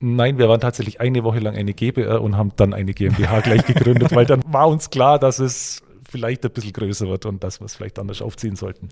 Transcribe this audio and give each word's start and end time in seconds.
Nein, 0.00 0.38
wir 0.38 0.48
waren 0.48 0.60
tatsächlich 0.60 1.00
eine 1.00 1.24
Woche 1.24 1.40
lang 1.40 1.56
eine 1.56 1.74
GBR 1.74 2.22
und 2.22 2.36
haben 2.36 2.52
dann 2.56 2.72
eine 2.72 2.94
GmbH 2.94 3.40
gleich 3.42 3.64
gegründet, 3.66 4.14
weil 4.14 4.26
dann 4.26 4.42
war 4.46 4.68
uns 4.68 4.90
klar, 4.90 5.18
dass 5.18 5.38
es 5.38 5.82
vielleicht 6.08 6.44
ein 6.44 6.52
bisschen 6.52 6.72
größer 6.72 7.08
wird 7.08 7.26
und 7.26 7.42
dass 7.42 7.60
wir 7.60 7.66
es 7.66 7.74
vielleicht 7.74 7.98
anders 7.98 8.22
aufziehen 8.22 8.56
sollten. 8.56 8.90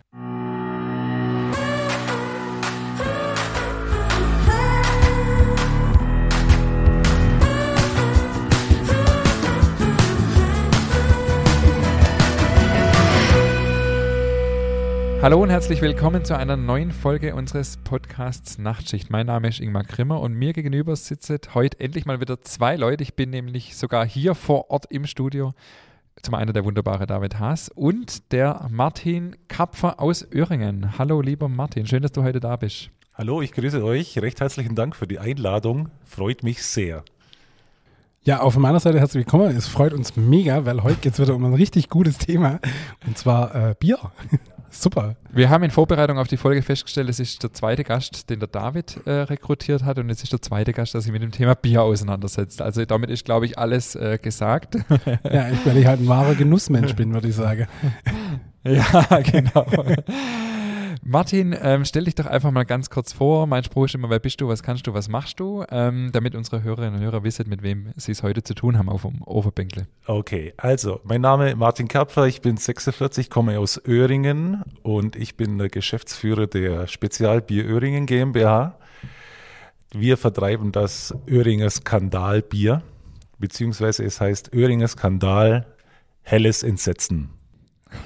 Hallo 15.26 15.42
und 15.42 15.50
herzlich 15.50 15.82
willkommen 15.82 16.24
zu 16.24 16.38
einer 16.38 16.56
neuen 16.56 16.92
Folge 16.92 17.34
unseres 17.34 17.78
Podcasts 17.78 18.58
Nachtschicht. 18.58 19.10
Mein 19.10 19.26
Name 19.26 19.48
ist 19.48 19.58
Ingmar 19.58 19.82
Grimmer 19.82 20.20
und 20.20 20.34
mir 20.34 20.52
gegenüber 20.52 20.94
sitzen 20.94 21.40
heute 21.52 21.80
endlich 21.80 22.06
mal 22.06 22.20
wieder 22.20 22.42
zwei 22.42 22.76
Leute. 22.76 23.02
Ich 23.02 23.14
bin 23.14 23.30
nämlich 23.30 23.76
sogar 23.76 24.06
hier 24.06 24.36
vor 24.36 24.70
Ort 24.70 24.86
im 24.88 25.04
Studio. 25.04 25.52
Zum 26.22 26.34
einen 26.34 26.52
der 26.52 26.64
wunderbare 26.64 27.08
David 27.08 27.40
Haas 27.40 27.70
und 27.70 28.30
der 28.30 28.68
Martin 28.70 29.34
Kapfer 29.48 29.98
aus 29.98 30.24
Öhringen. 30.32 30.96
Hallo, 30.96 31.20
lieber 31.20 31.48
Martin, 31.48 31.88
schön, 31.88 32.04
dass 32.04 32.12
du 32.12 32.22
heute 32.22 32.38
da 32.38 32.54
bist. 32.54 32.90
Hallo, 33.14 33.42
ich 33.42 33.50
grüße 33.50 33.82
euch. 33.82 34.16
Recht 34.20 34.40
herzlichen 34.40 34.76
Dank 34.76 34.94
für 34.94 35.08
die 35.08 35.18
Einladung. 35.18 35.88
Freut 36.04 36.44
mich 36.44 36.62
sehr. 36.62 37.02
Ja, 38.22 38.42
auf 38.42 38.56
meiner 38.56 38.78
Seite 38.78 39.00
herzlich 39.00 39.26
willkommen. 39.26 39.56
Es 39.56 39.66
freut 39.66 39.92
uns 39.92 40.14
mega, 40.14 40.64
weil 40.66 40.84
heute 40.84 41.00
geht 41.00 41.14
es 41.14 41.18
wieder 41.18 41.34
um 41.34 41.44
ein 41.44 41.54
richtig 41.54 41.88
gutes 41.88 42.16
Thema 42.16 42.60
und 43.04 43.18
zwar 43.18 43.70
äh, 43.70 43.74
Bier. 43.76 43.98
Super. 44.78 45.16
Wir 45.32 45.48
haben 45.48 45.64
in 45.64 45.70
Vorbereitung 45.70 46.18
auf 46.18 46.28
die 46.28 46.36
Folge 46.36 46.62
festgestellt, 46.62 47.08
es 47.08 47.18
ist 47.18 47.42
der 47.42 47.52
zweite 47.52 47.82
Gast, 47.82 48.28
den 48.28 48.40
der 48.40 48.48
David 48.48 49.00
äh, 49.06 49.10
rekrutiert 49.10 49.84
hat 49.84 49.98
und 49.98 50.10
es 50.10 50.22
ist 50.22 50.32
der 50.32 50.42
zweite 50.42 50.72
Gast, 50.72 50.94
der 50.94 51.00
sich 51.00 51.12
mit 51.12 51.22
dem 51.22 51.32
Thema 51.32 51.54
Bier 51.54 51.82
auseinandersetzt. 51.82 52.60
Also 52.60 52.84
damit 52.84 53.10
ist, 53.10 53.24
glaube 53.24 53.46
ich, 53.46 53.58
alles 53.58 53.94
äh, 53.94 54.18
gesagt. 54.20 54.74
ja, 55.30 55.48
ich, 55.48 55.64
weil 55.64 55.78
ich 55.78 55.86
halt 55.86 56.00
ein 56.00 56.08
wahrer 56.08 56.34
Genussmensch 56.34 56.94
bin, 56.94 57.14
würde 57.14 57.28
ich 57.28 57.34
sagen. 57.34 57.66
ja, 58.64 59.20
genau. 59.20 59.66
Martin, 61.08 61.56
ähm, 61.62 61.84
stell 61.84 62.02
dich 62.02 62.16
doch 62.16 62.26
einfach 62.26 62.50
mal 62.50 62.64
ganz 62.64 62.90
kurz 62.90 63.12
vor. 63.12 63.46
Mein 63.46 63.62
Spruch 63.62 63.84
ist 63.84 63.94
immer, 63.94 64.10
wer 64.10 64.18
bist 64.18 64.40
du, 64.40 64.48
was 64.48 64.64
kannst 64.64 64.88
du, 64.88 64.92
was 64.92 65.08
machst 65.08 65.38
du? 65.38 65.64
Ähm, 65.70 66.10
damit 66.12 66.34
unsere 66.34 66.64
Hörerinnen 66.64 66.96
und 66.96 67.00
Hörer 67.00 67.22
wissen, 67.22 67.48
mit 67.48 67.62
wem 67.62 67.92
sie 67.94 68.10
es 68.10 68.24
heute 68.24 68.42
zu 68.42 68.54
tun 68.54 68.76
haben 68.76 68.88
auf 68.88 69.02
dem 69.02 69.22
Overbänkle. 69.22 69.86
Okay, 70.06 70.52
also 70.56 70.98
mein 71.04 71.20
Name 71.20 71.50
ist 71.50 71.58
Martin 71.58 71.86
Kapfer, 71.86 72.26
ich 72.26 72.40
bin 72.40 72.56
46, 72.56 73.30
komme 73.30 73.60
aus 73.60 73.80
Öhringen 73.86 74.64
und 74.82 75.14
ich 75.14 75.36
bin 75.36 75.58
der 75.58 75.68
Geschäftsführer 75.68 76.48
der 76.48 76.88
Spezialbier 76.88 77.64
Öhringen 77.66 78.06
GmbH. 78.06 78.76
Wir 79.92 80.16
vertreiben 80.16 80.72
das 80.72 81.14
Öhringer 81.28 81.70
Skandalbier, 81.70 82.82
beziehungsweise 83.38 84.04
es 84.04 84.20
heißt 84.20 84.52
Öhringer 84.52 84.88
Skandal 84.88 85.66
Helles 86.22 86.64
Entsetzen. 86.64 87.30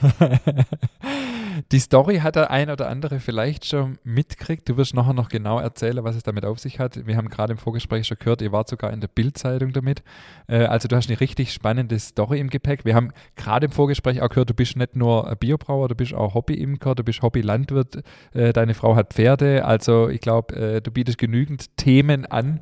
Die 1.72 1.78
Story 1.78 2.18
hat 2.18 2.36
der 2.36 2.50
ein 2.50 2.70
oder 2.70 2.88
andere 2.88 3.20
vielleicht 3.20 3.66
schon 3.66 3.98
mitgekriegt. 4.04 4.68
Du 4.68 4.76
wirst 4.76 4.94
nachher 4.94 5.12
noch 5.12 5.28
genau 5.28 5.58
erzählen, 5.58 6.02
was 6.04 6.16
es 6.16 6.22
damit 6.22 6.44
auf 6.44 6.58
sich 6.58 6.78
hat. 6.78 7.06
Wir 7.06 7.16
haben 7.16 7.28
gerade 7.28 7.52
im 7.52 7.58
Vorgespräch 7.58 8.06
schon 8.06 8.18
gehört, 8.18 8.42
ihr 8.42 8.52
wart 8.52 8.68
sogar 8.68 8.92
in 8.92 9.00
der 9.00 9.08
Bildzeitung 9.08 9.72
damit. 9.72 10.02
Äh, 10.46 10.64
also 10.64 10.88
du 10.88 10.96
hast 10.96 11.08
eine 11.08 11.20
richtig 11.20 11.52
spannende 11.52 11.98
Story 11.98 12.40
im 12.40 12.50
Gepäck. 12.50 12.84
Wir 12.84 12.94
haben 12.94 13.12
gerade 13.36 13.66
im 13.66 13.72
Vorgespräch 13.72 14.22
auch 14.22 14.28
gehört, 14.28 14.50
du 14.50 14.54
bist 14.54 14.76
nicht 14.76 14.96
nur 14.96 15.34
Biobrauer, 15.36 15.88
du 15.88 15.94
bist 15.94 16.14
auch 16.14 16.34
Hobbyimker, 16.34 16.94
du 16.94 17.04
bist 17.04 17.22
Hobbylandwirt, 17.22 18.02
äh, 18.32 18.52
deine 18.52 18.74
Frau 18.74 18.96
hat 18.96 19.14
Pferde. 19.14 19.64
Also 19.64 20.08
ich 20.08 20.20
glaube, 20.20 20.54
äh, 20.56 20.80
du 20.80 20.90
bietest 20.90 21.18
genügend 21.18 21.76
Themen 21.76 22.26
an. 22.26 22.60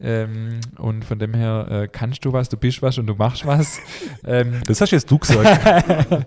Ähm, 0.00 0.60
und 0.78 1.04
von 1.04 1.18
dem 1.18 1.34
her 1.34 1.66
äh, 1.70 1.88
kannst 1.90 2.24
du 2.24 2.32
was, 2.32 2.48
du 2.48 2.56
bist 2.56 2.80
was 2.82 2.98
und 2.98 3.06
du 3.06 3.14
machst 3.14 3.44
was. 3.46 3.80
Ähm, 4.26 4.60
das 4.66 4.80
hast 4.80 4.90
jetzt 4.90 5.10
du 5.10 5.18
gesagt. 5.18 6.26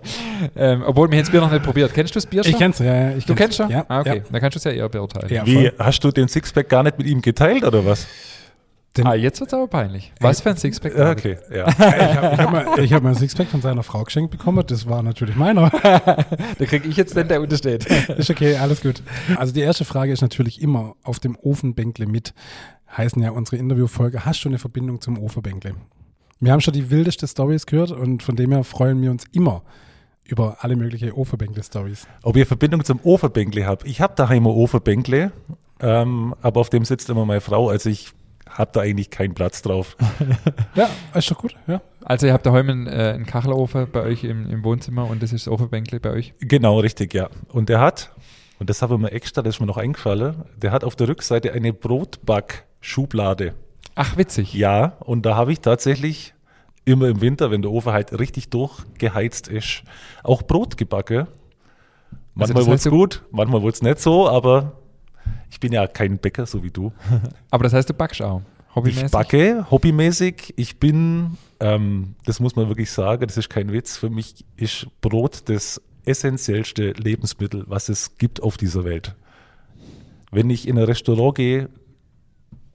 ähm, 0.56 0.82
obwohl, 0.84 1.08
wir 1.10 1.18
haben 1.18 1.24
das 1.24 1.30
Bier 1.30 1.40
noch 1.40 1.52
nicht 1.52 1.62
probiert. 1.62 1.92
Kennst 1.94 2.14
du 2.14 2.16
das 2.16 2.26
Bier 2.26 2.42
schon? 2.42 2.52
Ich 2.52 2.58
kenn's, 2.58 2.78
ja. 2.80 2.94
ja 2.94 3.16
ich 3.16 3.24
du 3.26 3.34
kennst 3.34 3.56
schon? 3.56 3.70
Ja. 3.70 3.84
Ah, 3.86 4.00
okay. 4.00 4.16
Ja. 4.16 4.22
Dann 4.30 4.40
kannst 4.40 4.56
du 4.56 4.58
es 4.58 4.64
ja 4.64 4.72
eher 4.72 4.88
beurteilen. 4.88 5.32
Ja, 5.32 5.46
Wie, 5.46 5.70
hast 5.78 6.02
du 6.02 6.10
den 6.10 6.26
Sixpack 6.26 6.68
gar 6.68 6.82
nicht 6.82 6.98
mit 6.98 7.06
ihm 7.06 7.22
geteilt 7.22 7.62
oder 7.62 7.84
was? 7.84 8.08
Den 8.96 9.06
ah, 9.06 9.14
jetzt 9.14 9.40
wird 9.40 9.48
es 9.48 9.54
aber 9.54 9.68
peinlich. 9.68 10.12
Was 10.20 10.40
für 10.42 10.50
ein 10.50 10.56
Sixpack? 10.56 10.96
Ja, 10.96 11.10
okay, 11.10 11.38
ja. 11.54 11.68
ich 11.68 11.76
habe 11.76 12.36
hab 12.36 12.52
mal, 12.52 12.66
hab 12.66 13.02
mal 13.02 13.08
ein 13.10 13.14
Sixpack 13.14 13.48
von 13.48 13.62
seiner 13.62 13.82
Frau 13.82 14.02
geschenkt 14.04 14.30
bekommen. 14.30 14.64
Das 14.66 14.86
war 14.86 15.02
natürlich 15.02 15.36
meiner. 15.36 15.70
da 15.70 16.64
kriege 16.66 16.88
ich 16.88 16.96
jetzt 16.96 17.16
den, 17.16 17.28
der 17.28 17.40
untersteht. 17.40 17.86
ist 17.86 18.30
okay, 18.30 18.56
alles 18.56 18.82
gut. 18.82 19.02
Also 19.36 19.54
die 19.54 19.60
erste 19.60 19.84
Frage 19.84 20.12
ist 20.12 20.20
natürlich 20.20 20.60
immer 20.60 20.94
auf 21.04 21.20
dem 21.20 21.36
Ofenbänkle 21.36 22.06
mit 22.06 22.34
heißen 22.96 23.22
ja 23.22 23.30
unsere 23.30 23.56
Interviewfolge, 23.56 24.24
hast 24.24 24.44
du 24.44 24.48
eine 24.48 24.58
Verbindung 24.58 25.00
zum 25.00 25.18
Oferbänkle? 25.18 25.74
Wir 26.40 26.52
haben 26.52 26.60
schon 26.60 26.74
die 26.74 26.90
wildeste 26.90 27.26
Stories 27.28 27.66
gehört 27.66 27.92
und 27.92 28.22
von 28.22 28.36
dem 28.36 28.52
her 28.52 28.64
freuen 28.64 29.00
wir 29.00 29.10
uns 29.10 29.24
immer 29.32 29.62
über 30.24 30.58
alle 30.60 30.76
möglichen 30.76 31.12
Oferbänkle-Stories. 31.12 32.06
Ob 32.22 32.36
ihr 32.36 32.46
Verbindung 32.46 32.84
zum 32.84 33.00
Oferbänkle 33.02 33.66
habt? 33.66 33.86
Ich 33.86 34.00
habe 34.00 34.14
daheim 34.16 34.46
ein 34.46 34.52
Oferbänkle, 34.52 35.32
ähm, 35.80 36.34
aber 36.42 36.60
auf 36.60 36.70
dem 36.70 36.84
sitzt 36.84 37.10
immer 37.10 37.24
meine 37.26 37.40
Frau, 37.40 37.68
also 37.68 37.88
ich 37.90 38.12
habe 38.48 38.70
da 38.72 38.80
eigentlich 38.80 39.10
keinen 39.10 39.34
Platz 39.34 39.62
drauf. 39.62 39.96
ja, 40.74 40.88
ist 41.14 41.30
doch 41.30 41.38
gut, 41.38 41.56
ja. 41.66 41.80
Also 42.04 42.26
ihr 42.26 42.32
habt 42.32 42.44
daheim 42.46 42.68
einen, 42.68 42.86
äh, 42.86 43.12
einen 43.14 43.26
Kachelofen 43.26 43.86
bei 43.90 44.02
euch 44.02 44.24
im, 44.24 44.50
im, 44.50 44.64
Wohnzimmer 44.64 45.08
und 45.08 45.22
das 45.22 45.32
ist 45.32 45.46
das 45.46 45.52
Oferbänkle 45.52 46.00
bei 46.00 46.10
euch? 46.10 46.34
Genau, 46.40 46.78
richtig, 46.80 47.14
ja. 47.14 47.28
Und 47.48 47.68
der 47.68 47.80
hat, 47.80 48.12
und 48.58 48.68
das 48.68 48.82
habe 48.82 48.94
ich 48.94 49.00
mir 49.00 49.12
extra, 49.12 49.42
das 49.42 49.56
ist 49.56 49.60
mir 49.60 49.66
noch 49.66 49.78
eingefallen, 49.78 50.44
der 50.56 50.72
hat 50.72 50.84
auf 50.84 50.96
der 50.96 51.08
Rückseite 51.08 51.52
eine 51.52 51.72
Brotback- 51.72 52.64
Schublade. 52.82 53.54
Ach, 53.94 54.18
witzig. 54.18 54.52
Ja, 54.52 54.96
und 55.00 55.24
da 55.24 55.36
habe 55.36 55.52
ich 55.52 55.60
tatsächlich 55.60 56.34
immer 56.84 57.08
im 57.08 57.20
Winter, 57.20 57.50
wenn 57.50 57.62
der 57.62 57.70
Ofen 57.70 57.92
halt 57.92 58.18
richtig 58.18 58.50
durchgeheizt 58.50 59.48
ist, 59.48 59.84
auch 60.22 60.42
Brot 60.42 60.76
gebacken. 60.76 61.28
Manchmal 62.34 62.58
also 62.58 62.70
wurde 62.70 62.76
es 62.76 62.88
gut, 62.88 63.24
manchmal 63.30 63.62
wurde 63.62 63.74
es 63.74 63.82
nicht 63.82 64.00
so, 64.00 64.28
aber 64.28 64.72
ich 65.50 65.60
bin 65.60 65.72
ja 65.72 65.86
kein 65.86 66.18
Bäcker, 66.18 66.44
so 66.44 66.62
wie 66.62 66.70
du. 66.70 66.92
aber 67.50 67.64
das 67.64 67.72
heißt, 67.72 67.88
du 67.88 67.94
backst 67.94 68.20
auch? 68.22 68.42
Hobbymäßig? 68.74 69.04
Ich 69.04 69.10
backe 69.10 69.70
hobbymäßig. 69.70 70.54
Ich 70.56 70.80
bin, 70.80 71.36
ähm, 71.60 72.14
das 72.24 72.40
muss 72.40 72.56
man 72.56 72.68
wirklich 72.68 72.90
sagen, 72.90 73.26
das 73.26 73.36
ist 73.36 73.50
kein 73.50 73.70
Witz, 73.70 73.98
für 73.98 74.10
mich 74.10 74.44
ist 74.56 74.86
Brot 75.02 75.42
das 75.50 75.80
essentiellste 76.04 76.92
Lebensmittel, 76.92 77.64
was 77.68 77.88
es 77.88 78.16
gibt 78.16 78.42
auf 78.42 78.56
dieser 78.56 78.84
Welt. 78.84 79.14
Wenn 80.30 80.48
ich 80.48 80.66
in 80.66 80.78
ein 80.78 80.84
Restaurant 80.84 81.36
gehe, 81.36 81.68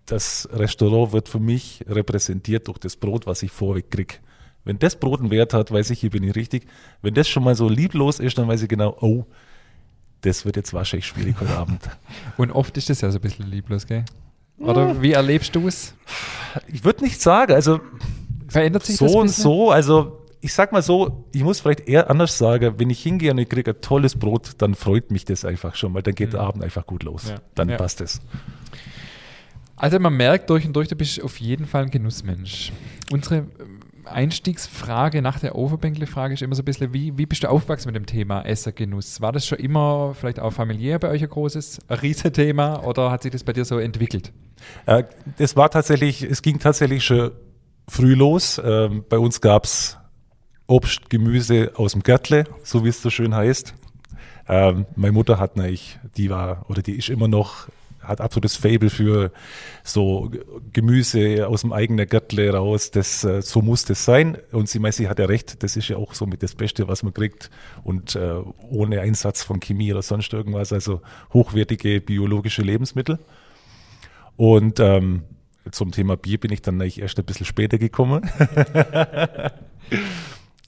das 0.07 0.47
Restaurant 0.51 1.12
wird 1.12 1.29
für 1.29 1.40
mich 1.40 1.84
repräsentiert 1.88 2.68
durch 2.68 2.79
das 2.79 2.95
Brot, 2.95 3.28
was 3.28 3.44
ich 3.44 3.51
vorweg 3.51 3.91
kriege. 3.91 4.16
Wenn 4.63 4.79
das 4.79 4.95
Brot 4.95 5.19
einen 5.19 5.31
Wert 5.31 5.53
hat, 5.53 5.72
weiß 5.72 5.91
ich, 5.91 6.00
hier 6.00 6.09
bin 6.09 6.23
ich 6.23 6.35
richtig. 6.35 6.68
Wenn 7.01 7.13
das 7.13 7.28
schon 7.28 7.44
mal 7.44 7.56
so 7.56 7.69
lieblos 7.69 8.19
ist, 8.19 8.38
dann 8.38 8.47
weiß 8.47 8.63
ich 8.63 8.69
genau, 8.69 8.97
oh, 9.01 9.25
das 10.22 10.45
wird 10.45 10.56
jetzt 10.56 10.73
wahrscheinlich 10.73 11.06
schwierig 11.06 11.35
heute 11.40 11.56
Abend. 11.56 11.81
Und 12.38 12.51
oft 12.51 12.75
ist 12.78 12.90
das 12.90 13.01
ja 13.01 13.12
so 13.12 13.18
ein 13.18 13.22
bisschen 13.22 13.50
lieblos, 13.50 13.85
gell? 13.85 14.03
Oder 14.57 14.88
ja. 14.88 15.01
wie 15.01 15.12
erlebst 15.12 15.56
du 15.56 15.68
es? 15.68 15.94
Ich 16.68 16.84
würde 16.84 17.03
nicht 17.03 17.22
sagen, 17.22 17.53
also 17.53 17.79
verändert 18.47 18.85
sich 18.85 18.97
so 18.97 19.06
das 19.06 19.16
und 19.16 19.29
so, 19.29 19.72
also 19.72 20.25
ich 20.41 20.53
sag 20.53 20.72
mal 20.72 20.81
so, 20.81 21.25
ich 21.34 21.44
muss 21.44 21.59
vielleicht 21.59 21.88
eher 21.88 22.09
anders 22.09 22.38
sagen, 22.38 22.75
wenn 22.78 22.89
ich 22.89 23.01
hingehe 23.01 23.31
und 23.31 23.38
ich 23.38 23.50
kriege 23.50 23.72
ein 23.72 23.81
tolles 23.81 24.16
Brot, 24.16 24.51
dann 24.59 24.75
freut 24.75 25.12
mich 25.12 25.25
das 25.25 25.45
einfach 25.45 25.75
schon, 25.75 25.94
weil 25.94 26.01
dann 26.01 26.16
geht 26.16 26.29
mhm. 26.29 26.31
der 26.31 26.41
Abend 26.41 26.63
einfach 26.63 26.85
gut 26.85 27.03
los. 27.03 27.29
Ja. 27.29 27.35
Dann 27.56 27.69
ja. 27.69 27.78
passt 27.78 28.01
es. 28.01 28.22
Also 29.77 29.99
man 29.99 30.17
merkt 30.17 30.49
durch 30.49 30.65
und 30.65 30.75
durch, 30.75 30.88
du 30.88 30.95
bist 30.95 31.21
auf 31.23 31.39
jeden 31.39 31.67
Fall 31.67 31.83
ein 31.83 31.91
Genussmensch. 31.91 32.71
Unsere 33.11 33.38
äh, 33.38 33.43
Einstiegsfrage 34.05 35.21
nach 35.21 35.39
der 35.39 35.55
Overbänkle-Frage 35.55 36.33
ist 36.33 36.41
immer 36.41 36.55
so 36.55 36.63
ein 36.63 36.65
bisschen, 36.65 36.93
wie, 36.93 37.15
wie 37.17 37.27
bist 37.27 37.43
du 37.43 37.49
aufgewachsen 37.49 37.89
mit 37.89 37.95
dem 37.95 38.07
Thema 38.07 38.41
Essergenuss? 38.41 39.21
War 39.21 39.31
das 39.31 39.45
schon 39.45 39.59
immer 39.59 40.15
vielleicht 40.15 40.39
auch 40.39 40.51
familiär 40.51 40.97
bei 40.97 41.09
euch 41.09 41.21
ein 41.21 41.29
großes, 41.29 41.81
Riesenthema 41.89 42.83
oder 42.83 43.11
hat 43.11 43.21
sich 43.21 43.31
das 43.31 43.43
bei 43.43 43.53
dir 43.53 43.65
so 43.65 43.77
entwickelt? 43.77 44.33
Äh, 44.88 45.03
war 45.53 45.69
tatsächlich, 45.69 46.23
es 46.23 46.41
ging 46.41 46.57
tatsächlich 46.57 47.03
schon 47.03 47.31
früh 47.88 48.15
los. 48.15 48.59
Ähm, 48.63 49.06
bei 49.07 49.19
uns 49.19 49.41
gab 49.41 49.65
es 49.65 49.97
Obst, 50.65 51.09
Gemüse 51.12 51.71
aus 51.75 51.91
dem 51.91 52.01
Gärtle, 52.01 52.45
so 52.63 52.83
wie 52.83 52.89
es 52.89 53.01
so 53.01 53.12
schön 53.12 53.35
heißt. 53.35 53.75
Ähm, 54.50 54.88
meine 54.95 55.12
Mutter 55.12 55.39
hat 55.39 55.56
nämlich, 55.56 56.00
die 56.15 56.31
war 56.31 56.65
oder 56.68 56.81
die 56.81 56.97
ist 56.97 57.09
immer 57.09 57.27
noch 57.27 57.68
hat 58.07 58.21
absolutes 58.21 58.56
Fable 58.56 58.89
für 58.89 59.31
so 59.83 60.31
Gemüse 60.74 61.48
aus 61.48 61.62
dem 61.62 61.74
eigenen 61.74 62.07
Gürtel 62.07 62.50
raus. 62.50 62.92
Das, 62.92 63.24
äh, 63.24 63.42
so 63.42 63.62
muss 63.62 63.86
das 63.86 64.06
sein. 64.06 64.38
Und 64.51 64.69
sie 64.69 64.80
meint, 64.80 64.95
sie 64.95 65.07
hat 65.07 65.19
ja 65.19 65.25
recht. 65.25 65.63
Das 65.63 65.75
ist 65.75 65.88
ja 65.88 65.98
auch 65.98 66.13
so 66.13 66.25
mit 66.25 66.44
das 66.44 66.56
Beste, 66.56 66.88
was 66.88 67.04
man 67.04 67.13
kriegt. 67.13 67.50
Und 67.83 68.15
äh, 68.15 68.42
ohne 68.69 69.01
Einsatz 69.01 69.44
von 69.44 69.59
Chemie 69.59 69.92
oder 69.92 70.01
sonst 70.01 70.33
irgendwas. 70.33 70.74
Also 70.74 71.01
hochwertige 71.33 72.01
biologische 72.01 72.62
Lebensmittel. 72.62 73.19
Und 74.36 74.80
ähm, 74.80 75.24
zum 75.71 75.92
Thema 75.92 76.15
Bier 76.15 76.39
bin 76.39 76.51
ich 76.51 76.62
dann 76.62 76.81
eigentlich 76.81 77.01
erst 77.01 77.19
ein 77.19 77.25
bisschen 77.25 77.45
später 77.45 77.77
gekommen. 77.77 78.30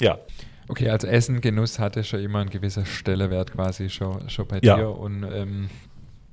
ja. 0.01 0.18
Okay, 0.68 0.89
also 0.89 1.07
Essen, 1.07 1.41
Genuss 1.41 1.80
hatte 1.80 2.03
schon 2.03 2.19
immer 2.19 2.39
einen 2.39 2.51
gewissen 2.51 2.86
Stellenwert 2.86 3.53
quasi 3.53 3.89
schon, 3.89 4.30
schon 4.30 4.47
bei 4.47 4.59
ja. 4.62 4.77
dir. 4.77 4.89
Und 4.89 5.24
ähm, 5.24 5.69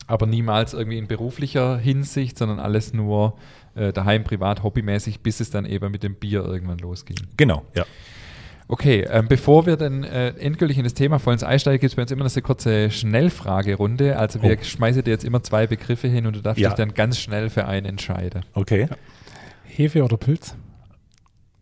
Aber 0.07 0.27
niemals 0.27 0.73
irgendwie 0.75 0.99
in 0.99 1.07
beruflicher 1.09 1.79
Hinsicht, 1.79 2.39
sondern 2.39 2.61
alles 2.61 2.93
nur 2.93 3.37
äh, 3.75 3.93
daheim, 3.93 4.23
privat, 4.25 4.63
hobbymäßig, 4.63 5.21
bis 5.21 5.41
es 5.41 5.51
dann 5.51 5.65
eben 5.67 5.91
mit 5.91 6.03
dem 6.03 6.15
Bier 6.15 6.45
irgendwann 6.45 6.79
losging. 6.79 7.17
Genau, 7.37 7.63
ja. 7.75 7.85
Okay, 8.69 9.07
ähm, 9.09 9.29
bevor 9.29 9.65
wir 9.67 9.77
dann 9.77 10.03
äh, 10.03 10.31
endgültig 10.39 10.77
in 10.79 10.83
das 10.85 10.95
Thema 10.95 11.21
voll 11.21 11.35
ins 11.35 11.45
einsteigen, 11.45 11.81
gibt 11.81 11.93
es 11.93 11.95
bei 11.97 12.03
uns 12.03 12.11
immer 12.11 12.25
noch 12.25 12.33
eine 12.35 12.43
kurze 12.43 12.91
Schnellfragerunde. 12.91 14.19
Also 14.19 14.43
wir 14.43 14.57
Oh. 14.61 14.65
schmeißen 14.65 15.05
dir 15.05 15.11
jetzt 15.11 15.25
immer 15.25 15.43
zwei 15.43 15.67
Begriffe 15.69 16.09
hin 16.09 16.27
und 16.27 16.35
du 16.35 16.41
darfst 16.43 16.61
Ja. 16.61 16.71
dich 16.71 16.77
dann 16.77 16.93
ganz 16.95 17.19
schnell 17.21 17.49
für 17.49 17.67
einen 17.67 17.87
entscheiden. 17.87 18.45
Okay. 18.55 18.89
Hefe 19.65 20.03
oder 20.03 20.17
Pilz? 20.17 20.57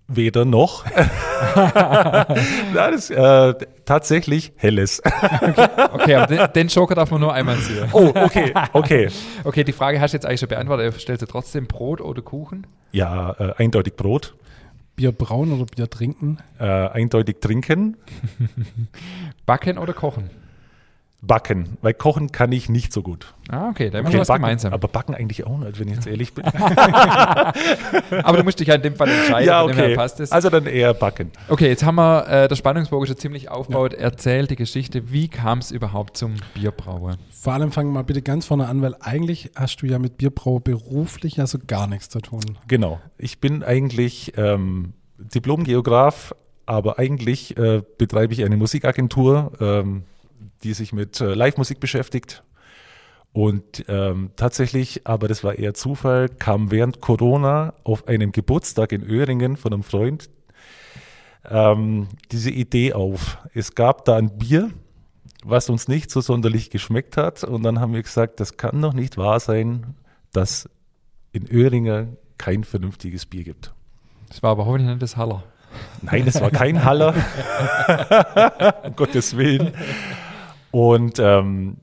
Weder 0.07 0.45
noch. 0.45 0.85
Nein, 1.55 2.93
das, 2.93 3.09
äh, 3.09 3.55
tatsächlich 3.87 4.53
helles. 4.57 5.03
Okay, 5.93 6.15
aber 6.15 6.27
den, 6.27 6.53
den 6.55 6.69
Joker 6.69 6.95
darf 6.95 7.11
man 7.11 7.23
nur 7.23 7.33
einmal 7.33 7.57
sehen. 7.57 7.89
Oh, 7.93 8.13
okay, 8.15 8.53
okay. 8.73 9.09
Okay, 9.45 9.65
die 9.65 9.73
Frage 9.73 10.01
hast 10.01 10.13
du 10.13 10.17
jetzt 10.17 10.27
eigentlich 10.27 10.41
schon 10.41 10.51
beantwortet. 10.51 11.01
Stellst 11.01 11.23
du 11.23 11.27
trotzdem 11.27 11.67
Brot 11.67 12.03
oder 12.03 12.21
Kuchen? 12.21 12.67
Ja, 12.93 13.33
äh, 13.39 13.55
eindeutig 13.57 13.97
Brot. 13.97 14.35
Bier 14.97 15.11
brauen 15.11 15.53
oder 15.53 15.65
Bier 15.65 15.89
trinken? 15.89 16.39
Äh, 16.59 16.65
eindeutig 16.65 17.41
trinken. 17.41 17.97
Backen 19.47 19.79
oder 19.79 19.93
kochen? 19.93 20.31
Backen. 21.27 21.77
Weil 21.83 21.95
kochen 21.95 22.33
kann 22.33 22.53
ich 22.53 22.69
nicht 22.69 22.93
so 22.93 23.03
gut. 23.03 23.35
Ah, 23.49 23.69
okay, 23.69 23.91
da 23.91 23.99
haben 23.99 24.07
Okay, 24.07 24.15
wir 24.15 24.21
was 24.21 24.29
backen, 24.29 24.43
gemeinsam. 24.43 24.73
Aber 24.73 24.89
backen 24.89 25.15
eigentlich 25.15 25.47
auch 25.47 25.59
nicht, 25.59 25.79
wenn 25.79 25.89
ich 25.89 25.95
jetzt 25.95 26.07
ehrlich 26.07 26.33
bin. 26.35 26.45
Aber 28.23 28.39
du 28.39 28.45
musst 28.45 28.61
dich 28.61 28.69
ja 28.69 28.75
in 28.75 28.83
dem 28.83 28.97
Fall 28.97 29.09
entscheiden. 29.09 29.47
ja, 29.49 29.63
okay. 29.63 29.95
Passt 29.95 30.21
es. 30.21 30.33
Also 30.33 30.51
dann 30.51 30.67
eher 30.67 30.95
backen. 30.95 31.31
Okay, 31.49 31.69
jetzt 31.69 31.85
haben 31.85 31.97
wir 31.97 32.27
äh, 32.29 32.49
der 32.49 32.57
Spannungsbogen 32.57 33.07
schon 33.07 33.17
ziemlich 33.17 33.51
aufgebaut, 33.51 33.95
erzählt 33.95 34.51
die 34.51 34.57
Geschichte. 34.57 35.13
Wie 35.13 35.29
kam 35.29 35.59
es 35.59 35.71
überhaupt 35.71 36.17
zum 36.17 36.35
Bierbrauen? 36.55 37.17
Vor 37.31 37.53
allem 37.53 37.73
fangen 37.73 37.91
wir 37.91 37.95
mal 37.95 38.03
bitte 38.05 38.23
ganz 38.23 38.47
vorne 38.47 38.67
an, 38.69 38.81
weil 38.83 38.97
eigentlich 39.01 39.51
hast 39.55 39.83
du 39.83 39.87
ja 39.87 39.99
mit 39.99 40.17
Bierbrauer 40.17 40.61
beruflich 40.61 41.37
ja 41.37 41.47
so 41.47 41.59
gar 41.67 41.87
nichts 41.87 42.09
zu 42.09 42.21
tun. 42.21 42.43
Genau. 42.69 43.01
Ich 43.19 43.41
bin 43.41 43.63
eigentlich 43.63 44.33
ähm, 44.37 44.95
Diplomgeograf, 45.19 46.35
aber 46.67 46.99
eigentlich 46.99 47.57
äh, 47.57 47.83
betreibe 47.99 48.33
ich 48.33 48.45
eine 48.45 48.57
Musikagentur, 48.57 49.53
ähm, 49.61 50.05
die 50.63 50.75
sich 50.75 50.93
mit 50.93 51.21
äh, 51.21 51.35
Live-Musik 51.35 51.81
beschäftigt. 51.81 52.43
Und 53.33 53.85
ähm, 53.89 54.31
tatsächlich, 54.37 55.07
aber 55.07 55.27
das 55.27 55.43
war 55.43 55.57
eher 55.57 55.75
Zufall, 55.75 56.29
kam 56.29 56.71
während 56.71 57.01
Corona 57.01 57.75
auf 57.83 58.07
einem 58.07 58.31
Geburtstag 58.31 58.93
in 58.93 59.03
Öhringen 59.03 59.57
von 59.57 59.73
einem 59.73 59.83
Freund 59.83 60.31
ähm, 61.49 62.09
diese 62.31 62.51
Idee 62.51 62.93
auf. 62.93 63.39
Es 63.53 63.75
gab 63.75 64.05
da 64.05 64.17
ein 64.17 64.39
Bier, 64.39 64.71
was 65.45 65.69
uns 65.69 65.89
nicht 65.89 66.11
so 66.11 66.21
sonderlich 66.21 66.71
geschmeckt 66.71 67.17
hat. 67.17 67.45
Und 67.45 67.63
dann 67.65 67.81
haben 67.81 67.93
wir 67.93 68.03
gesagt, 68.03 68.41
das 68.41 68.57
kann 68.57 68.81
doch 68.81 68.95
nicht 68.95 69.17
wahr 69.17 69.41
sein, 69.41 69.95
dass 70.33 70.69
in 71.33 71.51
Öhringen 71.51 72.17
kein 72.39 72.65
vernünftiges 72.65 73.27
Bier 73.27 73.45
gibt. 73.45 73.75
Das 74.29 74.43
war 74.43 74.53
aber 74.53 74.67
hoffentlich 74.67 74.89
nicht 74.89 75.03
das 75.03 75.17
Haller. 75.17 75.43
Nein, 76.03 76.25
es 76.27 76.41
war 76.41 76.51
kein 76.51 76.85
Haller. 76.85 77.15
um 78.85 78.97
Gottes 78.97 79.37
Willen. 79.37 79.73
Und 80.75 81.21
ähm, 81.21 81.77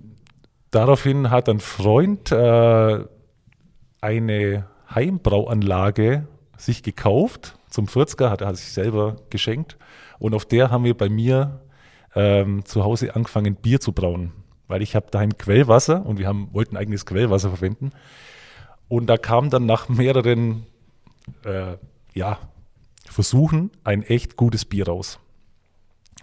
daraufhin 0.70 1.30
hat 1.30 1.48
ein 1.48 1.62
Freund 1.62 2.30
äh, 2.34 3.00
eine 4.02 4.68
Heimbrauanlage 4.94 6.28
sich 6.58 6.84
gekauft. 6.84 7.58
Zum 7.70 7.86
40er 7.86 8.30
hat 8.30 8.42
er 8.42 8.54
sich 8.54 8.74
selber 8.74 9.16
geschenkt. 9.30 9.78
Und 10.20 10.34
auf 10.34 10.44
der 10.44 10.72
haben 10.72 10.84
wir 10.84 10.98
bei 10.98 11.08
mir 11.08 11.62
ähm, 12.16 12.66
zu 12.66 12.84
Hause 12.84 13.16
angefangen, 13.16 13.56
Bier 13.56 13.80
zu 13.80 13.94
brauen. 13.94 14.34
Weil 14.68 14.82
ich 14.82 14.94
habe 14.94 15.08
daheim 15.10 15.38
Quellwasser 15.38 16.06
und 16.06 16.20
wir 16.20 16.28
haben, 16.28 16.50
wollten 16.52 16.76
eigenes 16.76 17.06
Quellwasser 17.06 17.48
verwenden. 17.48 17.92
Und 18.90 19.08
da 19.08 19.16
kam 19.16 19.50
dann 19.50 19.66
nach 19.66 19.88
mehreren 19.88 20.66
äh, 21.46 21.78
ja, 22.14 22.40
Versuchen 23.06 23.72
ein 23.86 24.04
echt 24.04 24.36
gutes 24.36 24.66
Bier 24.66 24.90
raus. 24.90 25.18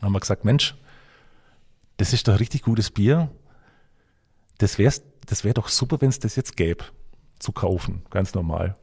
Haben 0.02 0.12
wir 0.12 0.20
gesagt, 0.20 0.44
Mensch, 0.44 0.74
das 1.98 2.12
ist 2.12 2.26
doch 2.26 2.40
richtig 2.40 2.62
gutes 2.62 2.90
Bier. 2.90 3.30
Das 4.56 4.78
wäre 4.78 4.92
das 5.26 5.44
wär 5.44 5.52
doch 5.52 5.68
super, 5.68 6.00
wenn 6.00 6.08
es 6.08 6.18
das 6.18 6.36
jetzt 6.36 6.56
gäbe, 6.56 6.84
zu 7.38 7.52
kaufen, 7.52 8.02
ganz 8.10 8.34
normal. 8.34 8.76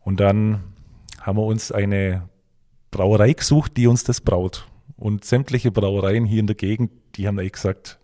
Und 0.00 0.18
dann 0.18 0.64
haben 1.20 1.38
wir 1.38 1.44
uns 1.44 1.70
eine 1.70 2.28
Brauerei 2.90 3.32
gesucht, 3.32 3.76
die 3.76 3.86
uns 3.86 4.02
das 4.02 4.20
braut. 4.20 4.66
Und 4.96 5.24
sämtliche 5.24 5.70
Brauereien 5.70 6.24
hier 6.24 6.40
in 6.40 6.48
der 6.48 6.56
Gegend, 6.56 6.90
die 7.14 7.28
haben 7.28 7.38
eigentlich 7.38 7.52
gesagt, 7.52 8.00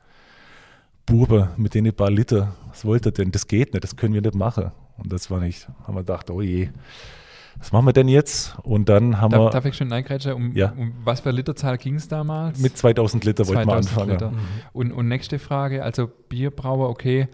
Bube, 1.05 1.51
mit 1.57 1.75
denen 1.75 1.93
paar 1.93 2.11
Liter, 2.11 2.55
was 2.69 2.85
wollt 2.85 3.07
ihr 3.07 3.13
denn? 3.13 3.33
Das 3.33 3.47
geht 3.47 3.73
nicht, 3.73 3.83
das 3.83 3.97
können 3.97 4.15
wir 4.15 4.21
nicht 4.21 4.35
machen. 4.35 4.71
Und 4.97 5.13
das 5.13 5.31
war 5.31 5.41
nicht, 5.41 5.69
haben 5.85 5.95
wir 5.95 6.03
gedacht, 6.03 6.31
oh 6.31 6.43
je, 6.43 6.71
was 7.59 7.73
machen 7.73 7.87
wir 7.87 7.93
denn 7.93 8.09
jetzt? 8.09 8.57
Und 8.63 8.89
dann 8.89 9.21
haben 9.21 9.31
Darf, 9.31 9.41
wir 9.41 9.51
darf 9.51 9.65
ich 9.65 9.77
schon 9.77 9.93
eingrätschen? 9.93 10.33
Um, 10.33 10.53
Ja. 10.57 10.73
um 10.77 10.93
was 11.05 11.21
für 11.21 11.31
Literzahl 11.31 11.77
ging 11.79 11.97
es 11.97 12.07
damals? 12.09 12.59
mit 12.61 12.77
2000 12.77 13.25
Liter 13.25 13.47
wollten 13.49 13.61
wir 13.69 13.81
2000 13.83 13.91
anfangen. 13.99 14.11
Liter. 14.11 14.33
Und, 14.73 14.93
und 14.93 15.09
nächste 15.09 15.39
Frage, 15.39 15.83
also 15.83 16.09
Bierbrauer, 16.29 16.89
okay. 16.89 17.29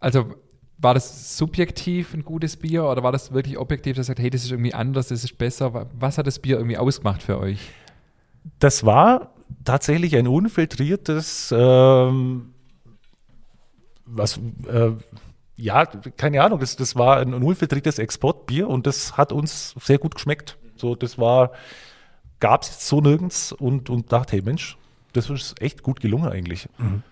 Also 0.00 0.26
war 0.78 0.94
das 0.94 1.38
subjektiv 1.38 2.12
ein 2.12 2.24
gutes 2.24 2.56
Bier 2.56 2.84
oder 2.84 3.02
war 3.02 3.12
das 3.12 3.32
wirklich 3.32 3.56
objektiv, 3.56 3.96
dass 3.96 4.08
sagt, 4.08 4.18
hey, 4.18 4.30
das 4.30 4.42
ist 4.44 4.50
irgendwie 4.50 4.74
anders, 4.74 5.08
das 5.08 5.22
ist 5.24 5.38
besser? 5.38 5.72
Wa- 5.72 5.86
Was 5.98 6.18
hat 6.18 6.26
das 6.26 6.38
Bier 6.40 6.56
irgendwie 6.56 6.76
ausgemacht 6.76 7.22
für 7.22 7.38
euch? 7.38 7.70
Das 8.58 8.84
war 8.84 9.30
tatsächlich 9.64 10.16
ein 10.16 10.26
unfiltriertes, 10.26 11.54
ähm, 11.56 12.52
was, 14.06 14.38
äh, 14.66 14.90
ja, 15.62 15.86
keine 15.86 16.42
Ahnung, 16.42 16.58
das, 16.58 16.74
das 16.76 16.96
war 16.96 17.18
ein 17.18 17.34
unfiltriertes 17.34 17.98
Exportbier 17.98 18.68
und 18.68 18.86
das 18.86 19.16
hat 19.16 19.30
uns 19.32 19.74
sehr 19.80 19.98
gut 19.98 20.16
geschmeckt. 20.16 20.58
So, 20.76 20.96
das 20.96 21.18
war, 21.18 21.52
gab 22.40 22.62
es 22.62 22.70
jetzt 22.70 22.88
so 22.88 23.00
nirgends 23.00 23.52
und, 23.52 23.88
und 23.88 24.12
dachte, 24.12 24.32
hey 24.36 24.42
Mensch, 24.42 24.76
das 25.12 25.28
ist 25.30 25.60
echt 25.60 25.82
gut 25.82 26.00
gelungen 26.00 26.28
eigentlich. 26.32 26.68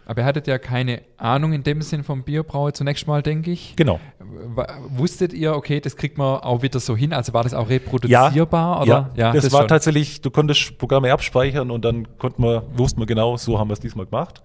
Aber 0.06 0.22
ihr 0.22 0.24
hattet 0.24 0.46
ja 0.46 0.58
keine 0.58 1.02
Ahnung 1.18 1.52
in 1.52 1.62
dem 1.62 1.82
Sinn 1.82 2.02
vom 2.02 2.24
Bierbrauer 2.24 2.72
zunächst 2.72 3.06
mal, 3.06 3.22
denke 3.22 3.50
ich. 3.52 3.76
Genau. 3.76 4.00
W- 4.18 4.64
Wusstet 4.88 5.32
ihr, 5.34 5.54
okay, 5.54 5.80
das 5.80 5.96
kriegt 5.96 6.16
man 6.18 6.40
auch 6.40 6.62
wieder 6.62 6.80
so 6.80 6.96
hin? 6.96 7.12
Also 7.12 7.34
war 7.34 7.44
das 7.44 7.52
auch 7.54 7.68
reproduzierbar? 7.68 8.80
oder? 8.82 9.10
Ja, 9.14 9.32
das, 9.32 9.52
war 9.52 9.60
schon. 9.60 9.68
tatsächlich, 9.68 10.22
du 10.22 10.30
konntest 10.30 10.78
Programme 10.78 11.12
abspeichern 11.12 11.70
und 11.70 11.84
dann 11.84 12.16
konnte 12.18 12.40
man, 12.40 12.62
wussten 12.76 12.98
wir 13.00 13.06
genau, 13.06 13.36
so 13.36 13.58
haben 13.58 13.68
wir 13.68 13.74
es 13.74 13.80
diesmal 13.80 14.06
gemacht. 14.06 14.42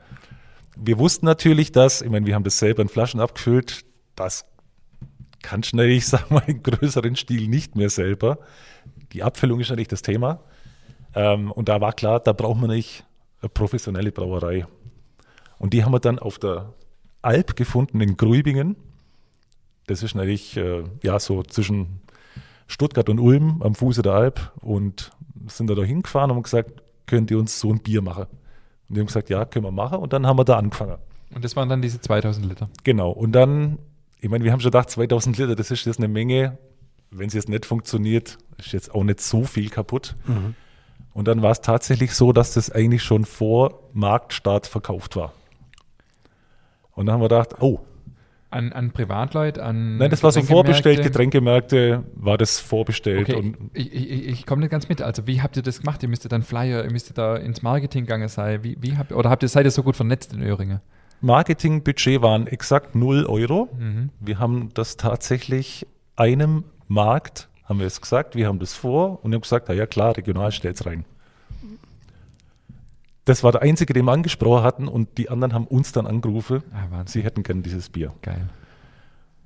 Wir 0.78 1.00
wussten 1.00 1.25
natürlich, 1.25 1.72
dass, 1.72 2.02
ich 2.02 2.10
meine, 2.12 2.25
wir 2.25 2.36
haben 2.36 2.44
das 2.44 2.60
selber 2.60 2.81
in 2.81 2.90
Flaschen 2.90 3.22
abgefüllt, 3.22 3.86
das 4.15 4.45
kann 5.41 5.63
schnell, 5.63 5.89
ich 5.89 6.07
sag 6.07 6.29
mal, 6.31 6.44
im 6.47 6.63
größeren 6.63 7.15
Stil 7.15 7.47
nicht 7.47 7.75
mehr 7.75 7.89
selber. 7.89 8.40
Die 9.13 9.23
Abfüllung 9.23 9.59
ist 9.59 9.71
nicht 9.71 9.92
das 9.92 10.01
Thema. 10.01 10.40
Ähm, 11.13 11.51
und 11.51 11.69
da 11.69 11.80
war 11.81 11.94
klar, 11.94 12.19
da 12.19 12.33
braucht 12.33 12.59
man 12.59 12.69
nicht 12.69 13.06
eine 13.42 13.49
professionelle 13.49 14.11
Brauerei. 14.11 14.66
Und 15.57 15.73
die 15.73 15.83
haben 15.83 15.94
wir 15.94 15.99
dann 15.99 16.19
auf 16.19 16.40
der 16.40 16.73
Alp 17.21 17.56
gefunden 17.56 18.01
in 18.01 18.18
Gruibingen. 18.18 18.75
Das 19.87 20.04
ist 20.04 20.16
natürlich, 20.16 20.57
äh, 20.57 20.83
ja, 21.04 21.19
so 21.19 21.44
zwischen 21.44 22.01
Stuttgart 22.68 23.09
und 23.09 23.19
Ulm 23.19 23.61
am 23.61 23.75
Fuße 23.75 24.01
der 24.01 24.13
Alp 24.13 24.51
und 24.61 25.11
sind 25.47 25.69
da 25.69 25.75
hingefahren 25.75 26.31
und 26.31 26.37
haben 26.37 26.44
gesagt, 26.44 26.81
könnt 27.06 27.30
ihr 27.31 27.37
uns 27.37 27.59
so 27.59 27.71
ein 27.71 27.80
Bier 27.80 28.01
machen? 28.01 28.25
Und 28.87 28.95
die 28.95 28.99
haben 28.99 29.07
gesagt, 29.07 29.30
ja, 29.30 29.45
können 29.45 29.66
wir 29.66 29.71
machen. 29.71 29.99
Und 29.99 30.13
dann 30.13 30.25
haben 30.25 30.37
wir 30.37 30.45
da 30.45 30.57
angefangen. 30.57 30.97
Und 31.33 31.44
das 31.44 31.56
waren 31.56 31.69
dann 31.69 31.81
diese 31.81 31.99
2000 31.99 32.45
Liter. 32.45 32.69
Genau. 32.83 33.11
Und 33.11 33.31
dann, 33.33 33.80
ich 34.19 34.30
meine, 34.30 34.44
wir 34.44 34.52
haben 34.52 34.60
schon 34.60 34.72
gedacht, 34.72 34.90
2000 34.90 35.38
Liter, 35.38 35.56
das 35.56 35.72
ist 35.72 35.86
jetzt 35.86 36.00
eine 36.00 36.07
Menge. 36.07 36.57
Wenn 37.12 37.28
es 37.28 37.34
jetzt 37.34 37.50
nicht 37.50 37.66
funktioniert, 37.66 38.38
ist 38.57 38.74
jetzt 38.74 38.94
auch 38.94 39.04
nicht 39.04 39.22
so 39.22 39.44
viel 39.44 39.69
kaputt. 39.69 40.16
Und 41.14 41.28
dann 41.28 41.42
war 41.42 41.52
es 41.52 41.62
tatsächlich 41.62 42.14
so, 42.14 42.34
dass 42.34 42.54
das 42.54 42.69
eigentlich 42.72 43.04
schon 43.04 43.24
vor 43.26 43.80
Marktstart 43.94 44.68
verkauft 44.68 45.16
war. 45.16 45.34
Und 46.92 47.06
dann 47.06 47.14
haben 47.14 47.22
wir 47.22 47.30
gedacht, 47.30 47.56
oh, 47.62 47.80
An, 48.50 48.72
an 48.74 48.92
Privatleute, 48.92 49.62
an 49.64 49.98
nein, 49.98 50.10
das 50.10 50.24
war 50.24 50.31
so 50.31 50.40
Getränkemärkte? 50.40 50.72
vorbestellt, 50.72 51.04
Getränkemärkte 51.04 52.04
war 52.16 52.38
das 52.38 52.60
vorbestellt. 52.60 53.30
Okay, 53.30 53.36
Und 53.38 53.57
ich, 53.74 53.94
ich, 53.94 54.28
ich 54.28 54.45
komme 54.45 54.62
nicht 54.62 54.72
ganz 54.72 54.88
mit. 54.90 55.02
Also 55.02 55.28
wie 55.28 55.42
habt 55.42 55.57
ihr 55.57 55.64
das 55.64 55.80
gemacht? 55.81 56.02
Ihr 56.04 56.10
müsstet 56.10 56.31
dann 56.31 56.42
Flyer, 56.42 56.84
ihr 56.84 56.92
müsstet 56.92 57.18
da 57.18 57.36
ins 57.36 57.62
Marketing 57.62 58.02
gegangen 58.06 58.30
sein. 58.30 58.64
Wie, 58.64 58.78
wie 58.81 58.98
habt, 58.98 59.12
oder 59.12 59.30
habt 59.30 59.44
ihr, 59.44 59.50
seid 59.50 59.66
ihr 59.66 59.72
so 59.72 59.84
gut 59.84 59.95
vernetzt 59.95 60.34
in 60.34 60.42
Öhringen? 60.42 60.80
Marketingbudget 61.22 62.22
waren 62.22 62.48
exakt 62.48 62.95
0 62.95 63.26
Euro. 63.26 63.69
Mhm. 63.78 64.10
Wir 64.19 64.40
haben 64.40 64.69
das 64.74 64.98
tatsächlich 64.98 65.88
einem 66.16 66.66
Markt, 66.88 67.50
haben 67.66 67.80
wir 67.80 67.88
es 67.88 68.00
gesagt, 68.02 68.36
wir 68.36 68.48
haben 68.48 68.60
das 68.60 68.74
vor 68.74 69.24
und 69.24 69.34
haben 69.34 69.42
gesagt, 69.42 69.68
na 69.69 69.74
ja 69.74 69.86
klar, 69.86 70.16
regional 70.16 70.52
stellt's 70.52 70.86
rein. 70.86 71.06
Das 73.26 73.44
war 73.44 73.52
der 73.52 73.64
einzige, 73.64 73.94
den 73.94 74.06
wir 74.06 74.12
angesprochen 74.12 74.64
hatten 74.64 74.88
und 74.88 75.18
die 75.18 75.30
anderen 75.30 75.54
haben 75.54 75.66
uns 75.66 75.92
dann 75.92 76.06
angerufen, 76.06 76.62
Ah, 76.72 77.04
sie 77.07 77.24
hätten 77.24 77.42
gern 77.42 77.64
dieses 77.64 77.90
Bier. 77.90 78.14
Geil. 78.22 78.50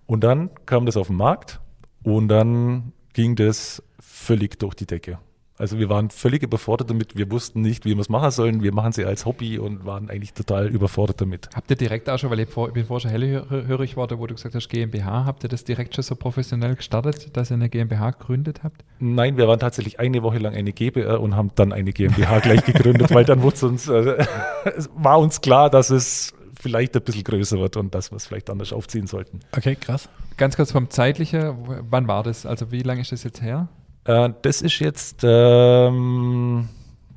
Und 0.05 0.23
dann 0.23 0.49
kam 0.65 0.85
das 0.85 0.97
auf 0.97 1.07
den 1.07 1.15
Markt 1.15 1.61
und 2.03 2.27
dann 2.27 2.91
ging 3.13 3.35
das 3.35 3.81
völlig 3.99 4.59
durch 4.59 4.73
die 4.73 4.85
Decke. 4.85 5.19
Also 5.59 5.77
wir 5.77 5.89
waren 5.89 6.09
völlig 6.09 6.41
überfordert 6.41 6.89
damit. 6.89 7.17
Wir 7.17 7.29
wussten 7.29 7.59
nicht, 7.59 7.83
wie 7.83 7.93
wir 7.93 7.99
es 7.99 8.07
machen 8.07 8.31
sollen. 8.31 8.63
Wir 8.63 8.73
machen 8.73 8.93
sie 8.93 9.03
als 9.03 9.25
Hobby 9.25 9.59
und 9.59 9.85
waren 9.85 10.09
eigentlich 10.09 10.33
total 10.33 10.67
überfordert 10.67 11.19
damit. 11.19 11.49
Habt 11.53 11.69
ihr 11.69 11.75
direkt 11.75 12.09
auch 12.09 12.17
schon, 12.17 12.29
weil 12.29 12.39
ich, 12.39 12.49
vor, 12.49 12.69
ich 12.69 12.73
bin 12.73 12.85
vorher 12.85 13.01
schon 13.01 13.11
hellhörig 13.11 13.97
war, 13.97 14.09
wo 14.17 14.25
du 14.25 14.35
gesagt 14.35 14.55
hast 14.55 14.69
GmbH, 14.69 15.25
habt 15.25 15.43
ihr 15.43 15.49
das 15.49 15.65
direkt 15.65 15.95
schon 15.95 16.03
so 16.05 16.15
professionell 16.15 16.75
gestartet, 16.75 17.35
dass 17.35 17.51
ihr 17.51 17.55
eine 17.55 17.67
GmbH 17.67 18.11
gegründet 18.11 18.61
habt? 18.63 18.85
Nein, 18.99 19.35
wir 19.35 19.49
waren 19.49 19.59
tatsächlich 19.59 19.99
eine 19.99 20.23
Woche 20.23 20.37
lang 20.37 20.55
eine 20.55 20.71
GbR 20.71 21.19
und 21.19 21.35
haben 21.35 21.51
dann 21.55 21.73
eine 21.73 21.91
GmbH 21.91 22.39
gleich 22.39 22.63
gegründet, 22.63 23.13
weil 23.13 23.25
dann 23.25 23.41
wurde 23.41 23.67
uns, 23.67 23.89
äh, 23.89 24.25
es 24.77 24.89
war 24.95 25.19
uns 25.19 25.41
klar, 25.41 25.69
dass 25.69 25.89
es 25.89 26.33
vielleicht 26.57 26.95
ein 26.95 27.03
bisschen 27.03 27.25
größer 27.25 27.59
wird 27.59 27.75
und 27.75 27.93
dass 27.93 28.13
wir 28.13 28.15
es 28.15 28.25
vielleicht 28.25 28.49
anders 28.49 28.71
aufziehen 28.71 29.07
sollten. 29.07 29.41
Okay, 29.51 29.75
krass. 29.75 30.07
Ganz 30.37 30.55
kurz 30.55 30.71
vom 30.71 30.89
Zeitlichen, 30.89 31.53
wann 31.89 32.07
war 32.07 32.23
das? 32.23 32.45
Also 32.45 32.71
wie 32.71 32.81
lange 32.81 33.01
ist 33.01 33.11
das 33.11 33.25
jetzt 33.25 33.41
her? 33.41 33.67
Äh, 34.09 34.33
das 34.41 34.61
ist 34.63 34.79
jetzt, 34.79 35.21
ähm, 35.23 36.67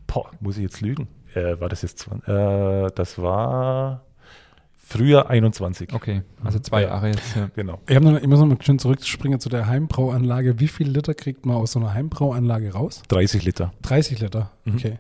boah, 0.07 0.31
muss 0.41 0.59
ich 0.59 0.63
jetzt 0.63 0.83
lügen? 0.83 1.09
Äh, 1.35 1.59
war 1.59 1.71
das 1.71 1.81
jetzt, 1.81 2.07
äh, 2.27 2.91
das 2.95 3.17
war 3.17 4.05
Frühjahr 4.77 5.31
21. 5.31 5.95
Okay, 5.95 6.21
also 6.45 6.59
zwei 6.59 6.83
ja. 6.83 6.89
Jahre 6.89 7.07
jetzt. 7.07 7.35
Ja. 7.35 7.49
Genau. 7.57 7.81
Ich, 7.89 7.99
noch, 7.99 8.21
ich 8.21 8.27
muss 8.27 8.41
noch 8.41 8.47
mal 8.47 8.59
schön 8.61 8.79
zurückspringen 8.79 9.41
zu 9.41 9.49
der 9.49 9.69
Heimbrauanlage. 9.69 10.61
Wie 10.61 10.69
viel 10.69 10.87
Liter 10.87 11.15
kriegt 11.15 11.47
man 11.47 11.57
aus 11.57 11.73
so 11.73 11.79
einer 11.79 11.95
Heimbrauanlage 11.95 12.75
raus? 12.75 13.01
30 13.09 13.43
Liter. 13.47 13.73
30 13.81 14.21
Liter, 14.21 14.51
mhm. 14.67 14.75
okay. 14.75 14.99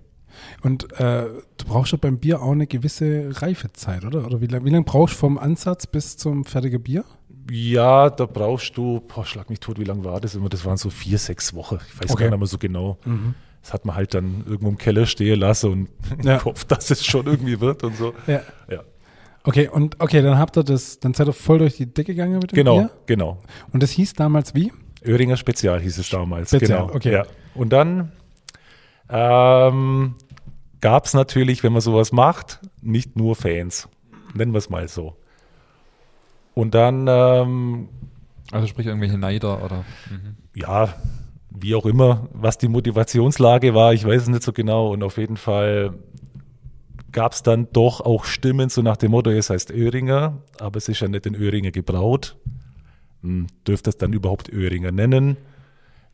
Und 0.62 0.90
äh, 0.98 1.26
du 1.58 1.64
brauchst 1.66 1.92
ja 1.92 1.98
beim 2.00 2.18
Bier 2.18 2.40
auch 2.40 2.52
eine 2.52 2.66
gewisse 2.66 3.42
Reifezeit, 3.42 4.06
oder? 4.06 4.24
Oder 4.24 4.40
wie 4.40 4.46
lange 4.46 4.64
wie 4.64 4.70
lang 4.70 4.84
brauchst 4.84 5.16
du 5.16 5.18
vom 5.18 5.36
Ansatz 5.36 5.86
bis 5.86 6.16
zum 6.16 6.46
fertigen 6.46 6.82
Bier? 6.82 7.04
Ja, 7.50 8.10
da 8.10 8.26
brauchst 8.26 8.76
du, 8.76 9.00
boah, 9.00 9.24
schlag 9.24 9.50
mich 9.50 9.60
tot, 9.60 9.78
wie 9.78 9.84
lange 9.84 10.04
war 10.04 10.20
das 10.20 10.34
immer? 10.34 10.48
Das 10.48 10.64
waren 10.64 10.76
so 10.76 10.90
vier, 10.90 11.18
sechs 11.18 11.54
Wochen. 11.54 11.78
Ich 11.88 12.00
weiß 12.00 12.10
okay. 12.10 12.24
gar 12.24 12.30
nicht 12.30 12.38
mehr 12.38 12.46
so 12.46 12.58
genau. 12.58 12.98
Mhm. 13.04 13.34
Das 13.62 13.72
hat 13.72 13.84
man 13.84 13.94
halt 13.96 14.14
dann 14.14 14.44
irgendwo 14.46 14.68
im 14.68 14.78
Keller 14.78 15.06
stehen 15.06 15.40
lassen 15.40 15.70
und 15.72 15.88
ja. 16.24 16.34
im 16.34 16.40
Kopf, 16.40 16.64
dass 16.64 16.90
es 16.90 17.04
schon 17.04 17.26
irgendwie 17.26 17.60
wird 17.60 17.84
und 17.84 17.96
so. 17.96 18.14
Ja. 18.26 18.42
ja. 18.68 18.82
Okay, 19.44 19.68
und 19.68 20.00
okay, 20.00 20.22
dann 20.22 20.38
habt 20.38 20.56
ihr 20.56 20.62
das, 20.62 21.00
dann 21.00 21.14
seid 21.14 21.26
ihr 21.26 21.32
voll 21.32 21.58
durch 21.58 21.76
die 21.76 21.86
Decke 21.86 22.12
gegangen 22.12 22.38
mit 22.38 22.52
dem 22.52 22.56
genau, 22.56 22.78
Bier? 22.78 22.90
Genau, 23.06 23.32
genau. 23.34 23.42
Und 23.72 23.82
das 23.82 23.90
hieß 23.90 24.14
damals 24.14 24.54
wie? 24.54 24.72
Öhringer 25.04 25.36
Spezial 25.36 25.80
hieß 25.80 25.98
es 25.98 26.10
damals. 26.10 26.50
Spezial, 26.50 26.86
genau. 26.86 26.94
okay. 26.94 27.12
Ja. 27.12 27.24
Und 27.54 27.72
dann 27.72 28.12
ähm, 29.08 30.14
gab 30.80 31.06
es 31.06 31.14
natürlich, 31.14 31.62
wenn 31.62 31.72
man 31.72 31.80
sowas 31.82 32.12
macht, 32.12 32.60
nicht 32.80 33.16
nur 33.16 33.34
Fans. 33.34 33.88
Nennen 34.34 34.52
wir 34.52 34.58
es 34.58 34.70
mal 34.70 34.86
so. 34.88 35.16
Und 36.54 36.74
dann. 36.74 37.06
Ähm, 37.08 37.88
also 38.50 38.66
sprich 38.66 38.86
irgendwelche 38.86 39.18
Neider 39.18 39.64
oder. 39.64 39.84
Mhm. 40.10 40.36
Ja, 40.54 40.94
wie 41.50 41.74
auch 41.74 41.86
immer, 41.86 42.28
was 42.32 42.58
die 42.58 42.68
Motivationslage 42.68 43.74
war, 43.74 43.94
ich 43.94 44.04
weiß 44.04 44.22
es 44.22 44.28
nicht 44.28 44.42
so 44.42 44.52
genau. 44.52 44.92
Und 44.92 45.02
auf 45.02 45.16
jeden 45.16 45.36
Fall 45.36 45.94
gab 47.12 47.32
es 47.32 47.42
dann 47.42 47.68
doch 47.72 48.00
auch 48.00 48.24
Stimmen 48.24 48.68
so 48.68 48.82
nach 48.82 48.96
dem 48.96 49.10
Motto, 49.10 49.30
es 49.30 49.50
heißt 49.50 49.70
Öhringer, 49.70 50.38
aber 50.58 50.78
es 50.78 50.88
ist 50.88 51.00
ja 51.00 51.08
nicht 51.08 51.26
in 51.26 51.34
Öhringer 51.34 51.70
gebraut. 51.70 52.36
Hm, 53.22 53.46
dürft 53.66 53.86
es 53.86 53.96
dann 53.96 54.12
überhaupt 54.12 54.50
Öhringer 54.50 54.92
nennen? 54.92 55.36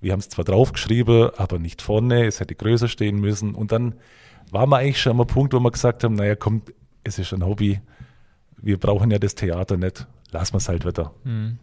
Wir 0.00 0.12
haben 0.12 0.20
es 0.20 0.28
zwar 0.28 0.44
draufgeschrieben, 0.44 1.30
aber 1.36 1.58
nicht 1.58 1.82
vorne, 1.82 2.26
es 2.26 2.40
hätte 2.40 2.54
größer 2.54 2.88
stehen 2.88 3.20
müssen. 3.20 3.54
Und 3.54 3.72
dann 3.72 3.94
waren 4.50 4.70
wir 4.70 4.78
eigentlich 4.78 5.00
schon 5.00 5.18
am 5.18 5.26
Punkt, 5.26 5.52
wo 5.54 5.60
wir 5.60 5.70
gesagt 5.70 6.04
haben, 6.04 6.14
naja, 6.14 6.36
komm, 6.36 6.62
es 7.04 7.18
ist 7.18 7.32
ein 7.32 7.44
Hobby, 7.44 7.80
wir 8.60 8.78
brauchen 8.78 9.10
ja 9.10 9.18
das 9.18 9.34
Theater 9.34 9.76
nicht, 9.76 10.06
lassen 10.30 10.54
wir 10.54 10.58
es 10.58 10.68
halt 10.68 10.86
wieder. 10.86 11.12
Mhm. 11.24 11.58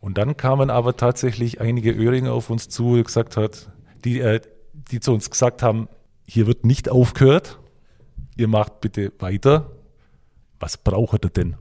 Und 0.00 0.18
dann 0.18 0.36
kamen 0.36 0.68
aber 0.68 0.96
tatsächlich 0.96 1.60
einige 1.60 1.90
Öhringer 1.90 2.32
auf 2.32 2.50
uns 2.50 2.68
zu, 2.68 2.96
die 2.96 3.04
gesagt 3.04 3.36
hat, 3.36 3.70
die, 4.04 4.20
äh, 4.20 4.40
die 4.74 5.00
zu 5.00 5.12
uns 5.12 5.30
gesagt 5.30 5.62
haben, 5.62 5.88
hier 6.26 6.46
wird 6.46 6.64
nicht 6.64 6.90
aufgehört, 6.90 7.58
ihr 8.36 8.48
macht 8.48 8.80
bitte 8.80 9.12
weiter. 9.18 9.70
Was 10.60 10.76
braucht 10.76 11.24
ihr 11.24 11.30
denn, 11.30 11.56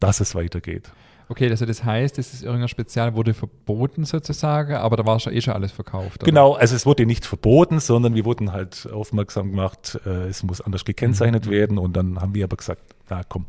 dass 0.00 0.20
es 0.20 0.34
weitergeht? 0.34 0.92
Okay, 1.30 1.50
also 1.50 1.66
das 1.66 1.84
heißt, 1.84 2.16
das 2.16 2.42
irgendein 2.42 2.68
Spezial 2.68 3.14
wurde 3.14 3.34
verboten 3.34 4.04
sozusagen, 4.04 4.74
aber 4.76 4.96
da 4.96 5.04
war 5.04 5.20
schon 5.20 5.34
eh 5.34 5.42
schon 5.42 5.52
alles 5.52 5.72
verkauft. 5.72 6.22
Oder? 6.22 6.24
Genau, 6.24 6.54
also 6.54 6.74
es 6.74 6.86
wurde 6.86 7.04
nicht 7.04 7.26
verboten, 7.26 7.80
sondern 7.80 8.14
wir 8.14 8.24
wurden 8.24 8.52
halt 8.52 8.88
aufmerksam 8.90 9.50
gemacht, 9.50 9.98
äh, 10.06 10.28
es 10.28 10.42
muss 10.42 10.62
anders 10.62 10.86
gekennzeichnet 10.86 11.46
mhm. 11.46 11.50
werden 11.50 11.78
und 11.78 11.96
dann 11.96 12.18
haben 12.20 12.34
wir 12.34 12.44
aber 12.44 12.56
gesagt, 12.56 12.82
na 13.10 13.22
komm, 13.28 13.44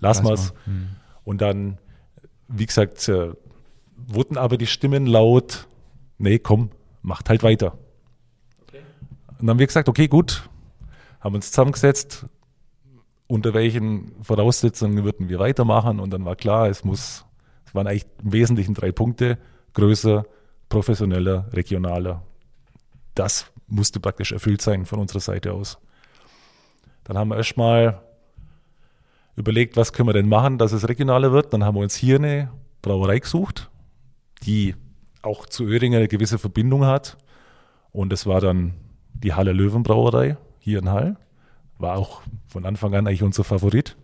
lass, 0.00 0.18
lass 0.18 0.22
mal's. 0.22 0.54
Mal. 0.66 0.74
Mhm. 0.74 0.88
Und 1.24 1.40
dann, 1.40 1.78
wie 2.48 2.66
gesagt, 2.66 3.08
äh, 3.08 3.32
wurden 3.96 4.36
aber 4.36 4.56
die 4.56 4.66
Stimmen 4.66 5.06
laut, 5.06 5.66
nee, 6.18 6.38
komm, 6.38 6.70
macht 7.02 7.28
halt 7.28 7.42
weiter. 7.42 7.78
Okay. 8.62 8.82
Und 9.28 9.40
dann 9.40 9.50
haben 9.50 9.58
wir 9.58 9.66
gesagt, 9.66 9.88
okay, 9.88 10.08
gut, 10.08 10.48
haben 11.20 11.34
uns 11.34 11.50
zusammengesetzt, 11.50 12.26
unter 13.26 13.54
welchen 13.54 14.12
Voraussetzungen 14.22 15.02
würden 15.04 15.28
wir 15.28 15.38
weitermachen 15.38 15.98
und 15.98 16.10
dann 16.12 16.24
war 16.24 16.36
klar, 16.36 16.68
es 16.68 16.84
muss, 16.84 17.24
es 17.66 17.74
waren 17.74 17.86
eigentlich 17.86 18.06
im 18.22 18.32
Wesentlichen 18.32 18.74
drei 18.74 18.92
Punkte, 18.92 19.38
größer, 19.72 20.24
professioneller, 20.68 21.46
regionaler. 21.52 22.22
Das 23.14 23.50
musste 23.66 24.00
praktisch 24.00 24.32
erfüllt 24.32 24.60
sein 24.60 24.84
von 24.84 24.98
unserer 24.98 25.20
Seite 25.20 25.52
aus. 25.52 25.78
Dann 27.04 27.16
haben 27.16 27.28
wir 27.28 27.36
erstmal 27.36 28.02
überlegt, 29.36 29.76
was 29.76 29.92
können 29.92 30.08
wir 30.08 30.12
denn 30.12 30.28
machen, 30.28 30.58
dass 30.58 30.72
es 30.72 30.88
regionaler 30.88 31.32
wird. 31.32 31.52
Dann 31.52 31.64
haben 31.64 31.76
wir 31.76 31.82
uns 31.82 31.94
hier 31.96 32.16
eine 32.16 32.50
Brauerei 32.82 33.18
gesucht, 33.18 33.70
die 34.44 34.74
auch 35.22 35.46
zu 35.46 35.64
Öhringen 35.64 35.98
eine 35.98 36.08
gewisse 36.08 36.38
Verbindung 36.38 36.84
hat. 36.84 37.16
Und 37.92 38.12
es 38.12 38.26
war 38.26 38.40
dann 38.40 38.74
die 39.12 39.34
Halle 39.34 39.52
Löwen 39.52 39.82
Brauerei 39.82 40.36
hier 40.58 40.80
in 40.80 40.90
Hall. 40.90 41.16
War 41.78 41.96
auch 41.96 42.22
von 42.46 42.64
Anfang 42.66 42.94
an 42.94 43.06
eigentlich 43.06 43.22
unser 43.22 43.44
Favorit. 43.44 43.96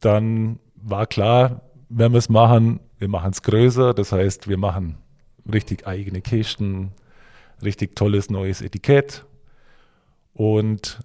Dann 0.00 0.58
war 0.76 1.06
klar, 1.06 1.62
wenn 1.88 2.12
wir 2.12 2.18
es 2.18 2.28
machen, 2.28 2.80
wir 2.98 3.08
machen 3.08 3.30
es 3.30 3.42
größer. 3.42 3.94
Das 3.94 4.12
heißt, 4.12 4.48
wir 4.48 4.58
machen 4.58 4.98
richtig 5.50 5.86
eigene 5.86 6.20
Kisten, 6.20 6.92
richtig 7.62 7.96
tolles 7.96 8.30
neues 8.30 8.62
Etikett. 8.62 9.24
Und 10.32 11.00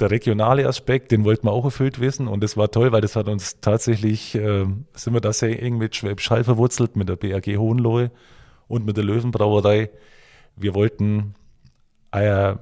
der 0.00 0.10
regionale 0.10 0.66
Aspekt, 0.68 1.10
den 1.10 1.24
wollten 1.24 1.46
wir 1.46 1.52
auch 1.52 1.64
erfüllt 1.64 2.00
wissen. 2.00 2.28
Und 2.28 2.42
das 2.42 2.56
war 2.56 2.70
toll, 2.70 2.92
weil 2.92 3.00
das 3.00 3.16
hat 3.16 3.28
uns 3.28 3.60
tatsächlich, 3.60 4.34
äh, 4.34 4.66
sind 4.94 5.14
wir 5.14 5.20
da 5.20 5.32
sehr 5.32 5.62
eng 5.62 5.78
mit 5.78 5.96
Schwäbisch 5.96 6.30
Hall 6.30 6.44
verwurzelt, 6.44 6.96
mit 6.96 7.08
der 7.08 7.16
BRG 7.16 7.56
Hohenlohe 7.56 8.10
und 8.68 8.86
mit 8.86 8.96
der 8.96 9.04
Löwenbrauerei. 9.04 9.90
Wir 10.56 10.74
wollten 10.74 11.34
äh, 12.12 12.54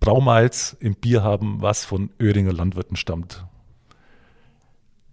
Braumalz 0.00 0.76
im 0.80 0.94
Bier 0.94 1.22
haben, 1.22 1.60
was 1.60 1.84
von 1.84 2.10
Öhringer 2.20 2.52
Landwirten 2.52 2.96
stammt. 2.96 3.44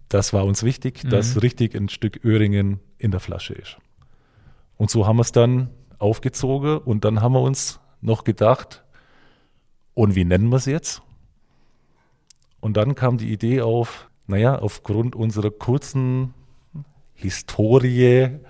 Das 0.08 0.32
war 0.32 0.44
uns 0.44 0.62
wichtig, 0.62 1.04
mhm. 1.04 1.10
dass 1.10 1.42
richtig 1.42 1.74
ein 1.74 1.88
Stück 1.88 2.24
Öhringen 2.24 2.80
in 2.98 3.10
der 3.10 3.20
Flasche 3.20 3.54
ist. 3.54 3.76
Und 4.76 4.90
so 4.90 5.06
haben 5.06 5.16
wir 5.16 5.22
es 5.22 5.32
dann 5.32 5.70
aufgezogen 5.98 6.78
und 6.78 7.04
dann 7.04 7.20
haben 7.20 7.32
wir 7.32 7.40
uns 7.40 7.80
noch 8.00 8.24
gedacht, 8.24 8.84
und 9.94 10.14
wie 10.14 10.24
nennen 10.24 10.50
wir 10.50 10.56
es 10.56 10.66
jetzt? 10.66 11.02
Und 12.66 12.76
dann 12.76 12.96
kam 12.96 13.16
die 13.16 13.32
Idee 13.32 13.60
auf, 13.60 14.10
naja, 14.26 14.58
aufgrund 14.58 15.14
unserer 15.14 15.52
kurzen 15.52 16.34
Historie 17.14 18.40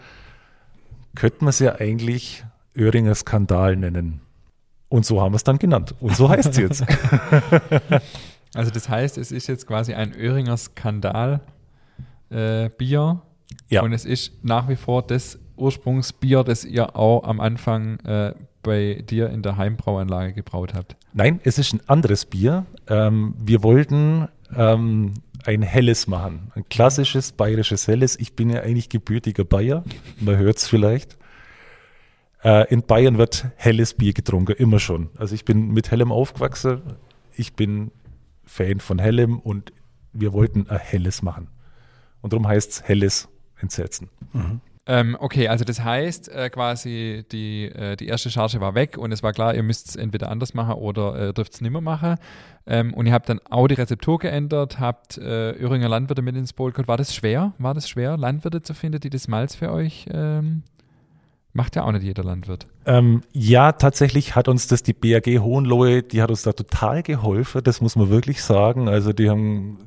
könnte 1.15 1.37
man 1.41 1.51
es 1.51 1.59
ja 1.59 1.75
eigentlich 1.75 2.43
Öhringer 2.75 3.15
Skandal 3.15 3.77
nennen. 3.77 4.23
Und 4.89 5.05
so 5.05 5.21
haben 5.21 5.33
wir 5.33 5.37
es 5.37 5.45
dann 5.45 5.59
genannt. 5.59 5.95
Und 6.01 6.17
so 6.17 6.31
heißt 6.31 6.49
es 6.49 6.57
jetzt. 6.57 6.87
Also 8.55 8.71
das 8.71 8.89
heißt, 8.89 9.19
es 9.19 9.33
ist 9.33 9.49
jetzt 9.49 9.67
quasi 9.67 9.93
ein 9.93 10.15
Öhringer 10.15 10.57
Skandal 10.57 11.43
äh, 12.31 12.71
Bier. 12.71 13.21
Ja. 13.69 13.83
Und 13.83 13.93
es 13.93 14.07
ist 14.07 14.43
nach 14.43 14.67
wie 14.71 14.77
vor 14.77 15.03
das 15.03 15.39
Ursprungsbier, 15.57 16.43
das 16.43 16.65
ihr 16.65 16.97
auch 16.97 17.25
am 17.25 17.39
Anfang 17.39 18.01
äh, 18.01 18.33
bei 18.67 19.05
dir 19.09 19.31
in 19.31 19.43
der 19.43 19.57
Heimbrauanlage 19.57 20.33
gebraut 20.33 20.75
habt. 20.75 20.97
Nein, 21.15 21.41
es 21.45 21.57
ist 21.57 21.73
ein 21.73 21.81
anderes 21.87 22.27
Bier. 22.27 22.67
Ähm, 22.89 23.35
wir 23.39 23.63
wollten 23.63 24.27
ähm, 24.55 25.15
ein 25.45 25.63
helles 25.63 26.09
machen. 26.09 26.51
Ein 26.57 26.69
klassisches 26.69 27.31
bayerisches 27.31 27.87
helles. 27.87 28.19
Ich 28.19 28.35
bin 28.35 28.51
ja 28.51 28.63
eigentlich 28.63 28.89
gebürtiger 28.89 29.45
Bayer. 29.45 29.85
Man 30.21 30.37
hört 30.37 30.59
es 30.59 30.67
vielleicht. 30.67 31.17
Äh, 32.43 32.69
in 32.73 32.83
Bayern 32.83 33.19
wird 33.19 33.47
helles 33.55 33.95
Bier 33.95 34.13
getrunken, 34.13 34.57
immer 34.59 34.81
schon. 34.81 35.11
Also 35.17 35.37
ich 35.37 35.45
bin 35.45 35.69
mit 35.69 35.93
hellem 35.93 36.11
aufgewachsen. 36.11 36.83
Ich 37.37 37.55
bin 37.55 37.93
Fan 38.45 38.81
von 38.81 38.99
hellem 38.99 39.39
und 39.39 39.73
wir 40.13 40.33
wollten 40.33 40.69
ein 40.69 40.79
helles 40.79 41.23
machen. 41.23 41.49
Und 42.21 42.33
darum 42.33 42.49
heißt 42.49 42.71
es 42.73 42.83
helles 42.83 43.29
Entsetzen. 43.61 44.11
Mhm. 44.33 44.61
Ähm, 44.88 45.16
okay, 45.19 45.49
also 45.49 45.64
das 45.64 45.83
heißt 45.83 46.28
äh, 46.28 46.49
quasi, 46.49 47.25
die, 47.33 47.64
äh, 47.64 47.97
die 47.97 48.07
erste 48.07 48.31
Charge 48.31 48.61
war 48.61 48.75
weg 48.75 48.97
und 48.99 49.11
es 49.11 49.23
war 49.23 49.33
klar, 49.33 49.55
ihr 49.55 49.62
müsst 49.62 49.88
es 49.88 49.97
entweder 49.97 50.31
anders 50.31 50.55
machen 50.55 50.75
oder 50.75 51.16
äh, 51.16 51.33
dürft 51.33 51.55
es 51.55 51.61
nicht 51.61 51.73
mehr 51.73 51.81
machen. 51.81 52.16
Ähm, 52.66 52.95
und 52.95 53.07
ihr 53.07 53.12
habt 53.12 53.28
dann 53.28 53.40
auch 53.50 53.66
die 53.66 53.75
Rezeptur 53.75 54.19
geändert, 54.19 54.78
habt 54.78 55.19
äh, 55.19 55.52
Öhringer 55.52 55.88
Landwirte 55.88 56.23
mit 56.23 56.37
ins 56.37 56.52
Boot 56.52 56.75
geholt. 56.75 56.88
War 56.88 56.97
das 56.97 57.14
schwer? 57.14 57.52
War 57.59 57.75
das 57.75 57.88
schwer, 57.88 58.16
Landwirte 58.16 58.62
zu 58.62 58.75
finden, 58.75 59.00
die 59.00 59.11
das 59.11 59.26
Malz 59.26 59.57
für 59.57 59.73
euch 59.73 60.07
ähm, 60.12 60.62
Macht 61.57 61.75
ja 61.75 61.85
auch 61.85 61.93
nicht 61.93 62.02
jeder 62.02 62.23
Landwirt. 62.23 62.66
Ähm, 62.85 63.23
ja, 63.33 63.73
tatsächlich 63.73 64.37
hat 64.37 64.47
uns 64.47 64.66
das 64.66 64.83
die 64.83 64.93
BAG 64.93 65.26
Hohenlohe, 65.40 66.02
die 66.02 66.21
hat 66.21 66.28
uns 66.28 66.43
da 66.43 66.52
total 66.52 67.02
geholfen, 67.02 67.62
das 67.64 67.81
muss 67.81 67.97
man 67.97 68.11
wirklich 68.11 68.43
sagen. 68.43 68.90
Also 68.90 69.14
die 69.14 69.31
haben, 69.31 69.78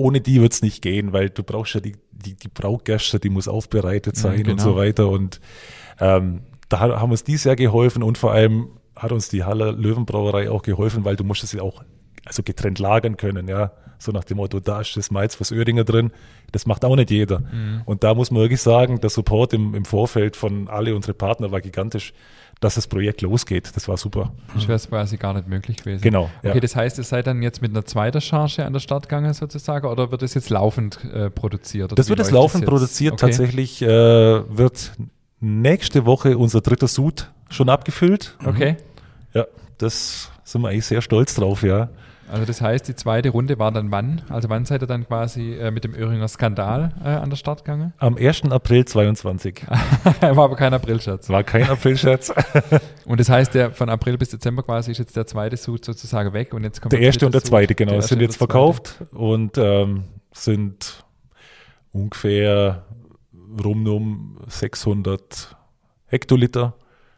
ohne 0.00 0.22
die 0.22 0.40
wird 0.40 0.54
es 0.54 0.62
nicht 0.62 0.80
gehen, 0.80 1.12
weil 1.12 1.28
du 1.28 1.42
brauchst 1.42 1.74
ja 1.74 1.80
die, 1.80 1.94
die, 2.10 2.34
die 2.34 2.48
Brautgäste, 2.48 3.20
die 3.20 3.28
muss 3.28 3.48
aufbereitet 3.48 4.16
sein 4.16 4.38
ja, 4.38 4.38
genau. 4.38 4.52
und 4.52 4.60
so 4.60 4.76
weiter. 4.76 5.08
Und 5.08 5.40
ähm, 6.00 6.40
da 6.70 6.80
haben 6.80 7.10
uns 7.10 7.22
die 7.22 7.36
sehr 7.36 7.54
geholfen 7.54 8.02
und 8.02 8.16
vor 8.16 8.32
allem 8.32 8.68
hat 8.96 9.12
uns 9.12 9.28
die 9.28 9.44
Haller 9.44 9.72
Löwenbrauerei 9.72 10.50
auch 10.50 10.62
geholfen, 10.62 11.04
weil 11.04 11.16
du 11.16 11.24
musst 11.24 11.44
es 11.44 11.52
ja 11.52 11.60
auch 11.60 11.84
also 12.24 12.42
getrennt 12.42 12.78
lagern 12.78 13.18
können, 13.18 13.46
ja. 13.46 13.72
So 13.98 14.12
nach 14.12 14.24
dem 14.24 14.38
Motto, 14.38 14.60
da 14.60 14.80
ist 14.80 14.96
das 14.96 15.10
Malz 15.10 15.38
was 15.38 15.50
Öhringer 15.50 15.84
drin. 15.84 16.10
Das 16.52 16.64
macht 16.64 16.86
auch 16.86 16.96
nicht 16.96 17.10
jeder. 17.10 17.40
Mhm. 17.40 17.82
Und 17.84 18.02
da 18.02 18.14
muss 18.14 18.30
man 18.30 18.40
wirklich 18.40 18.62
sagen, 18.62 19.02
der 19.02 19.10
Support 19.10 19.52
im, 19.52 19.74
im 19.74 19.84
Vorfeld 19.84 20.36
von 20.36 20.68
alle 20.68 20.94
unsere 20.96 21.12
Partner 21.12 21.50
war 21.50 21.60
gigantisch, 21.60 22.14
dass 22.60 22.74
das 22.74 22.86
Projekt 22.86 23.22
losgeht. 23.22 23.72
Das 23.74 23.88
war 23.88 23.96
super. 23.96 24.32
Das 24.54 24.68
wäre 24.68 24.78
quasi 24.78 25.16
gar 25.16 25.32
nicht 25.32 25.48
möglich 25.48 25.78
gewesen. 25.78 26.02
Genau. 26.02 26.30
Okay, 26.40 26.54
ja. 26.54 26.60
das 26.60 26.76
heißt, 26.76 26.98
ihr 26.98 27.04
seid 27.04 27.26
dann 27.26 27.42
jetzt 27.42 27.62
mit 27.62 27.70
einer 27.70 27.84
zweiten 27.84 28.20
Charge 28.20 28.64
an 28.64 28.74
der 28.74 28.80
Start 28.80 29.08
gegangen 29.08 29.32
sozusagen 29.32 29.86
oder 29.86 30.10
wird 30.10 30.22
es 30.22 30.34
jetzt 30.34 30.50
laufend 30.50 31.02
äh, 31.12 31.30
produziert? 31.30 31.98
Das 31.98 32.08
wird 32.10 32.20
es 32.20 32.30
laufend 32.30 32.66
produziert. 32.66 33.14
Okay. 33.14 33.26
Tatsächlich 33.26 33.80
äh, 33.80 33.88
wird 33.88 34.92
nächste 35.40 36.04
Woche 36.04 36.36
unser 36.36 36.60
dritter 36.60 36.88
Sud 36.88 37.30
schon 37.48 37.70
abgefüllt. 37.70 38.36
Okay. 38.44 38.76
Ja, 39.32 39.46
das 39.78 40.30
sind 40.50 40.62
wir 40.62 40.68
eigentlich 40.68 40.86
sehr 40.86 41.02
stolz 41.02 41.34
drauf, 41.34 41.62
ja. 41.62 41.88
Also 42.30 42.44
das 42.44 42.60
heißt, 42.60 42.86
die 42.86 42.94
zweite 42.94 43.30
Runde 43.30 43.58
war 43.58 43.72
dann 43.72 43.90
wann? 43.90 44.22
Also 44.28 44.48
wann 44.48 44.64
seid 44.64 44.82
ihr 44.82 44.86
dann 44.86 45.06
quasi 45.06 45.54
äh, 45.54 45.72
mit 45.72 45.82
dem 45.82 45.94
Öhringer 45.94 46.28
Skandal 46.28 46.92
äh, 47.04 47.08
an 47.08 47.28
der 47.28 47.36
Start 47.36 47.64
gegangen? 47.64 47.92
Am 47.98 48.16
1. 48.16 48.44
April 48.50 48.84
22. 48.84 49.66
war 50.20 50.38
aber 50.38 50.54
kein 50.54 50.72
Aprilscherz. 50.72 51.28
War 51.28 51.42
kein 51.42 51.68
Aprilscherz. 51.68 52.32
und 53.04 53.18
das 53.18 53.28
heißt, 53.28 53.54
der 53.54 53.72
von 53.72 53.88
April 53.88 54.16
bis 54.16 54.28
Dezember 54.28 54.62
quasi 54.62 54.92
ist 54.92 54.98
jetzt 54.98 55.16
der 55.16 55.26
zweite 55.26 55.56
Suit 55.56 55.84
sozusagen 55.84 56.32
weg 56.32 56.54
und 56.54 56.62
jetzt 56.62 56.80
kommt 56.80 56.92
der 56.92 57.00
erste 57.00 57.26
und 57.26 57.34
der 57.34 57.42
zweite, 57.42 57.74
genau, 57.74 57.92
der 57.92 58.02
sind 58.02 58.20
jetzt 58.20 58.36
verkauft 58.36 59.02
und 59.12 59.58
ähm, 59.58 60.04
sind 60.32 61.04
ungefähr 61.92 62.84
rum 63.64 63.86
um 63.88 64.38
600 64.46 65.56
Hektoliter 66.06 66.74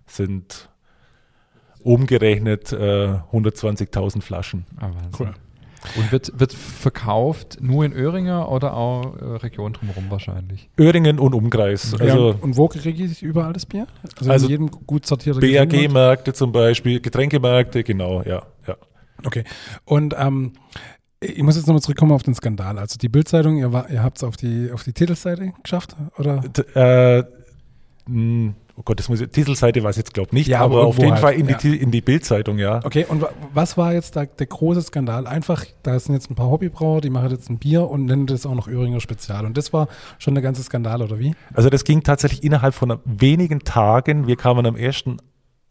sind 0.06 0.70
umgerechnet 1.84 2.72
äh, 2.72 3.18
120.000 3.32 4.22
Flaschen. 4.22 4.64
Ah, 4.80 4.90
cool. 5.18 5.34
Und 5.96 6.12
wird, 6.12 6.38
wird 6.38 6.52
verkauft 6.52 7.58
nur 7.60 7.84
in 7.84 7.92
Öhringer 7.92 8.50
oder 8.50 8.74
auch 8.74 9.16
äh, 9.16 9.24
Region 9.36 9.72
drumherum 9.72 10.04
wahrscheinlich? 10.10 10.70
Öhringen 10.78 11.18
und 11.18 11.34
Umkreis. 11.34 11.96
Ja, 11.98 12.04
also, 12.06 12.36
und 12.40 12.56
wo 12.56 12.68
kriege 12.68 13.02
ich 13.02 13.22
überall 13.22 13.52
das 13.52 13.66
Bier? 13.66 13.86
Also, 14.18 14.30
also 14.30 14.46
in 14.46 14.50
jedem 14.50 14.70
gut 14.70 15.06
sortierten 15.06 15.40
BAG-Märkte 15.40 16.34
zum 16.34 16.52
Beispiel, 16.52 17.00
Getränkemärkte, 17.00 17.82
genau, 17.82 18.22
ja. 18.22 18.44
ja. 18.66 18.76
Okay. 19.24 19.42
Und 19.84 20.14
ähm, 20.16 20.52
ich 21.20 21.42
muss 21.42 21.56
jetzt 21.56 21.66
nochmal 21.66 21.82
zurückkommen 21.82 22.12
auf 22.12 22.22
den 22.22 22.34
Skandal. 22.34 22.78
Also 22.78 22.98
die 22.98 23.08
Bildzeitung, 23.08 23.58
ihr, 23.58 23.70
ihr 23.90 24.02
habt 24.02 24.18
es 24.18 24.24
auf 24.24 24.36
die, 24.36 24.70
auf 24.72 24.84
die 24.84 24.92
Titelseite 24.92 25.52
geschafft, 25.62 25.96
oder? 26.16 26.40
D 26.40 26.62
äh, 26.74 27.24
mh, 28.06 28.54
oh 28.82 28.84
Gott, 28.84 28.98
das 28.98 29.08
muss 29.08 29.20
ich, 29.20 29.30
Titelseite 29.30 29.84
war 29.84 29.90
es 29.90 29.96
jetzt, 29.96 30.12
glaube 30.12 30.28
ich, 30.28 30.32
nicht, 30.32 30.48
ja, 30.48 30.60
aber, 30.60 30.84
auf 30.84 30.98
jeden 30.98 31.12
halt, 31.12 31.20
Fall 31.20 31.34
in 31.34 31.48
ja. 31.48 31.56
die, 31.56 31.76
in 31.76 31.92
die 31.92 32.00
Bildzeitung, 32.00 32.58
ja. 32.58 32.80
Okay, 32.84 33.06
und 33.08 33.24
was 33.54 33.78
war 33.78 33.94
jetzt 33.94 34.16
da 34.16 34.24
der 34.24 34.46
große 34.46 34.82
Skandal? 34.82 35.28
Einfach, 35.28 35.64
da 35.84 35.98
sind 36.00 36.14
jetzt 36.14 36.30
ein 36.30 36.34
paar 36.34 36.50
Hobbybrauer, 36.50 37.00
die 37.00 37.10
machen 37.10 37.30
jetzt 37.30 37.48
ein 37.48 37.58
Bier 37.58 37.88
und 37.88 38.06
nennen 38.06 38.26
das 38.26 38.44
auch 38.44 38.56
noch 38.56 38.66
Öhringer 38.66 39.00
Spezial. 39.00 39.46
Und 39.46 39.56
das 39.56 39.72
war 39.72 39.86
schon 40.18 40.34
der 40.34 40.42
ganze 40.42 40.64
Skandal, 40.64 41.00
oder 41.00 41.20
wie? 41.20 41.34
Also 41.54 41.70
das 41.70 41.84
ging 41.84 42.02
tatsächlich 42.02 42.42
innerhalb 42.42 42.74
von 42.74 42.98
wenigen 43.04 43.60
Tagen. 43.60 44.26
Wir 44.26 44.36
kamen 44.36 44.66
am 44.66 44.74
1. 44.74 45.04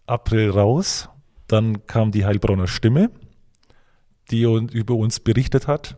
April 0.06 0.52
raus. 0.52 1.10
Dann 1.48 1.86
kam 1.86 2.12
die 2.12 2.26
Heilbronner 2.26 2.68
Stimme, 2.68 3.12
die 4.30 4.44
über 4.44 4.96
uns 4.96 5.20
berichtet 5.20 5.68
hat. 5.68 5.98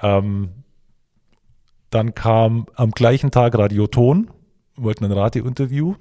Ähm, 0.00 0.64
dann 1.90 2.14
kam 2.14 2.66
am 2.74 2.90
gleichen 2.90 3.30
Tag 3.30 3.56
Radioton, 3.56 4.30
wollten 4.74 5.04
ein 5.04 5.12
Radiointerview. 5.12 5.94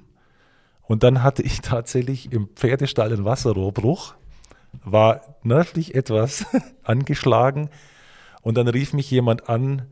Und 0.84 1.04
dann 1.04 1.24
hatte 1.24 1.42
ich 1.42 1.62
tatsächlich 1.62 2.32
im 2.32 2.50
Pferdestall 2.56 3.13
einen 3.13 3.26
Wasserrohrbruch, 3.26 4.15
war 4.84 5.22
nördlich 5.43 5.96
etwas 5.96 6.46
angeschlagen 6.84 7.69
und 8.41 8.58
dann 8.58 8.67
rief 8.67 8.93
mich 8.93 9.10
jemand 9.10 9.50
an 9.50 9.84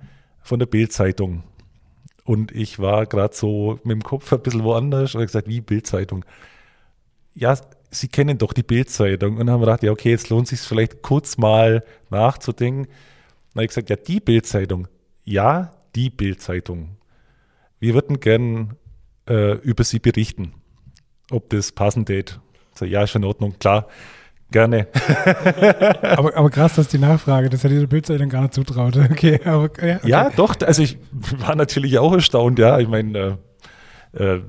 von 0.42 0.60
der 0.60 0.66
Bildzeitung. 0.66 1.44
Und 2.24 2.52
ich 2.52 2.80
war 2.80 3.06
gerade 3.06 3.36
so 3.36 3.80
mit 3.84 3.94
dem 3.96 4.04
Kopf 4.04 4.32
ein 4.32 4.42
bisschen 4.42 4.64
woanders 4.64 5.16
und 5.16 5.20
habe 5.20 5.26
gesagt, 5.26 5.48
wie 5.48 5.62
Bildzeitung? 5.62 6.26
Ja, 7.34 7.56
Sie 7.94 8.08
kennen 8.08 8.38
doch 8.38 8.54
die 8.54 8.64
Bildzeitung. 8.64 9.38
Und 9.38 9.50
haben 9.50 9.60
gedacht, 9.60 9.84
ja, 9.84 9.92
okay, 9.92 10.12
jetzt 10.12 10.30
lohnt 10.30 10.50
es 10.50 10.62
sich 10.62 10.68
vielleicht 10.68 11.02
kurz 11.02 11.38
mal 11.38 11.84
nachzudenken. 12.10 12.86
Dann 12.86 13.56
habe 13.56 13.64
ich 13.64 13.70
gesagt, 13.70 13.90
ja, 13.90 13.98
die 13.98 14.22
Bildzeitung. 14.22 14.88
Ja, 15.26 15.74
die 15.96 16.10
Bildzeitung. 16.10 16.96
Wir 17.80 17.94
würden 17.94 18.22
gern 18.22 18.78
äh, 19.28 19.56
über 19.58 19.84
Sie 19.84 20.00
berichten 20.00 20.54
ob 21.32 21.50
das 21.50 21.72
passend 21.72 22.08
geht. 22.08 22.40
So, 22.76 22.86
ja, 22.86 23.04
ist 23.04 23.16
in 23.16 23.24
Ordnung, 23.24 23.58
klar, 23.60 23.88
gerne. 24.52 24.88
aber, 26.04 26.36
aber 26.36 26.50
krass, 26.50 26.76
dass 26.76 26.88
die 26.88 26.98
Nachfrage, 26.98 27.50
das 27.50 27.64
hätte 27.64 27.80
die 27.80 27.88
Bildzeitung 27.88 28.30
gar 28.30 28.42
nicht 28.42 28.54
zutraut. 28.54 28.96
Okay, 29.12 29.40
aber, 29.44 29.70
ja, 29.86 29.96
okay. 29.98 30.00
ja, 30.04 30.30
doch, 30.30 30.56
also 30.66 30.82
ich 30.82 30.98
war 31.40 31.56
natürlich 31.56 31.98
auch 32.00 32.14
erstaunt, 32.14 32.60
ja, 32.60 32.80
ich 32.80 32.88
meine, 32.88 33.40
äh, 34.14 34.24
äh, 34.24 34.42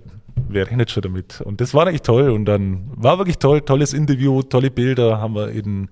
wer 0.49 0.67
rechnet 0.67 0.91
schon 0.91 1.03
damit? 1.03 1.41
Und 1.41 1.61
das 1.61 1.75
war 1.75 1.87
eigentlich 1.87 2.03
toll 2.03 2.31
und 2.31 2.45
dann 2.45 2.91
war 2.95 3.19
wirklich 3.19 3.39
toll, 3.39 3.61
tolles 3.61 3.93
Interview, 3.93 4.43
tolle 4.43 4.71
Bilder 4.71 5.21
haben 5.21 5.35
wir 5.35 5.51
in, 5.51 5.89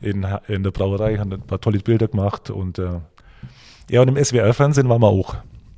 in, 0.00 0.26
in 0.48 0.62
der 0.62 0.70
Brauerei, 0.70 1.16
haben 1.16 1.32
ein 1.32 1.42
paar 1.42 1.60
tolle 1.60 1.78
Bilder 1.78 2.08
gemacht 2.08 2.50
und 2.50 2.78
äh, 2.78 3.00
ja, 3.90 4.02
und 4.02 4.08
im 4.08 4.22
SWR-Fernsehen 4.22 4.88
waren 4.88 5.00
wir 5.00 5.08
auch. 5.08 5.36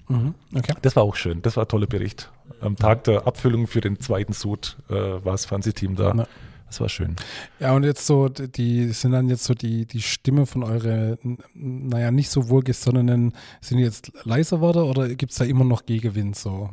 Mhm, 0.09 0.35
okay. 0.55 0.75
Das 0.83 0.97
war 0.97 1.03
auch 1.03 1.17
schön. 1.17 1.43
Das 1.43 1.57
war 1.57 1.65
ein 1.65 1.69
toller 1.69 1.87
Bericht. 1.87 2.31
Am 2.61 2.77
Tag 2.77 3.05
der 3.05 3.27
Abfüllung 3.27 3.67
für 3.67 3.81
den 3.81 4.01
zweiten 4.01 4.33
Sud 4.33 4.77
äh, 4.89 4.95
war 4.95 5.33
das 5.33 5.45
Fernsehteam 5.45 5.97
da. 5.97 6.13
Na. 6.15 6.27
Das 6.69 6.81
war 6.83 6.89
schön. 6.89 7.17
Ja, 7.61 7.75
und 7.75 7.85
jetzt 7.85 8.07
so, 8.07 8.29
die 8.29 8.89
sind 8.89 9.13
dann 9.13 9.29
jetzt 9.29 9.45
so 9.45 9.55
die, 9.55 9.87
die 9.87 10.03
Stimme 10.03 10.45
von 10.45 10.63
eure, 10.63 11.19
naja, 11.55 12.11
nicht 12.11 12.29
so 12.31 12.51
wohlgesonnenen, 12.51 13.33
sind 13.63 13.79
die 13.79 13.85
jetzt 13.85 14.13
leiser 14.25 14.61
worden 14.61 14.83
oder 14.83 15.09
gibt 15.15 15.33
es 15.33 15.39
da 15.39 15.45
immer 15.47 15.65
noch 15.65 15.87
Gegenwind 15.87 16.37
so? 16.37 16.71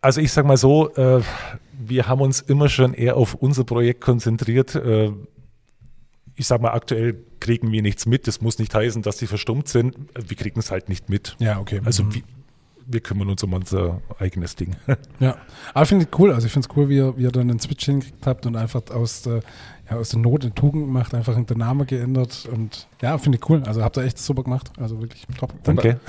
Also 0.00 0.20
ich 0.20 0.32
sag 0.32 0.46
mal 0.46 0.56
so, 0.56 0.92
äh, 0.94 1.22
wir 1.78 2.08
haben 2.08 2.20
uns 2.20 2.40
immer 2.40 2.68
schon 2.68 2.92
eher 2.92 3.16
auf 3.16 3.34
unser 3.34 3.64
Projekt 3.64 4.00
konzentriert. 4.00 4.74
Äh, 4.74 5.12
ich 6.36 6.46
sag 6.46 6.60
mal, 6.60 6.72
aktuell 6.72 7.16
kriegen 7.40 7.72
wir 7.72 7.82
nichts 7.82 8.06
mit. 8.06 8.26
Das 8.26 8.40
muss 8.40 8.58
nicht 8.58 8.74
heißen, 8.74 9.02
dass 9.02 9.18
sie 9.18 9.26
verstummt 9.26 9.68
sind. 9.68 9.96
Wir 10.14 10.36
kriegen 10.36 10.60
es 10.60 10.70
halt 10.70 10.88
nicht 10.88 11.08
mit. 11.08 11.34
Ja, 11.38 11.58
okay. 11.58 11.80
Also 11.84 12.04
mhm. 12.04 12.14
wir, 12.14 12.22
wir, 12.86 13.00
kümmern 13.00 13.28
uns 13.30 13.42
um 13.42 13.52
unser 13.54 14.00
eigenes 14.18 14.54
Ding. 14.54 14.76
Ja, 15.18 15.36
aber 15.72 15.82
ich 15.84 15.88
finde 15.88 16.06
es 16.10 16.18
cool. 16.18 16.32
Also 16.32 16.46
ich 16.46 16.52
finde 16.52 16.68
es 16.68 16.76
cool, 16.76 16.90
wie 16.90 16.96
ihr, 16.96 17.16
wie 17.16 17.22
ihr 17.22 17.32
dann 17.32 17.48
den 17.48 17.58
Switch 17.58 17.86
hingekriegt 17.86 18.26
habt 18.26 18.44
und 18.44 18.54
einfach 18.54 18.82
aus 18.90 19.22
der, 19.22 19.40
ja, 19.90 19.96
aus 19.96 20.10
der 20.10 20.20
Not 20.20 20.42
eine 20.42 20.54
Tugend 20.54 20.84
gemacht, 20.84 21.14
einfach 21.14 21.42
den 21.42 21.58
Namen 21.58 21.86
geändert 21.86 22.46
und 22.52 22.86
ja, 23.00 23.16
finde 23.16 23.38
ich 23.38 23.48
cool. 23.48 23.62
Also 23.64 23.82
habt 23.82 23.96
ihr 23.96 24.04
echt 24.04 24.18
super 24.18 24.42
gemacht. 24.42 24.70
Also 24.76 25.00
wirklich 25.00 25.26
top. 25.38 25.54
Danke. 25.62 26.00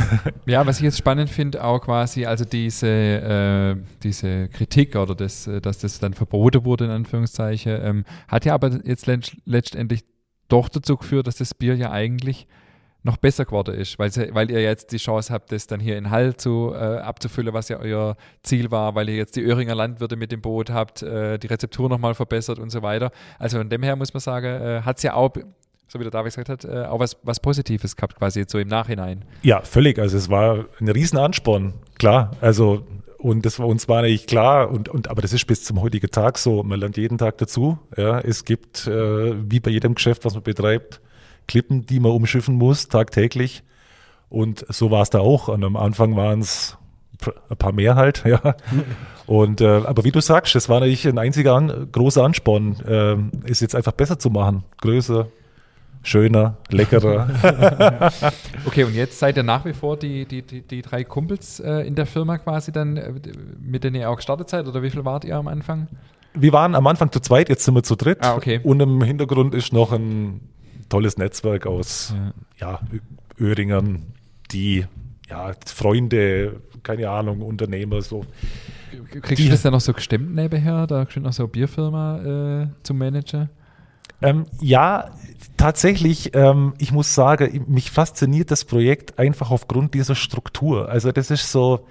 Ja, 0.46 0.66
was 0.66 0.78
ich 0.78 0.84
jetzt 0.84 0.98
spannend 0.98 1.30
finde, 1.30 1.64
auch 1.64 1.80
quasi, 1.80 2.26
also 2.26 2.44
diese, 2.44 2.88
äh, 2.88 3.76
diese 4.04 4.50
Kritik 4.50 4.96
oder 4.98 5.16
das, 5.16 5.48
äh, 5.48 5.62
dass 5.62 5.78
das 5.80 6.00
dann 6.00 6.14
verboten 6.14 6.66
wurde, 6.66 6.86
in 6.86 6.92
Anführungszeichen, 6.92 7.80
ähm, 7.82 8.06
hat 8.28 8.44
ja 8.44 8.54
aber 8.54 8.80
jetzt 8.84 9.08
letztendlich 9.46 10.04
doch 10.48 10.70
dazu 10.70 10.98
geführt, 10.98 11.28
dass 11.28 11.36
das 11.36 11.54
Bier 11.54 11.76
ja 11.76 11.92
eigentlich 11.92 12.48
noch 13.04 13.18
besser 13.18 13.46
geworden 13.46 13.74
ist, 13.74 13.98
weil, 14.00 14.12
weil 14.34 14.52
ihr 14.52 14.62
jetzt 14.62 14.92
die 14.92 14.98
Chance 14.98 15.34
habt, 15.34 15.52
das 15.52 15.66
dann 15.66 15.80
hier 15.80 15.98
in 15.98 16.10
Hall 16.10 16.36
zu, 16.36 16.74
äh, 16.74 16.78
abzufüllen, 16.78 17.54
was 17.54 17.70
ja 17.70 17.80
euer 17.80 18.18
Ziel 18.44 18.70
war, 18.70 18.96
weil 18.96 19.10
ihr 19.10 19.16
jetzt 19.16 19.36
die 19.36 19.42
Öhringer 19.42 19.76
Landwirte 19.76 20.16
mit 20.16 20.32
dem 20.32 20.42
Boot 20.42 20.70
habt, 20.70 21.02
äh, 21.02 21.38
die 21.40 21.48
Rezeptur 21.48 21.90
nochmal 21.90 22.16
verbessert 22.16 22.60
und 22.60 22.70
so 22.70 22.82
weiter. 22.82 23.12
Also 23.40 23.58
von 23.58 23.70
dem 23.70 23.82
her 23.82 23.96
muss 23.96 24.14
man 24.14 24.20
sagen, 24.20 24.48
äh, 24.48 24.82
hat 24.82 24.98
es 24.98 25.04
ja 25.04 25.14
auch, 25.14 25.32
so 25.88 26.00
wie 26.00 26.04
der 26.04 26.12
David 26.12 26.36
gesagt 26.36 26.50
hat, 26.50 26.66
äh, 26.66 26.86
auch 26.86 27.00
was, 27.00 27.18
was 27.24 27.40
Positives 27.40 27.96
gehabt, 27.96 28.16
quasi 28.16 28.42
jetzt 28.42 28.52
so 28.52 28.60
im 28.60 28.68
Nachhinein. 28.68 29.24
Ja, 29.42 29.62
völlig. 29.62 30.00
Also 30.00 30.18
es 30.18 30.30
war 30.30 30.66
ein 30.80 30.90
Riesenansporn, 30.90 31.74
klar. 31.98 32.32
Also 32.42 32.86
und 33.18 33.46
das 33.46 33.60
war 33.60 33.68
uns 33.68 33.88
war 33.88 34.04
nicht 34.04 34.28
klar, 34.28 34.70
und, 34.70 34.90
und, 34.90 35.10
aber 35.10 35.22
das 35.22 35.34
ist 35.34 35.48
bis 35.48 35.64
zum 35.64 35.82
heutigen 35.82 36.12
Tag 36.12 36.38
so. 36.38 36.64
Man 36.64 36.80
lernt 36.80 36.98
jeden 36.98 37.18
Tag 37.18 37.38
dazu. 37.40 37.80
Ja. 37.96 38.20
Es 38.20 38.46
gibt, 38.46 38.88
äh, 38.88 39.34
wie 39.50 39.60
bei 39.60 39.72
jedem 39.72 39.96
Geschäft, 39.96 40.24
was 40.26 40.34
man 40.34 40.44
betreibt, 40.44 41.02
Klippen, 41.48 41.86
die 41.86 42.00
man 42.00 42.12
umschiffen 42.12 42.56
muss, 42.56 42.88
tagtäglich. 42.88 43.64
Und 44.30 44.66
so 44.70 44.92
war 44.92 45.02
es 45.02 45.10
da 45.10 45.20
auch. 45.20 45.48
Und 45.48 45.64
am 45.64 45.76
Anfang 45.76 46.16
waren 46.16 46.42
es 46.42 46.78
ein 47.50 47.58
paar 47.58 47.72
mehr 47.72 47.96
halt, 47.96 48.24
ja. 48.26 48.56
Und 49.26 49.62
äh, 49.62 49.68
aber 49.68 50.04
wie 50.04 50.12
du 50.12 50.22
sagst, 50.22 50.56
es 50.56 50.70
war 50.70 50.80
natürlich 50.80 51.08
ein 51.08 51.18
einziger 51.18 51.56
an, 51.56 51.90
großer 51.92 52.24
Ansporn, 52.24 52.80
äh, 52.86 53.50
es 53.50 53.60
jetzt 53.60 53.76
einfach 53.76 53.94
besser 53.94 54.20
zu 54.20 54.30
machen, 54.30 54.64
größer, 54.82 55.28
schöner, 56.04 56.58
leckerer. 56.70 57.28
okay, 58.66 58.84
und 58.84 58.94
jetzt 58.94 59.20
seid 59.20 59.38
ihr 59.38 59.44
nach 59.44 59.66
wie 59.66 59.74
vor 59.74 59.98
die, 59.98 60.26
die, 60.26 60.42
die, 60.42 60.62
die 60.62 60.82
drei 60.82 61.04
Kumpels 61.04 61.60
äh, 61.60 61.88
in 61.88 61.96
der 61.96 62.06
Firma 62.06 62.38
quasi 62.38 62.72
dann, 62.72 62.98
äh, 62.98 63.14
mit 63.60 63.84
denen 63.84 63.96
ihr 63.96 64.10
auch 64.10 64.18
gestartet 64.18 64.50
seid 64.50 64.68
oder 64.68 64.82
wie 64.82 64.90
viel 64.90 65.06
wart 65.06 65.26
ihr 65.26 65.36
am 65.36 65.48
Anfang? 65.48 65.88
Wir 66.34 66.54
waren 66.54 66.76
am 66.76 66.86
Anfang 66.88 67.12
zu 67.12 67.20
zweit, 67.20 67.50
jetzt 67.50 67.66
sind 67.66 67.74
wir 67.76 67.84
zu 67.84 67.96
dritt. 67.96 68.20
Ah, 68.22 68.36
okay. 68.36 68.60
Und 68.64 68.80
im 68.80 69.02
Hintergrund 69.02 69.56
ist 69.56 69.74
noch 69.74 69.92
ein 69.92 70.42
tolles 70.90 71.18
Netzwerk 71.18 71.66
aus 71.66 72.14
ja. 72.60 72.80
ja 72.80 72.80
Öhringern, 73.40 74.14
die 74.52 74.86
ja, 75.30 75.52
Freunde, 75.66 76.62
keine 76.84 77.10
Ahnung, 77.10 77.42
Unternehmer, 77.42 78.02
so. 78.02 78.26
Kriegst 79.22 79.44
du 79.44 79.50
das 79.50 79.62
dann 79.62 79.74
noch 79.74 79.82
so 79.82 79.94
gestemmt 79.94 80.34
nebenher? 80.34 80.88
Da 80.88 81.04
kriegst 81.04 81.18
du 81.18 81.22
noch 81.22 81.34
so 81.34 81.44
eine 81.44 81.50
Bierfirma 81.50 82.64
äh, 82.64 82.68
zum 82.84 82.98
Manager? 82.98 83.50
Ähm, 84.22 84.46
ja, 84.60 85.12
tatsächlich, 85.58 86.32
ähm, 86.34 86.74
ich 86.78 86.92
muss 86.92 87.14
sagen, 87.14 87.66
mich 87.68 87.92
fasziniert 87.92 88.52
das 88.52 88.66
Projekt 88.66 89.20
einfach 89.20 89.52
aufgrund 89.52 89.94
dieser 89.94 90.16
Struktur. 90.16 90.90
Also 90.90 91.12
das 91.12 91.30
ist 91.30 91.52
so, 91.52 91.86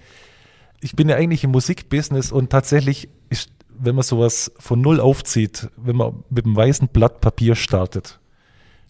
ich 0.81 0.97
bin 0.97 1.09
ja 1.09 1.17
eigentlich 1.17 1.45
im 1.45 1.51
Musikbusiness 1.53 2.33
und 2.33 2.51
tatsächlich 2.51 3.09
ist, 3.31 3.51
wenn 3.69 3.95
man 3.95 4.03
sowas 4.03 4.53
von 4.59 4.81
null 4.81 5.01
aufzieht, 5.01 5.69
wenn 5.77 5.97
man 5.97 6.25
mit 6.31 6.47
einem 6.47 6.57
weißen 6.57 6.89
Blatt 6.89 7.21
Papier 7.21 7.55
startet, 7.55 8.19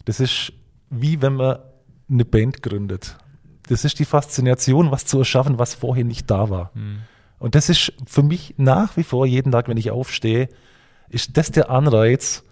das 0.05 0.21
ist 0.21 0.53
wie 0.89 1.21
wenn 1.21 1.35
man 1.35 1.59
eine 2.09 2.25
Band 2.25 2.63
gründet. 2.63 3.17
Das 3.69 3.85
ist 3.85 3.99
die 3.99 4.05
Faszination, 4.05 4.93
was 4.93 5.07
zu 5.07 5.19
erschaffen, 5.19 5.59
was 5.59 5.75
vorher 5.75 6.05
nicht 6.05 6.31
da 6.31 6.51
war. 6.51 6.71
Mhm. 6.75 7.01
Und 7.39 7.55
das 7.55 7.69
ist 7.69 7.93
für 8.07 8.23
mich 8.23 8.55
nach 8.57 8.97
wie 8.97 9.03
vor 9.03 9.27
jeden 9.27 9.53
Tag, 9.53 9.69
wenn 9.69 9.77
ich 9.77 9.91
aufstehe, 9.91 10.49
ist 11.09 11.37
das 11.37 11.51
der 11.51 11.71
Anreiz, 11.71 12.45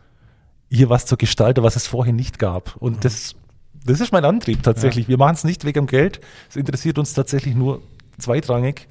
hier 0.75 0.91
was 0.91 1.07
zu 1.07 1.17
gestalten, 1.17 1.63
was 1.63 1.77
es 1.77 1.87
vorher 1.87 2.13
nicht 2.13 2.39
gab. 2.39 2.77
Und 2.77 2.97
mhm. 2.97 3.01
das, 3.01 3.35
das 3.85 4.01
ist 4.01 4.13
mein 4.13 4.25
Antrieb 4.25 4.63
tatsächlich. 4.63 5.07
Ja. 5.07 5.11
Wir 5.11 5.19
machen 5.19 5.35
es 5.35 5.45
nicht 5.45 5.65
wegen 5.65 5.85
dem 5.85 5.87
Geld. 5.87 6.21
Es 6.49 6.57
interessiert 6.57 6.99
uns 6.99 7.15
tatsächlich 7.15 7.55
nur 7.55 7.83
zweitrangig. 8.19 8.89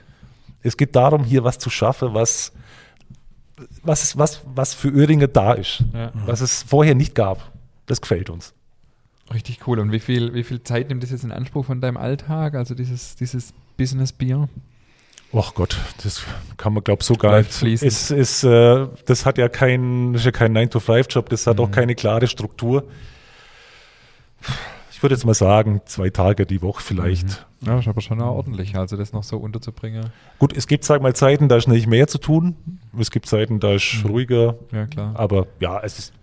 Es 0.61 0.77
geht 0.77 0.95
darum, 0.95 1.23
hier 1.23 1.43
was 1.43 1.59
zu 1.59 1.69
schaffen, 1.69 2.13
was, 2.13 2.53
was, 3.83 4.17
was, 4.17 4.41
was 4.45 4.73
für 4.73 4.89
Öhringer 4.89 5.27
da 5.27 5.53
ist, 5.53 5.83
ja. 5.93 6.11
was 6.25 6.41
es 6.41 6.63
vorher 6.63 6.95
nicht 6.95 7.15
gab. 7.15 7.51
Das 7.85 7.99
gefällt 7.99 8.29
uns. 8.29 8.53
Richtig 9.33 9.67
cool. 9.67 9.79
Und 9.79 9.91
wie 9.91 9.99
viel, 9.99 10.33
wie 10.33 10.43
viel 10.43 10.63
Zeit 10.63 10.89
nimmt 10.89 11.03
das 11.03 11.11
jetzt 11.11 11.23
in 11.23 11.31
Anspruch 11.31 11.65
von 11.65 11.81
deinem 11.81 11.97
Alltag, 11.97 12.55
also 12.55 12.75
dieses, 12.75 13.15
dieses 13.15 13.53
Business-Bier? 13.77 14.47
Ach 15.35 15.53
Gott, 15.55 15.77
das 16.03 16.23
kann 16.57 16.73
man, 16.73 16.83
glaube 16.83 17.01
ich, 17.01 17.07
so 17.07 17.15
gar 17.15 17.39
nicht. 17.39 17.63
Es, 17.81 18.11
es, 18.11 18.43
äh, 18.43 18.87
das 19.05 19.25
hat 19.25 19.37
ja 19.37 19.49
kein, 19.49 20.13
ja 20.13 20.31
kein 20.31 20.55
9-to-5-Job, 20.55 21.29
das 21.29 21.47
hat 21.47 21.57
mhm. 21.57 21.63
auch 21.63 21.71
keine 21.71 21.95
klare 21.95 22.27
Struktur. 22.27 22.83
Ich 24.91 25.01
würde 25.01 25.15
jetzt 25.15 25.25
mal 25.25 25.33
sagen, 25.33 25.81
zwei 25.85 26.09
Tage 26.11 26.45
die 26.45 26.61
Woche 26.61 26.81
vielleicht. 26.81 27.45
Mhm. 27.61 27.67
Ja, 27.67 27.79
ist 27.79 27.87
aber 27.87 28.01
schon 28.01 28.21
ordentlich, 28.21 28.75
also 28.75 28.95
das 28.95 29.11
noch 29.11 29.23
so 29.23 29.37
unterzubringen. 29.37 30.11
Gut, 30.37 30.55
es 30.55 30.67
gibt, 30.67 30.83
sag 30.83 31.01
mal, 31.01 31.15
Zeiten, 31.15 31.49
da 31.49 31.57
ist 31.57 31.67
nicht 31.67 31.87
mehr 31.87 32.07
zu 32.07 32.19
tun. 32.19 32.79
Es 32.97 33.09
gibt 33.09 33.25
Zeiten, 33.25 33.59
da 33.59 33.73
ist 33.73 34.03
mhm. 34.03 34.09
ruhiger. 34.11 34.55
Ja, 34.71 34.85
klar. 34.85 35.13
Aber 35.15 35.47
ja, 35.59 35.79
es 35.81 35.97
ist 35.97 36.13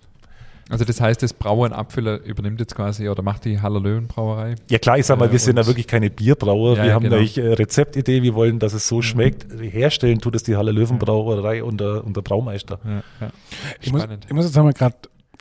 also 0.70 0.84
das 0.84 1.00
heißt, 1.00 1.22
das 1.22 1.34
Brauen 1.34 1.72
Abfüller 1.72 2.22
übernimmt 2.22 2.60
jetzt 2.60 2.76
quasi 2.76 3.08
oder 3.08 3.22
macht 3.22 3.44
die 3.44 3.60
Haller 3.60 3.80
Löwen 3.80 4.06
Brauerei? 4.06 4.54
Ja 4.68 4.78
klar, 4.78 4.98
ich 4.98 5.06
sag 5.06 5.18
mal, 5.18 5.30
wir 5.30 5.38
sind 5.38 5.56
ja 5.56 5.66
wirklich 5.66 5.86
keine 5.86 6.10
Bierbrauer. 6.10 6.76
Ja, 6.76 6.84
wir 6.84 6.94
haben 6.94 7.02
genau. 7.02 7.16
eine 7.16 7.26
äh, 7.26 7.52
Rezeptidee, 7.54 8.22
wir 8.22 8.34
wollen, 8.34 8.60
dass 8.60 8.72
es 8.72 8.86
so 8.86 8.96
mhm. 8.96 9.02
schmeckt. 9.02 9.46
Herstellen 9.60 10.20
tut 10.20 10.36
es 10.36 10.44
die 10.44 10.56
Haller 10.56 10.72
Löwen 10.72 10.98
Brauerei 10.98 11.64
und 11.64 11.80
der, 11.80 12.04
und 12.04 12.16
der 12.16 12.22
Braumeister. 12.22 12.78
Ja, 12.84 13.02
ja. 13.20 13.30
Ich, 13.80 13.92
muss, 13.92 14.06
ich 14.26 14.32
muss 14.32 14.44
jetzt 14.44 14.56
einmal 14.56 14.72
gerade 14.72 14.96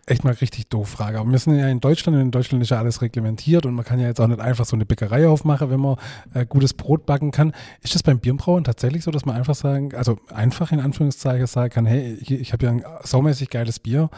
echt 0.09 0.23
mal 0.23 0.33
richtig 0.33 0.67
doof 0.69 0.89
Frage. 0.89 1.19
Aber 1.19 1.31
wir 1.31 1.37
sind 1.37 1.57
ja 1.57 1.67
in 1.67 1.79
Deutschland 1.79 2.15
und 2.15 2.23
in 2.23 2.31
Deutschland 2.31 2.63
ist 2.63 2.71
ja 2.71 2.79
alles 2.79 3.01
reglementiert 3.01 3.65
und 3.65 3.73
man 3.73 3.85
kann 3.85 3.99
ja 3.99 4.07
jetzt 4.07 4.19
auch 4.19 4.27
nicht 4.27 4.39
einfach 4.39 4.65
so 4.65 4.75
eine 4.75 4.85
Bäckerei 4.85 5.27
aufmachen, 5.27 5.69
wenn 5.69 5.79
man 5.79 5.97
äh, 6.33 6.45
gutes 6.45 6.73
Brot 6.73 7.05
backen 7.05 7.31
kann. 7.31 7.53
Ist 7.81 7.95
das 7.95 8.03
beim 8.03 8.19
Bierbrauen 8.19 8.63
tatsächlich 8.63 9.03
so, 9.03 9.11
dass 9.11 9.25
man 9.25 9.35
einfach 9.35 9.55
sagen, 9.55 9.93
also 9.95 10.17
einfach 10.33 10.71
in 10.71 10.79
Anführungszeichen 10.79 11.47
sagen 11.47 11.71
kann, 11.71 11.85
hey, 11.85 12.17
hier, 12.21 12.39
ich 12.39 12.53
habe 12.53 12.65
ja 12.65 12.71
ein 12.71 12.83
saumäßig 13.03 13.49
geiles 13.49 13.79
Bier, 13.79 14.09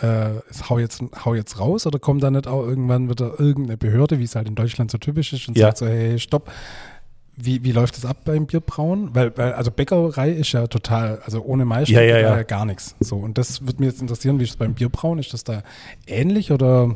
äh, 0.00 0.30
hau, 0.68 0.78
jetzt, 0.78 1.02
hau 1.24 1.34
jetzt 1.34 1.58
raus 1.58 1.86
oder 1.86 1.98
kommt 1.98 2.22
da 2.22 2.30
nicht 2.30 2.46
auch 2.46 2.64
irgendwann 2.64 3.08
wieder 3.08 3.38
irgendeine 3.38 3.76
Behörde, 3.76 4.18
wie 4.18 4.24
es 4.24 4.34
halt 4.34 4.48
in 4.48 4.54
Deutschland 4.54 4.90
so 4.90 4.98
typisch 4.98 5.32
ist 5.32 5.48
und 5.48 5.56
ja. 5.56 5.68
sagt 5.68 5.78
so, 5.78 5.86
hey, 5.86 6.18
stopp. 6.18 6.50
Wie, 7.36 7.64
wie 7.64 7.72
läuft 7.72 7.96
das 7.96 8.04
ab 8.04 8.18
beim 8.24 8.46
Bierbrauen? 8.46 9.12
Weil, 9.12 9.36
weil, 9.36 9.54
also 9.54 9.72
Bäckerei 9.72 10.30
ist 10.30 10.52
ja 10.52 10.68
total, 10.68 11.20
also 11.24 11.42
ohne 11.42 11.64
Meister 11.64 12.00
ja, 12.00 12.18
ja, 12.18 12.36
ja. 12.36 12.42
gar 12.44 12.64
nichts. 12.64 12.94
So, 13.00 13.16
und 13.16 13.38
das 13.38 13.62
würde 13.62 13.80
mich 13.80 13.90
jetzt 13.90 14.00
interessieren, 14.00 14.38
wie 14.38 14.44
ist 14.44 14.50
es 14.50 14.56
beim 14.56 14.74
Bierbrauen? 14.74 15.18
Ist 15.18 15.32
das 15.32 15.42
da 15.42 15.64
ähnlich 16.06 16.52
oder? 16.52 16.94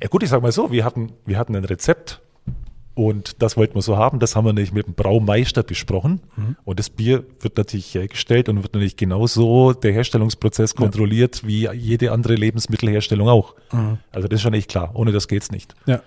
Ja 0.00 0.08
gut, 0.08 0.22
ich 0.22 0.30
sag 0.30 0.40
mal 0.40 0.52
so, 0.52 0.72
wir 0.72 0.86
hatten, 0.86 1.12
wir 1.26 1.38
hatten 1.38 1.54
ein 1.54 1.64
Rezept 1.64 2.22
und 2.94 3.42
das 3.42 3.56
wollten 3.56 3.74
wir 3.74 3.82
so 3.82 3.96
haben. 3.96 4.18
Das 4.18 4.36
haben 4.36 4.44
wir 4.44 4.52
nicht 4.52 4.74
mit 4.74 4.86
dem 4.86 4.94
Braumeister 4.94 5.62
besprochen. 5.62 6.20
Mhm. 6.36 6.56
Und 6.64 6.78
das 6.78 6.90
Bier 6.90 7.24
wird 7.40 7.56
natürlich 7.56 7.94
hergestellt 7.94 8.48
und 8.48 8.62
wird 8.62 8.74
natürlich 8.74 8.96
genauso 8.96 9.72
der 9.72 9.92
Herstellungsprozess 9.92 10.74
kontrolliert 10.74 11.42
ja. 11.42 11.48
wie 11.48 11.68
jede 11.72 12.12
andere 12.12 12.34
Lebensmittelherstellung 12.34 13.28
auch. 13.28 13.54
Mhm. 13.72 13.98
Also 14.10 14.28
das 14.28 14.38
ist 14.38 14.42
schon 14.42 14.54
echt 14.54 14.68
klar. 14.68 14.90
Ohne 14.94 15.12
das 15.12 15.26
geht's 15.26 15.50
nicht. 15.50 15.74
Ja. 15.86 16.02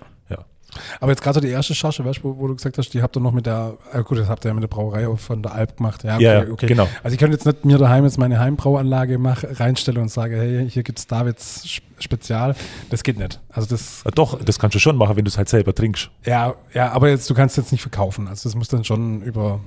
Aber 0.99 1.11
jetzt 1.11 1.21
gerade 1.21 1.35
so 1.35 1.39
die 1.41 1.49
erste 1.49 1.75
Charge, 1.75 2.05
weißt, 2.05 2.23
wo, 2.23 2.37
wo 2.37 2.47
du 2.47 2.55
gesagt 2.55 2.77
hast, 2.77 2.93
die 2.93 3.01
habt 3.01 3.15
ihr 3.17 3.19
noch 3.19 3.31
mit 3.31 3.45
der, 3.45 3.77
äh 3.93 4.03
gut, 4.03 4.17
das 4.17 4.27
habt 4.27 4.45
ihr 4.45 4.49
ja 4.49 4.53
mit 4.53 4.63
der 4.63 4.67
Brauerei 4.67 5.07
von 5.17 5.41
der 5.41 5.53
Alp 5.53 5.77
gemacht. 5.77 6.03
Ja, 6.03 6.15
okay, 6.15 6.23
ja 6.23 6.45
okay. 6.51 6.67
genau. 6.67 6.87
Also 7.03 7.13
ich 7.13 7.19
könnte 7.19 7.35
jetzt 7.35 7.45
nicht 7.45 7.65
mir 7.65 7.77
daheim 7.77 8.03
jetzt 8.03 8.17
meine 8.17 8.39
Heimbrauanlage 8.39 9.17
mach, 9.17 9.43
reinstellen 9.43 10.01
und 10.01 10.09
sage, 10.09 10.37
hey, 10.37 10.69
hier 10.69 10.83
gibt's 10.83 11.07
Davids 11.07 11.81
Spezial. 11.99 12.55
Das 12.89 13.03
geht 13.03 13.17
nicht. 13.17 13.39
Also 13.49 13.67
das. 13.69 14.03
Ja, 14.03 14.11
doch, 14.11 14.43
das 14.43 14.59
kannst 14.59 14.75
du 14.75 14.79
schon 14.79 14.97
machen, 14.97 15.15
wenn 15.15 15.25
du 15.25 15.29
es 15.29 15.37
halt 15.37 15.49
selber 15.49 15.73
trinkst. 15.73 16.09
Ja, 16.25 16.55
ja, 16.73 16.91
aber 16.91 17.09
jetzt, 17.09 17.29
du 17.29 17.33
kannst 17.33 17.57
jetzt 17.57 17.71
nicht 17.71 17.81
verkaufen. 17.81 18.27
Also 18.27 18.49
das 18.49 18.55
muss 18.55 18.67
dann 18.67 18.83
schon 18.83 19.21
über. 19.21 19.59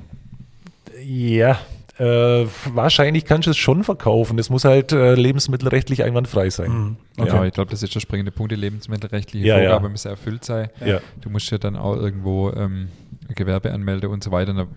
Ja, 1.05 1.59
äh, 1.99 2.47
wahrscheinlich 2.73 3.25
kannst 3.25 3.47
du 3.47 3.51
es 3.51 3.57
schon 3.57 3.83
verkaufen. 3.83 4.39
Es 4.39 4.51
muss 4.51 4.65
halt 4.65 4.93
äh, 4.93 5.15
lebensmittelrechtlich 5.15 6.05
einwandfrei 6.05 6.51
sein. 6.51 6.71
Mhm. 6.71 6.97
Okay. 7.17 7.29
Ja, 7.29 7.45
ich 7.45 7.53
glaube, 7.53 7.71
das 7.71 7.83
ist 7.83 7.95
der 7.95 8.01
springende 8.01 8.31
Punkt. 8.31 8.53
Die 8.53 8.57
lebensmittelrechtliche 8.57 9.47
ja, 9.47 9.59
Vorgabe 9.59 9.87
ja. 9.87 9.91
muss 9.91 10.05
erfüllt 10.05 10.45
sein. 10.45 10.71
Ja. 10.85 11.01
Du 11.21 11.31
musst 11.31 11.51
ja 11.51 11.59
dann 11.59 11.77
auch 11.77 11.97
irgendwo 11.97 12.51
ähm, 12.53 12.89
Gewerbe 13.35 13.73
anmelden 13.73 14.11
und 14.11 14.23
so 14.23 14.31
weiter. 14.31 14.55
Dann 14.55 14.69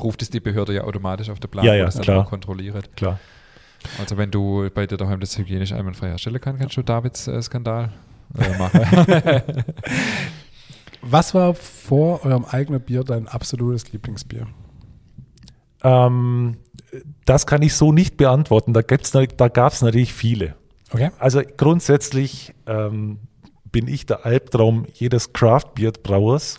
ruft 0.00 0.22
es 0.22 0.30
die 0.30 0.40
Behörde 0.40 0.74
ja 0.74 0.84
automatisch 0.84 1.28
auf 1.30 1.40
der 1.40 1.48
Plan, 1.48 1.64
ja, 1.64 1.74
ja, 1.74 1.86
das 1.86 1.96
dann 1.96 2.24
kontrolliert. 2.24 2.96
Klar. 2.96 3.18
Also 3.98 4.16
wenn 4.16 4.30
du 4.30 4.68
bei 4.72 4.86
dir 4.86 4.96
daheim 4.96 5.20
das 5.20 5.36
hygienisch 5.38 5.72
einwandfrei 5.72 6.08
herstellen 6.08 6.40
kannst, 6.40 6.60
kannst 6.60 6.76
du 6.76 6.82
Davids 6.82 7.26
äh, 7.26 7.40
Skandal 7.42 7.90
äh, 8.38 8.58
machen. 8.58 9.64
Was 11.02 11.34
war 11.34 11.54
vor 11.54 12.24
eurem 12.24 12.44
eigenen 12.44 12.80
Bier 12.80 13.04
dein 13.04 13.26
absolutes 13.26 13.90
Lieblingsbier? 13.92 14.46
Ähm, 15.82 16.56
das 17.24 17.46
kann 17.46 17.62
ich 17.62 17.74
so 17.74 17.92
nicht 17.92 18.16
beantworten. 18.16 18.72
Da, 18.72 18.82
da 18.82 19.48
gab 19.48 19.72
es 19.72 19.82
natürlich 19.82 20.12
viele. 20.12 20.54
Okay. 20.92 21.10
Also 21.18 21.42
grundsätzlich 21.56 22.54
ähm, 22.66 23.20
bin 23.70 23.86
ich 23.88 24.06
der 24.06 24.26
Albtraum 24.26 24.86
jedes 24.92 25.32
Craft-Bier-Brauers. 25.32 26.56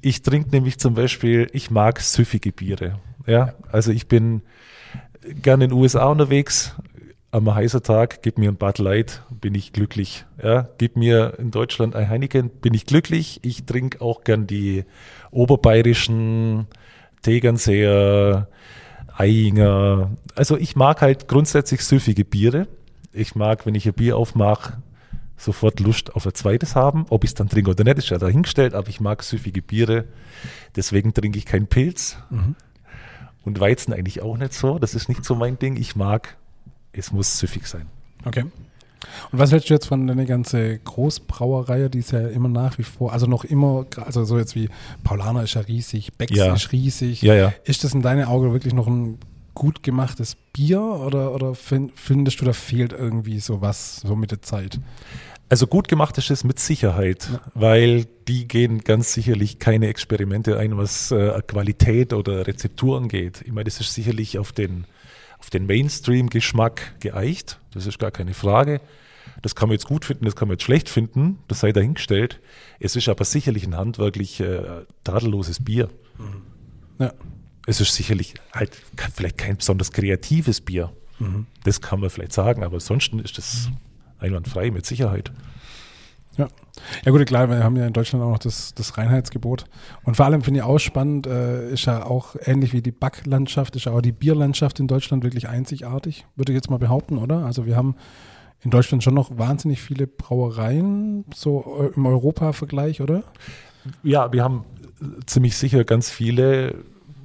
Ich 0.00 0.22
trinke 0.22 0.50
nämlich 0.50 0.78
zum 0.78 0.94
Beispiel, 0.94 1.48
ich 1.52 1.70
mag 1.70 2.00
süffige 2.00 2.52
Biere. 2.52 3.00
Ja, 3.26 3.54
also 3.70 3.92
ich 3.92 4.08
bin 4.08 4.42
gerne 5.42 5.64
in 5.64 5.70
den 5.70 5.78
USA 5.78 6.06
unterwegs. 6.06 6.74
Am 7.30 7.54
heißen 7.54 7.82
Tag, 7.82 8.22
gib 8.22 8.38
mir 8.38 8.50
ein 8.50 8.56
Bud 8.56 8.78
Light, 8.78 9.22
bin 9.30 9.54
ich 9.54 9.74
glücklich. 9.74 10.24
Ja, 10.42 10.68
gib 10.78 10.96
mir 10.96 11.34
in 11.38 11.50
Deutschland 11.50 11.94
ein 11.94 12.08
Heineken, 12.08 12.48
bin 12.48 12.72
ich 12.72 12.86
glücklich. 12.86 13.40
Ich 13.42 13.66
trinke 13.66 14.00
auch 14.00 14.24
gern 14.24 14.46
die 14.46 14.84
oberbayerischen 15.30 16.68
Tegernseer, 17.22 18.48
Eiinger. 19.16 20.10
Also 20.34 20.56
ich 20.56 20.76
mag 20.76 21.00
halt 21.00 21.28
grundsätzlich 21.28 21.82
süffige 21.82 22.24
Biere. 22.24 22.68
Ich 23.12 23.34
mag, 23.34 23.66
wenn 23.66 23.74
ich 23.74 23.86
ein 23.86 23.94
Bier 23.94 24.16
aufmache, 24.16 24.82
sofort 25.36 25.80
Lust 25.80 26.14
auf 26.14 26.26
ein 26.26 26.34
zweites 26.34 26.76
haben. 26.76 27.06
Ob 27.10 27.24
ich 27.24 27.30
es 27.30 27.34
dann 27.34 27.48
trinke 27.48 27.70
oder 27.70 27.84
nicht, 27.84 27.98
ist 27.98 28.10
ja 28.10 28.18
dahingestellt, 28.18 28.74
aber 28.74 28.88
ich 28.88 29.00
mag 29.00 29.22
süffige 29.22 29.62
Biere. 29.62 30.04
Deswegen 30.76 31.14
trinke 31.14 31.38
ich 31.38 31.46
keinen 31.46 31.66
Pilz. 31.66 32.18
Mhm. 32.30 32.54
Und 33.44 33.60
Weizen 33.60 33.92
eigentlich 33.94 34.20
auch 34.20 34.36
nicht 34.36 34.52
so. 34.52 34.78
Das 34.78 34.94
ist 34.94 35.08
nicht 35.08 35.24
so 35.24 35.34
mein 35.34 35.58
Ding. 35.58 35.76
Ich 35.76 35.96
mag, 35.96 36.36
es 36.92 37.12
muss 37.12 37.38
süffig 37.38 37.66
sein. 37.66 37.86
Okay. 38.24 38.44
Und 39.30 39.38
was 39.38 39.52
hältst 39.52 39.70
du 39.70 39.74
jetzt 39.74 39.86
von 39.86 40.06
der 40.06 40.26
ganzen 40.26 40.80
Großbrauerei, 40.84 41.88
die 41.88 41.98
ist 41.98 42.12
ja 42.12 42.26
immer 42.28 42.48
nach 42.48 42.78
wie 42.78 42.82
vor, 42.82 43.12
also 43.12 43.26
noch 43.26 43.44
immer, 43.44 43.86
also 43.96 44.24
so 44.24 44.38
jetzt 44.38 44.54
wie 44.54 44.68
Paulaner 45.04 45.44
ist 45.44 45.54
ja 45.54 45.62
riesig, 45.62 46.12
Becks 46.14 46.36
ja. 46.36 46.54
ist 46.54 46.72
riesig. 46.72 47.22
Ja, 47.22 47.34
ja. 47.34 47.52
Ist 47.64 47.84
das 47.84 47.94
in 47.94 48.02
deinen 48.02 48.24
Augen 48.24 48.52
wirklich 48.52 48.74
noch 48.74 48.86
ein 48.86 49.18
gut 49.54 49.82
gemachtes 49.82 50.36
Bier 50.52 50.80
oder, 50.80 51.34
oder 51.34 51.54
findest 51.54 52.40
du, 52.40 52.44
da 52.44 52.52
fehlt 52.52 52.92
irgendwie 52.92 53.40
sowas 53.40 53.96
so 53.96 54.14
mit 54.14 54.30
der 54.30 54.40
Zeit? 54.40 54.78
Also 55.50 55.66
gut 55.66 55.88
gemacht 55.88 56.18
ist 56.18 56.30
es 56.30 56.44
mit 56.44 56.58
Sicherheit, 56.58 57.28
ja. 57.32 57.40
weil 57.54 58.06
die 58.28 58.46
gehen 58.46 58.84
ganz 58.84 59.14
sicherlich 59.14 59.58
keine 59.58 59.88
Experimente 59.88 60.58
ein, 60.58 60.76
was 60.76 61.10
äh, 61.10 61.40
Qualität 61.46 62.12
oder 62.12 62.46
Rezeptur 62.46 62.98
angeht. 62.98 63.42
Ich 63.44 63.52
meine, 63.52 63.64
das 63.64 63.80
ist 63.80 63.94
sicherlich 63.94 64.38
auf 64.38 64.52
den 64.52 64.84
auf 65.38 65.50
den 65.50 65.66
Mainstream-Geschmack 65.66 67.00
geeicht, 67.00 67.60
das 67.72 67.86
ist 67.86 67.98
gar 67.98 68.10
keine 68.10 68.34
Frage. 68.34 68.80
Das 69.42 69.54
kann 69.54 69.68
man 69.68 69.74
jetzt 69.74 69.86
gut 69.86 70.04
finden, 70.04 70.24
das 70.24 70.34
kann 70.34 70.48
man 70.48 70.54
jetzt 70.54 70.64
schlecht 70.64 70.88
finden, 70.88 71.38
das 71.46 71.60
sei 71.60 71.72
dahingestellt. 71.72 72.40
Es 72.80 72.96
ist 72.96 73.08
aber 73.08 73.24
sicherlich 73.24 73.64
ein 73.64 73.76
handwerklich 73.76 74.40
äh, 74.40 74.84
tadelloses 75.04 75.62
Bier. 75.62 75.90
Ja. 76.98 77.12
Es 77.66 77.80
ist 77.80 77.94
sicherlich 77.94 78.34
halt 78.52 78.76
vielleicht 79.14 79.38
kein 79.38 79.58
besonders 79.58 79.92
kreatives 79.92 80.60
Bier. 80.60 80.92
Das 81.64 81.80
kann 81.80 82.00
man 82.00 82.10
vielleicht 82.10 82.32
sagen, 82.32 82.64
aber 82.64 82.74
ansonsten 82.74 83.18
ist 83.18 83.38
das 83.38 83.68
einwandfrei 84.18 84.70
mit 84.70 84.86
Sicherheit. 84.86 85.30
Ja. 86.38 86.48
ja 87.04 87.12
gut, 87.12 87.26
klar, 87.26 87.50
wir 87.50 87.64
haben 87.64 87.76
ja 87.76 87.86
in 87.86 87.92
Deutschland 87.92 88.24
auch 88.24 88.30
noch 88.30 88.38
das, 88.38 88.72
das 88.74 88.96
Reinheitsgebot. 88.96 89.64
Und 90.04 90.16
vor 90.16 90.24
allem 90.24 90.42
finde 90.42 90.60
ich 90.60 90.64
auch 90.64 90.78
spannend, 90.78 91.26
äh, 91.26 91.70
ist 91.72 91.84
ja 91.84 92.06
auch 92.06 92.36
ähnlich 92.40 92.72
wie 92.72 92.80
die 92.80 92.92
Backlandschaft, 92.92 93.74
ist 93.76 93.86
ja 93.86 93.92
auch 93.92 94.00
die 94.00 94.12
Bierlandschaft 94.12 94.78
in 94.78 94.86
Deutschland 94.86 95.24
wirklich 95.24 95.48
einzigartig, 95.48 96.26
würde 96.36 96.52
ich 96.52 96.56
jetzt 96.56 96.70
mal 96.70 96.78
behaupten, 96.78 97.18
oder? 97.18 97.44
Also 97.44 97.66
wir 97.66 97.76
haben 97.76 97.96
in 98.60 98.70
Deutschland 98.70 99.02
schon 99.02 99.14
noch 99.14 99.36
wahnsinnig 99.36 99.82
viele 99.82 100.06
Brauereien, 100.06 101.24
so 101.34 101.80
äh, 101.80 101.96
im 101.96 102.06
Europa-Vergleich, 102.06 103.00
oder? 103.00 103.24
Ja, 104.04 104.32
wir 104.32 104.44
haben 104.44 104.64
ziemlich 105.26 105.56
sicher 105.56 105.84
ganz 105.84 106.08
viele, 106.10 106.76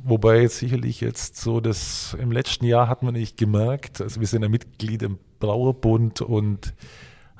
wobei 0.04 0.48
sicherlich 0.48 1.02
jetzt 1.02 1.38
so 1.38 1.60
das 1.60 2.16
im 2.20 2.32
letzten 2.32 2.66
Jahr 2.66 2.88
hat 2.88 3.04
man 3.04 3.14
nicht 3.14 3.38
gemerkt. 3.38 4.02
Also 4.02 4.20
wir 4.20 4.28
sind 4.28 4.42
ja 4.42 4.50
Mitglied 4.50 5.04
im 5.04 5.20
Brauerbund 5.40 6.22
und 6.22 6.74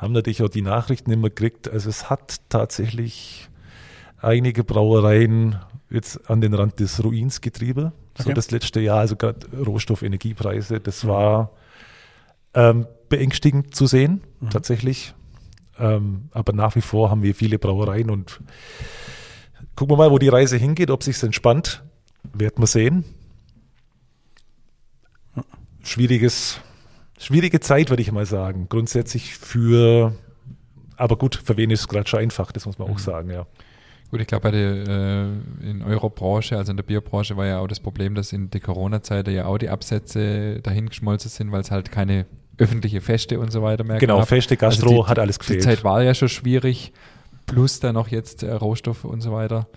haben 0.04 0.14
natürlich 0.14 0.44
auch 0.44 0.50
die 0.50 0.62
Nachrichten 0.62 1.12
immer 1.12 1.30
gekriegt. 1.30 1.70
Also 1.70 1.90
es 1.90 2.10
hat 2.10 2.38
tatsächlich 2.50 3.50
einige 4.20 4.64
Brauereien 4.64 5.58
jetzt 5.90 6.30
an 6.30 6.42
den 6.42 6.54
Rand 6.54 6.80
des 6.80 7.04
Ruins 7.04 7.42
getrieben. 7.42 7.92
So 8.18 8.26
Okay. 8.26 8.34
das 8.34 8.52
letzte 8.52 8.80
Jahr, 8.80 9.00
also 9.00 9.16
gerade 9.16 9.48
Rohstoff, 9.58 10.04
Energiepreise, 10.04 10.80
das 10.80 11.08
war 11.08 11.52
ähm, 12.54 12.86
beängstigend 13.10 13.74
zu 13.76 13.88
sehen, 13.88 14.22
tatsächlich. 14.52 15.14
Ähm, 15.80 16.30
aber 16.32 16.54
nach 16.54 16.76
wie 16.76 16.82
vor 16.82 17.10
haben 17.10 17.24
wir 17.24 17.34
viele 17.34 17.58
Brauereien 17.58 18.12
und 18.12 18.40
gucken 19.76 19.94
wir 19.94 19.98
mal, 19.98 20.12
wo 20.12 20.20
die 20.20 20.30
Reise 20.30 20.58
hingeht, 20.58 20.92
ob 20.92 21.02
sich 21.02 21.22
entspannt, 21.24 21.84
werden 22.34 22.62
wir 22.62 22.68
sehen. 22.68 23.04
Schwieriges, 25.84 26.60
schwierige 27.26 27.60
Zeit, 27.60 27.90
würde 27.90 28.02
ich 28.02 28.12
mal 28.12 28.26
sagen. 28.26 28.68
Grundsätzlich 28.70 29.36
für, 29.36 30.14
aber 30.98 31.18
gut, 31.18 31.40
für 31.44 31.58
wen 31.58 31.70
ist 31.72 31.82
es 31.82 31.88
gerade 31.88 32.08
schon 32.08 32.20
einfach, 32.20 32.52
das 32.52 32.66
muss 32.66 32.78
man 32.78 32.90
auch 32.90 33.00
sagen, 33.00 33.30
ja. 33.32 33.46
Gut, 34.12 34.22
ich 34.22 34.28
glaube, 34.28 34.50
äh, 34.52 35.68
in 35.70 35.82
eurer 35.82 36.10
Branche, 36.12 36.56
also 36.58 36.70
in 36.72 36.78
der 36.78 36.84
Bierbranche, 36.84 37.36
war 37.36 37.48
ja 37.48 37.60
auch 37.60 37.68
das 37.68 37.80
Problem, 37.80 38.14
dass 38.14 38.32
in 38.32 38.52
der 38.52 38.62
Corona-Zeit 38.62 39.28
ja 39.30 39.46
auch 39.48 39.58
die 39.58 39.70
Absätze 39.70 40.60
dahin 40.62 40.90
geschmolzen 40.90 41.30
sind, 41.32 41.52
weil 41.52 41.62
es 41.62 41.72
halt 41.72 41.92
keine 41.92 42.28
öffentliche 42.60 43.02
Feste 43.02 43.40
und 43.40 43.52
so 43.52 43.64
weiter 43.64 43.84
mehr 43.84 43.98
Genau, 43.98 44.20
gab. 44.20 44.28
Feste, 44.28 44.56
Gastro, 44.56 44.88
Also 44.90 45.04
die- 45.04 45.10
hat 45.10 45.18
alles 45.18 45.40
Die 45.40 45.48
gefehlt. 45.48 45.64
Zeit 45.64 45.84
war 45.84 46.04
ja 46.04 46.14
schon 46.14 46.30
schwierig, 46.30 46.94
plus 47.48 47.80
dann 47.80 47.96
noch 47.96 48.10
jetzt 48.10 48.44
äh, 48.44 48.52
Rohstoffe 48.54 49.06
und 49.06 49.22
so 49.22 49.32
weiter. 49.32 49.68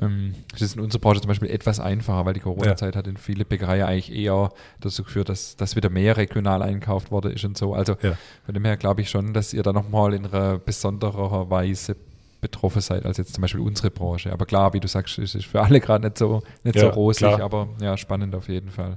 Ähm, 0.00 0.34
das 0.52 0.62
ist 0.62 0.76
in 0.76 0.82
unserer 0.82 1.00
Branche 1.00 1.20
zum 1.20 1.28
Beispiel 1.28 1.50
etwas 1.50 1.80
einfacher, 1.80 2.24
weil 2.26 2.34
die 2.34 2.40
Corona-Zeit 2.40 2.96
hat 2.96 3.06
in 3.06 3.16
viele 3.16 3.44
Bäckereien 3.44 3.84
eigentlich 3.86 4.12
eher 4.14 4.50
dazu 4.80 5.02
geführt, 5.04 5.28
dass, 5.28 5.56
dass 5.56 5.76
wieder 5.76 5.90
mehr 5.90 6.16
regional 6.16 6.62
einkauft 6.62 7.10
worden 7.10 7.32
ist 7.32 7.44
und 7.44 7.56
so. 7.56 7.74
Also 7.74 7.96
Ja. 8.02 8.16
von 8.44 8.54
dem 8.54 8.64
her 8.64 8.76
glaube 8.76 9.00
ich 9.02 9.10
schon, 9.10 9.32
dass 9.32 9.52
ihr 9.52 9.62
da 9.62 9.72
nochmal 9.72 10.14
in 10.14 10.26
einer 10.26 10.58
besonderer 10.58 11.50
Weise 11.50 11.96
betroffen 12.40 12.80
seid 12.82 13.06
als 13.06 13.16
jetzt 13.16 13.34
zum 13.34 13.42
Beispiel 13.42 13.60
unsere 13.60 13.90
Branche. 13.90 14.32
Aber 14.32 14.44
klar, 14.46 14.72
wie 14.74 14.80
du 14.80 14.88
sagst, 14.88 15.18
es 15.18 15.34
ist 15.34 15.46
für 15.46 15.62
alle 15.62 15.80
gerade 15.80 16.04
nicht 16.06 16.18
so, 16.18 16.42
nicht 16.64 16.78
so 16.78 16.86
Ja, 16.86 16.92
rosig, 16.92 17.18
klar. 17.28 17.40
aber 17.40 17.68
ja, 17.80 17.96
spannend 17.96 18.34
auf 18.34 18.48
jeden 18.48 18.70
Fall. 18.70 18.96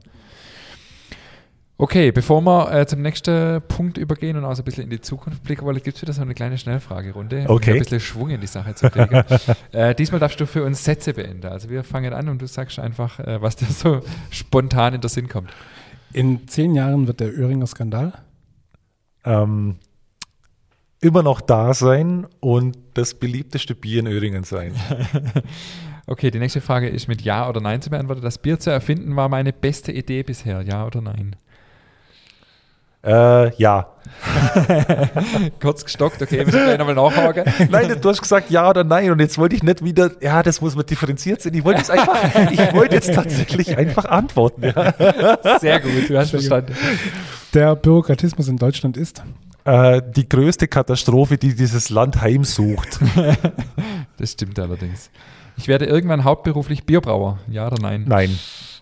Okay, 1.81 2.11
bevor 2.11 2.41
wir 2.41 2.71
äh, 2.73 2.85
zum 2.85 3.01
nächsten 3.01 3.61
Punkt 3.69 3.97
übergehen 3.97 4.35
und 4.35 4.43
auch 4.43 4.53
so 4.53 4.61
ein 4.61 4.65
bisschen 4.65 4.83
in 4.83 4.89
die 4.89 4.99
Zukunft 4.99 5.43
blicken 5.45 5.63
wollen, 5.65 5.81
gibt 5.81 5.95
es 5.95 6.01
wieder 6.01 6.11
so 6.11 6.21
eine 6.21 6.33
kleine 6.33 6.57
Schnellfragerunde, 6.57 7.45
um 7.47 7.55
Okay. 7.55 7.71
ein 7.71 7.79
bisschen 7.79 8.01
Schwung 8.01 8.31
in 8.31 8.41
die 8.41 8.47
Sache 8.47 8.75
zu 8.75 8.89
kriegen. 8.89 9.23
äh, 9.71 9.95
diesmal 9.95 10.19
darfst 10.19 10.41
du 10.41 10.45
für 10.45 10.65
uns 10.65 10.83
Sätze 10.83 11.13
beenden. 11.13 11.47
Also 11.47 11.69
wir 11.69 11.85
fangen 11.85 12.11
an 12.13 12.27
und 12.27 12.41
du 12.41 12.47
sagst 12.47 12.79
einfach, 12.79 13.19
äh, 13.21 13.41
was 13.41 13.55
dir 13.55 13.67
so 13.67 14.01
spontan 14.29 14.93
in 14.95 14.99
den 14.99 15.07
Sinn 15.07 15.29
kommt. 15.29 15.51
In 16.11 16.49
zehn 16.49 16.75
Jahren 16.75 17.07
wird 17.07 17.21
der 17.21 17.33
Öhringer 17.33 17.67
Skandal. 17.67 18.11
ähm, 19.23 19.77
immer 20.99 21.23
noch 21.23 21.39
da 21.39 21.73
sein 21.73 22.27
und 22.41 22.77
das 22.95 23.13
beliebteste 23.13 23.73
Bier 23.73 24.01
in 24.01 24.07
Öhringen 24.07 24.43
sein. 24.43 24.73
Okay, 26.07 26.31
die 26.31 26.39
nächste 26.39 26.59
Frage 26.59 26.89
ist 26.89 27.07
mit 27.07 27.21
Ja 27.21 27.47
oder 27.47 27.61
Nein 27.61 27.83
zu 27.83 27.91
beantworten. 27.91 28.23
Das 28.23 28.39
Bier 28.39 28.59
zu 28.59 28.71
erfinden 28.71 29.15
war 29.15 29.29
meine 29.29 29.53
beste 29.53 29.91
Idee 29.91 30.23
bisher. 30.23 30.63
Ja 30.63 30.87
oder 30.87 31.01
Nein? 31.01 31.35
Äh, 33.03 33.55
ja. 33.55 33.87
Kurz 35.61 35.85
gestockt, 35.85 36.21
okay, 36.21 36.39
wir 36.39 36.45
müssen 36.45 36.63
gleich 36.63 36.77
nochmal 36.77 36.95
nachhaken. 36.95 37.45
Nein, 37.69 37.95
du 38.01 38.09
hast 38.09 38.21
gesagt 38.21 38.49
ja 38.49 38.69
oder 38.69 38.83
nein 38.83 39.11
und 39.11 39.19
jetzt 39.19 39.37
wollte 39.37 39.55
ich 39.55 39.63
nicht 39.63 39.83
wieder, 39.83 40.11
ja, 40.21 40.43
das 40.43 40.59
muss 40.59 40.75
man 40.75 40.85
differenziert 40.85 41.41
sein. 41.41 41.53
Ich 41.53 41.63
wollte 41.63 41.79
jetzt 41.79 41.91
einfach, 41.91 42.17
ich 42.51 42.73
wollte 42.73 42.95
jetzt 42.95 43.13
tatsächlich 43.13 43.77
einfach 43.77 44.05
antworten. 44.05 44.63
Ja. 44.63 45.59
Sehr 45.59 45.79
gut, 45.79 46.09
du 46.09 46.17
hast 46.17 46.31
verstanden. 46.31 46.75
Der 47.53 47.75
Bürokratismus 47.75 48.49
in 48.49 48.57
Deutschland 48.57 48.97
ist. 48.97 49.23
Äh, 49.63 50.01
die 50.15 50.27
größte 50.27 50.67
Katastrophe, 50.67 51.37
die 51.37 51.55
dieses 51.55 51.89
Land 51.89 52.21
heimsucht. 52.21 52.99
Das 54.17 54.33
stimmt 54.33 54.59
allerdings. 54.59 55.09
Ich 55.55 55.69
werde 55.69 55.85
irgendwann 55.85 56.25
hauptberuflich 56.25 56.85
Bierbrauer. 56.85 57.39
Ja 57.49 57.67
oder 57.67 57.81
nein? 57.81 58.03
Nein, 58.05 58.37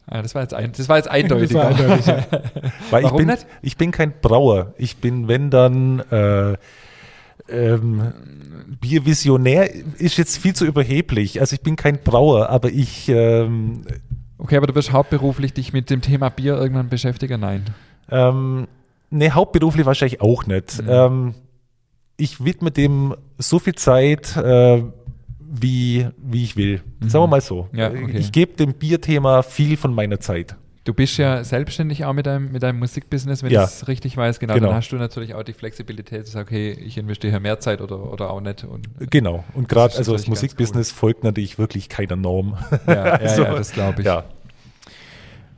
Ah, 0.10 0.22
das, 0.22 0.34
war 0.34 0.42
jetzt 0.42 0.54
ein, 0.54 0.72
das 0.72 0.88
war 0.88 0.98
jetzt 0.98 1.10
eindeutig. 1.10 1.54
War 1.54 1.68
eindeutig, 1.68 2.06
ja. 2.06 2.26
weil 2.90 3.04
Warum 3.04 3.20
ich 3.20 3.26
bin, 3.26 3.28
nicht? 3.28 3.48
ich 3.62 3.78
bin 3.78 3.92
kein 3.92 4.14
Brauer. 4.22 4.74
Ich 4.78 4.98
bin, 4.98 5.28
wenn 5.28 5.50
dann, 5.50 6.00
äh, 6.12 6.56
ähm, 7.50 8.14
Biervisionär 8.82 9.74
ist 9.98 10.18
jetzt 10.18 10.38
viel 10.38 10.56
zu 10.56 10.66
überheblich. 10.66 11.40
Also 11.40 11.56
ich 11.56 11.62
bin 11.62 11.76
kein 11.76 12.00
Brauer, 12.04 12.50
aber 12.50 12.70
ich, 12.70 13.10
ähm, 13.10 13.84
Okay, 14.38 14.58
aber 14.58 14.68
du 14.68 14.76
wirst 14.76 14.92
hauptberuflich 14.92 15.54
dich 15.54 15.74
mit 15.74 15.90
dem 15.90 16.02
Thema 16.02 16.30
Bier 16.30 16.56
irgendwann 16.56 16.90
beschäftigen? 16.90 17.42
Nein. 17.42 17.66
Ähm, 18.12 18.68
ne, 19.10 19.34
hauptberuflich 19.34 19.86
wahrscheinlich 19.86 20.22
auch 20.22 20.46
nicht. 20.46 20.82
Mhm. 20.82 20.90
Ähm, 20.90 21.36
ich 22.18 22.44
widme 22.44 22.72
dem 22.72 23.16
so 23.38 23.60
viel 23.60 23.76
Zeit, 23.76 24.36
äh, 24.38 24.84
wie, 25.50 26.08
wie 26.18 26.44
ich 26.44 26.56
will. 26.58 26.82
Sagen 27.02 27.24
wir 27.24 27.28
mal 27.28 27.42
so. 27.42 27.68
Mhm. 27.72 27.80
Ja, 27.80 27.90
okay. 27.90 28.18
Ich 28.18 28.32
gebe 28.32 28.54
dem 28.56 28.74
Bierthema 28.74 29.42
viel 29.44 29.78
von 29.78 29.94
meiner 29.94 30.20
Zeit. 30.20 30.56
Du 30.84 30.94
bist 30.94 31.18
ja 31.18 31.44
selbstständig 31.44 32.06
auch 32.06 32.14
mit 32.14 32.26
deinem, 32.26 32.50
mit 32.54 32.64
deinem 32.64 32.80
Musikbusiness, 32.80 33.44
wenn 33.44 33.52
Ja. 33.52 33.64
ich 33.66 33.70
es 33.72 33.88
richtig 33.90 34.16
weiß. 34.16 34.40
Genau, 34.40 34.54
Genau. 34.54 34.68
dann 34.68 34.76
hast 34.78 34.88
du 34.90 34.96
natürlich 34.96 35.36
auch 35.36 35.44
die 35.44 35.52
Flexibilität 35.52 36.26
zu 36.26 36.32
sagen, 36.32 36.48
okay, 36.48 36.72
ich 36.72 36.98
investiere 36.98 37.32
hier 37.32 37.40
mehr 37.42 37.60
Zeit 37.60 37.82
oder, 37.82 38.10
oder 38.12 38.30
auch 38.32 38.40
nicht. 38.40 38.64
Und, 38.64 38.88
Genau. 39.12 39.44
Und 39.54 39.68
gerade, 39.68 39.98
also 39.98 40.14
das 40.14 40.28
Musikbusiness 40.28 40.92
folgt 40.92 41.26
natürlich 41.26 41.60
wirklich 41.60 41.90
keiner 41.90 42.16
Norm. 42.16 42.58
ja, 42.88 42.94
ja, 42.94 43.04
Also, 43.16 43.44
ja, 43.44 43.54
das 43.56 43.74
glaube 43.74 44.00
ich. 44.00 44.06
Ja. 44.08 44.24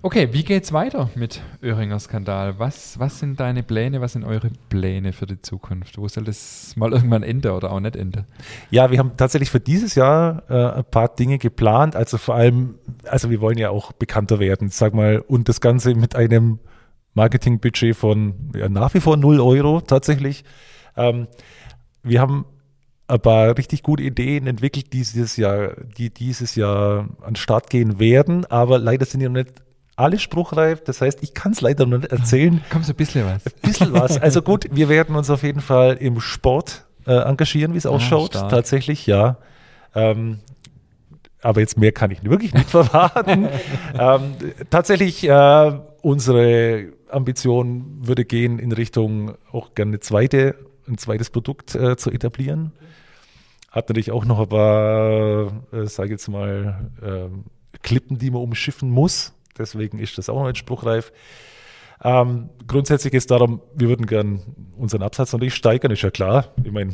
Okay, 0.02 0.30
wie 0.32 0.46
geht's 0.46 0.72
weiter 0.72 1.10
mit 1.16 1.42
Öhringer 1.62 2.00
Skandal? 2.00 2.58
Was, 2.58 2.98
was 3.00 3.20
sind 3.20 3.38
deine 3.42 3.64
Pläne, 3.64 4.00
was 4.00 4.14
sind 4.14 4.24
eure 4.24 4.50
Pläne 4.70 5.12
für 5.12 5.26
die 5.26 5.42
Zukunft? 5.42 5.98
Wo 5.98 6.08
soll 6.08 6.24
das 6.24 6.74
mal 6.78 6.94
irgendwann 6.94 7.22
enden 7.22 7.52
oder 7.52 7.74
auch 7.74 7.82
nicht 7.82 7.98
enden? 7.98 8.26
Ja, 8.72 8.92
wir 8.92 8.98
haben 8.98 9.18
tatsächlich 9.18 9.52
für 9.52 9.60
dieses 9.60 9.96
Jahr 9.96 10.44
äh, 10.50 10.78
ein 10.78 10.86
paar 10.86 11.10
Dinge 11.10 11.38
geplant. 11.38 11.98
Also 11.98 12.18
vor 12.18 12.36
allem, 12.36 12.76
also 13.04 13.30
wir 13.30 13.42
wollen 13.42 13.58
ja 13.58 13.72
auch 13.72 13.92
bekannter 13.92 14.40
werden, 14.40 14.70
sag 14.70 14.94
mal, 14.94 15.20
und 15.20 15.50
das 15.50 15.60
Ganze 15.60 15.94
mit 15.96 16.16
einem 16.16 16.60
Marketingbudget 17.14 17.94
von 17.94 18.52
ja, 18.56 18.70
nach 18.70 18.94
wie 18.94 19.02
vor 19.02 19.18
0 19.18 19.42
Euro 19.42 19.82
tatsächlich. 19.82 20.46
Ähm, 20.96 21.28
wir 22.04 22.22
haben 22.22 22.46
ein 23.10 23.20
paar 23.20 23.58
richtig 23.58 23.84
gute 23.84 24.04
Ideen 24.04 24.48
entwickelt 24.48 24.94
dieses 24.94 25.36
Jahr, 25.36 25.74
die 25.98 26.10
dieses 26.10 26.56
Jahr 26.56 27.10
an 27.20 27.32
den 27.32 27.36
Start 27.36 27.70
gehen 27.70 28.00
werden, 28.00 28.46
aber 28.46 28.80
leider 28.80 29.06
sind 29.06 29.20
die 29.20 29.26
noch 29.26 29.34
nicht 29.34 29.62
alle 30.00 30.20
spruchreif. 30.20 30.84
Das 30.84 31.02
heißt, 31.02 31.22
ich 31.24 31.34
kann 31.34 31.52
es 31.52 31.62
leider 31.62 31.86
noch 31.86 32.00
nicht 32.00 32.12
erzählen. 32.12 32.62
Komm, 32.70 32.84
so 32.84 32.94
ein 32.94 32.96
bisschen 32.96 33.26
was. 33.26 33.46
Ein 33.46 33.62
bisschen 33.62 33.94
was. 33.94 34.22
Also 34.22 34.42
gut, 34.42 34.66
wir 34.72 34.90
werden 34.90 35.16
uns 35.16 35.30
auf 35.30 35.44
jeden 35.44 35.62
Fall 35.62 35.98
im 35.98 36.20
Sport 36.20 36.86
äh, 37.06 37.14
engagieren, 37.14 37.74
wie 37.74 37.78
es 37.78 37.86
ausschaut. 37.86 38.32
stark. 38.32 38.50
Tatsächlich, 38.50 39.06
ja. 39.08 39.38
Ähm, 39.96 40.40
aber 41.42 41.62
jetzt 41.62 41.78
mehr 41.78 41.92
kann 41.92 42.12
ich 42.12 42.24
wirklich 42.24 42.54
nicht 42.54 42.70
verraten. 42.70 43.48
ähm, 43.98 44.36
tatsächlich, 44.70 45.28
äh, 45.28 45.80
unsere 46.02 46.94
Ambition 47.10 47.98
würde 48.02 48.26
gehen 48.26 48.60
in 48.60 48.72
Richtung 48.72 49.34
auch 49.52 49.74
gerne 49.74 49.92
eine 49.92 50.00
zweite, 50.00 50.56
ein 50.88 50.98
zweites 50.98 51.30
Produkt 51.30 51.76
äh, 51.76 51.98
zu 51.98 52.12
etablieren. 52.12 52.72
Hat 53.72 53.90
natürlich 53.90 54.12
auch 54.12 54.26
noch 54.26 54.40
ein 54.40 54.50
paar, 54.50 55.52
äh, 55.72 55.86
sage 55.88 56.08
ich 56.08 56.12
jetzt 56.12 56.28
mal, 56.28 56.90
ähm, 57.04 57.46
Klippen, 57.84 58.18
die 58.18 58.32
man 58.32 58.42
umschiffen 58.42 58.90
muss. 58.90 59.34
Deswegen 59.60 60.00
ist 60.00 60.18
das 60.18 60.30
auch 60.30 60.40
noch 60.40 60.48
nicht 60.48 60.58
spruchreif. 60.58 61.12
Ähm, 62.04 62.50
grundsätzlich 62.66 63.12
geht 63.12 63.20
es 63.20 63.28
darum, 63.28 63.62
wir 63.76 63.90
würden 63.90 64.06
gern 64.06 64.42
unseren 64.78 65.04
Absatz 65.04 65.34
natürlich 65.34 65.56
steigern, 65.56 65.92
ist 65.92 66.02
ja 66.02 66.10
klar. 66.10 66.46
Ich 66.64 66.72
meine, 66.72 66.94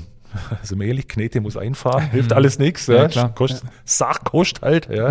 wir 0.70 0.82
ehrlich, 0.88 1.08
Knete 1.08 1.42
muss 1.42 1.58
einfahren, 1.58 2.10
hilft 2.12 2.34
alles 2.34 2.60
nichts. 2.60 2.88
Ja, 2.88 3.08
Ja. 3.08 3.30
Kost, 3.30 3.64
Sach 3.84 4.24
kostet 4.24 4.64
halt. 4.64 4.90
Ja. 4.90 5.10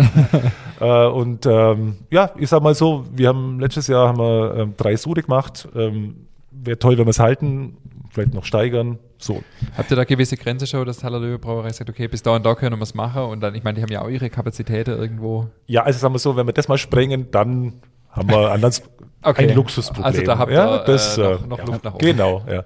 äh, 0.79 1.09
und 1.09 1.45
ähm, 1.45 1.97
ja, 2.11 2.31
ich 2.37 2.49
sag 2.49 2.61
mal 2.61 2.75
so, 2.75 3.05
wir 3.11 3.29
haben 3.29 3.59
letztes 3.59 3.87
Jahr 3.87 4.09
haben 4.09 4.19
wir 4.19 4.55
ähm, 4.57 4.73
drei 4.77 4.95
Sude 4.95 5.23
gemacht. 5.23 5.67
Ähm, 5.75 6.27
Wäre 6.51 6.79
toll, 6.79 6.97
wenn 6.97 7.05
wir 7.05 7.11
es 7.11 7.19
halten. 7.19 7.77
Vielleicht 8.15 8.33
noch 8.33 8.45
steigern. 8.45 8.97
So. 9.17 9.43
Habt 9.77 9.91
ihr 9.91 9.97
da 9.97 10.03
gewisse 10.03 10.37
Grenze 10.37 10.65
schon, 10.65 10.85
dass 10.85 11.03
Hallerlöwe 11.03 11.37
Brauerei 11.37 11.71
sagt, 11.71 11.89
okay, 11.89 12.07
bis 12.07 12.23
da 12.23 12.35
und 12.35 12.45
da 12.45 12.55
können 12.55 12.77
wir 12.77 12.83
es 12.83 12.95
machen 12.95 13.23
und 13.23 13.41
dann, 13.41 13.53
ich 13.53 13.63
meine, 13.63 13.75
die 13.75 13.83
haben 13.83 13.91
ja 13.91 14.01
auch 14.01 14.09
ihre 14.09 14.29
Kapazitäten 14.29 14.97
irgendwo. 14.97 15.47
Ja, 15.67 15.83
also 15.83 15.99
sagen 15.99 16.13
wir 16.13 16.19
so, 16.19 16.35
wenn 16.35 16.47
wir 16.47 16.53
das 16.53 16.67
mal 16.67 16.77
sprengen, 16.77 17.29
dann 17.31 17.73
haben 18.09 18.29
wir 18.29 18.51
ein, 18.51 18.61
Okay. 19.21 19.49
ein 19.49 19.55
Luxusproblem. 19.55 20.05
Also 20.05 20.21
da 20.21 20.37
habt 20.37 20.51
ihr 20.51 20.57
ja, 20.57 20.77
das, 20.83 21.17
äh, 21.17 21.21
noch, 21.21 21.43
äh, 21.43 21.47
noch 21.47 21.57
ja. 21.57 21.65
Luft 21.65 21.83
nach 21.83 21.93
oben. 21.95 22.05
Genau, 22.05 22.43
ja. 22.47 22.63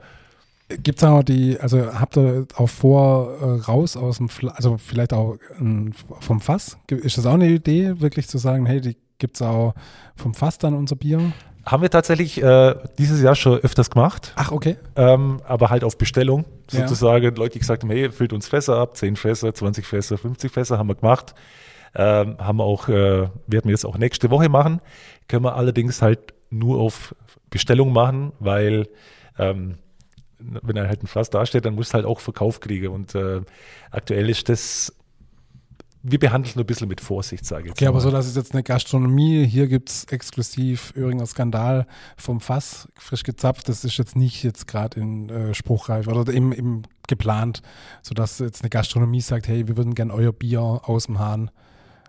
Gibt 0.84 1.00
es 1.00 1.04
auch 1.04 1.24
die, 1.24 1.58
also 1.60 1.94
habt 2.00 2.18
ihr 2.18 2.46
auch 2.56 2.70
vor, 2.70 3.34
äh, 3.42 3.62
raus 3.62 3.98
aus 3.98 4.18
dem, 4.18 4.30
Fla 4.30 4.52
also 4.52 4.78
vielleicht 4.78 5.14
auch 5.14 5.38
ähm, 5.60 5.94
vom 6.20 6.42
Fass? 6.42 6.78
Ist 6.88 7.18
das 7.18 7.26
auch 7.26 7.34
eine 7.34 7.48
Idee, 7.48 8.00
wirklich 8.02 8.28
zu 8.28 8.38
sagen, 8.38 8.66
hey, 8.66 8.80
die 8.82 8.98
gibt 9.18 9.36
es 9.38 9.42
auch 9.42 9.74
vom 10.16 10.34
Fass 10.34 10.58
dann 10.60 10.76
unser 10.76 10.96
Bier? 10.96 11.32
Haben 11.72 11.84
wir 11.84 11.92
tatsächlich 11.92 12.42
äh, 12.42 12.76
dieses 12.98 13.22
Jahr 13.22 13.36
schon 13.36 13.60
öfters 13.60 13.92
gemacht, 13.92 14.34
Ach, 14.36 14.52
okay. 14.52 14.76
ähm, 14.96 15.40
aber 15.46 15.70
halt 15.70 15.84
auf 15.84 15.98
Bestellung 16.00 16.46
Ja. 16.72 16.82
sozusagen. 16.82 17.36
Leute, 17.36 17.54
die 17.54 17.60
gesagt 17.60 17.84
haben, 17.84 17.92
hey, 17.92 18.10
füllt 18.12 18.34
uns 18.34 18.48
Fässer 18.48 18.78
ab, 18.78 18.98
10 18.98 19.16
Fässer, 19.16 19.54
20 19.54 19.86
Fässer, 19.86 20.18
50 20.18 20.52
Fässer 20.52 20.80
haben 20.80 20.88
wir 20.90 20.96
gemacht. 20.96 21.36
Ähm, 21.94 22.38
haben 22.40 22.58
wir 22.58 22.64
auch, 22.64 22.88
äh, 22.90 22.94
werden 23.22 23.66
wir 23.66 23.72
jetzt 23.72 23.86
auch 23.86 23.98
nächste 24.00 24.32
Woche 24.32 24.50
machen. 24.50 24.82
Können 25.28 25.44
wir 25.44 25.56
allerdings 25.56 26.02
halt 26.02 26.34
nur 26.50 26.80
auf 26.80 27.14
Bestellung 27.52 27.94
machen, 27.94 28.32
weil 28.40 28.88
ähm, 29.38 29.78
wenn 30.40 30.76
er 30.76 30.88
halt 30.88 31.04
ein 31.04 31.08
Fass 31.08 31.30
dasteht, 31.30 31.66
dann 31.66 31.76
muss 31.76 31.94
halt 31.94 32.06
auch 32.06 32.20
Verkauf 32.20 32.60
kriegen. 32.62 32.88
Und 32.88 33.14
äh, 33.14 33.42
aktuell 33.92 34.30
ist 34.30 34.50
das, 34.50 34.94
wir 36.02 36.20
behandeln 36.20 36.50
es 36.50 36.56
nur 36.56 36.64
ein 36.64 36.68
bisschen 36.68 36.88
mit 36.88 37.02
Vorsicht, 37.02 37.46
sage 37.46 37.66
ich 37.66 37.72
Okay, 37.72 37.86
aber 37.86 37.96
mal. 37.96 38.02
so, 38.02 38.12
dass 38.12 38.26
es 38.26 38.36
jetzt 38.36 38.54
eine 38.54 38.64
Gastronomie, 38.64 39.46
hier 39.46 39.68
gibt 39.68 39.90
es 39.90 40.06
exklusiv 40.06 40.94
Öhringer 40.96 41.26
Skandal 41.26 41.86
vom 42.18 42.40
Fass, 42.40 42.88
frisch 42.96 43.24
gezapft, 43.24 43.68
das 43.68 43.84
ist 43.84 43.98
jetzt 43.98 44.16
nicht 44.16 44.44
jetzt 44.44 44.68
gerade 44.68 45.00
in 45.00 45.30
äh, 45.30 45.54
Spruchreif 45.54 46.08
oder 46.08 46.32
im, 46.32 46.52
im 46.52 46.84
geplant, 47.08 47.62
sodass 48.02 48.40
jetzt 48.40 48.62
eine 48.62 48.70
Gastronomie 48.70 49.22
sagt, 49.22 49.48
hey, 49.48 49.68
wir 49.68 49.76
würden 49.76 49.96
gern 49.96 50.12
euer 50.12 50.32
Bier 50.32 50.62
aus 50.62 51.08
dem 51.08 51.20
Hahn 51.20 51.52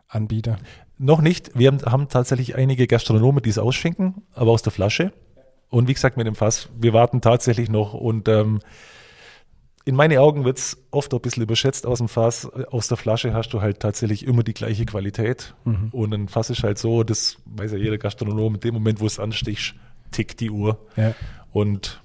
anbieten. 0.08 0.56
Noch 0.98 1.22
nicht. 1.22 1.58
Wir 1.58 1.68
haben, 1.68 1.80
haben 1.82 2.08
tatsächlich 2.08 2.56
einige 2.56 2.86
Gastronomen, 2.86 3.42
die 3.42 3.50
es 3.50 3.58
ausschenken, 3.58 4.22
aber 4.34 4.50
aus 4.50 4.62
der 4.62 4.72
Flasche. 4.72 5.12
Und 5.70 5.88
wie 5.88 5.94
gesagt, 5.94 6.16
mit 6.16 6.26
dem 6.26 6.34
Fass, 6.34 6.68
wir 6.78 6.92
warten 6.92 7.20
tatsächlich 7.20 7.70
noch. 7.70 7.94
Und 7.94 8.28
ähm, 8.28 8.60
in 9.90 9.96
meinen 9.96 10.16
Augen 10.18 10.44
wird 10.44 10.56
es 10.58 10.78
oft 10.92 11.12
auch 11.12 11.18
ein 11.18 11.22
bisschen 11.22 11.42
überschätzt 11.42 11.84
aus 11.84 11.98
dem 11.98 12.08
Fass. 12.08 12.46
Aus 12.70 12.86
der 12.86 12.96
Flasche 12.96 13.34
hast 13.34 13.52
du 13.52 13.60
halt 13.60 13.80
tatsächlich 13.80 14.24
immer 14.24 14.44
die 14.44 14.54
gleiche 14.54 14.86
Qualität. 14.86 15.54
Und 15.64 16.14
ein 16.14 16.28
Fass 16.28 16.48
ist 16.48 16.62
halt 16.62 16.78
so, 16.78 17.02
das 17.02 17.38
weiß 17.46 17.72
ja 17.72 17.78
jeder 17.78 17.98
Gastronom, 17.98 18.54
in 18.54 18.60
dem 18.60 18.74
Moment, 18.74 19.00
wo 19.00 19.06
es 19.06 19.18
anstichst, 19.18 19.74
tickt 20.12 20.38
die 20.40 20.50
Uhr. 20.50 20.78
Ja. 20.96 21.14
Und 21.52 22.00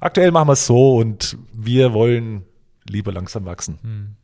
aktuell 0.00 0.32
machen 0.32 0.48
wir 0.48 0.54
es 0.54 0.66
so 0.66 0.96
und 0.96 1.38
wir 1.52 1.92
wollen 1.92 2.42
lieber 2.88 3.12
langsam 3.12 3.44
wachsen. 3.44 4.16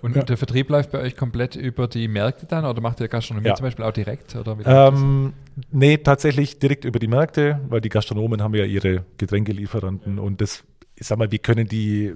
Und 0.00 0.16
Ja. 0.16 0.22
der 0.22 0.36
Vertrieb 0.36 0.70
läuft 0.70 0.92
bei 0.92 1.00
euch 1.00 1.16
komplett 1.16 1.56
über 1.56 1.88
die 1.88 2.08
Märkte 2.08 2.46
dann 2.46 2.64
oder 2.64 2.80
macht 2.80 3.00
ihr 3.00 3.08
Gastronomie 3.08 3.48
Ja. 3.48 3.54
zum 3.56 3.64
Beispiel 3.64 3.84
auch 3.84 3.92
direkt? 3.92 4.34
Oder? 4.36 4.56
Ähm, 4.64 5.34
nee, 5.70 5.98
tatsächlich 5.98 6.58
direkt 6.58 6.84
über 6.84 6.98
die 6.98 7.08
Märkte, 7.08 7.60
weil 7.68 7.80
die 7.82 7.88
Gastronomen 7.90 8.42
haben 8.42 8.54
ja 8.54 8.64
ihre 8.64 9.04
Getränkelieferanten 9.18 10.18
und 10.18 10.40
das, 10.40 10.64
ich 11.02 11.08
sag 11.08 11.18
mal, 11.18 11.32
wir 11.32 11.40
können 11.40 11.66
die 11.66 12.14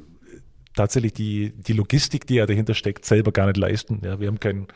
tatsächlich 0.77 1.13
die, 1.13 1.53
die 1.57 1.73
Logistik, 1.73 2.25
die 2.29 2.37
ja 2.37 2.47
dahinter 2.47 2.73
steckt, 2.75 3.05
selber 3.05 3.33
gar 3.33 3.47
nicht 3.47 3.57
leisten. 3.57 4.01
Ja, 4.05 4.21
wir 4.21 4.29
haben 4.29 4.39
keinen 4.39 4.69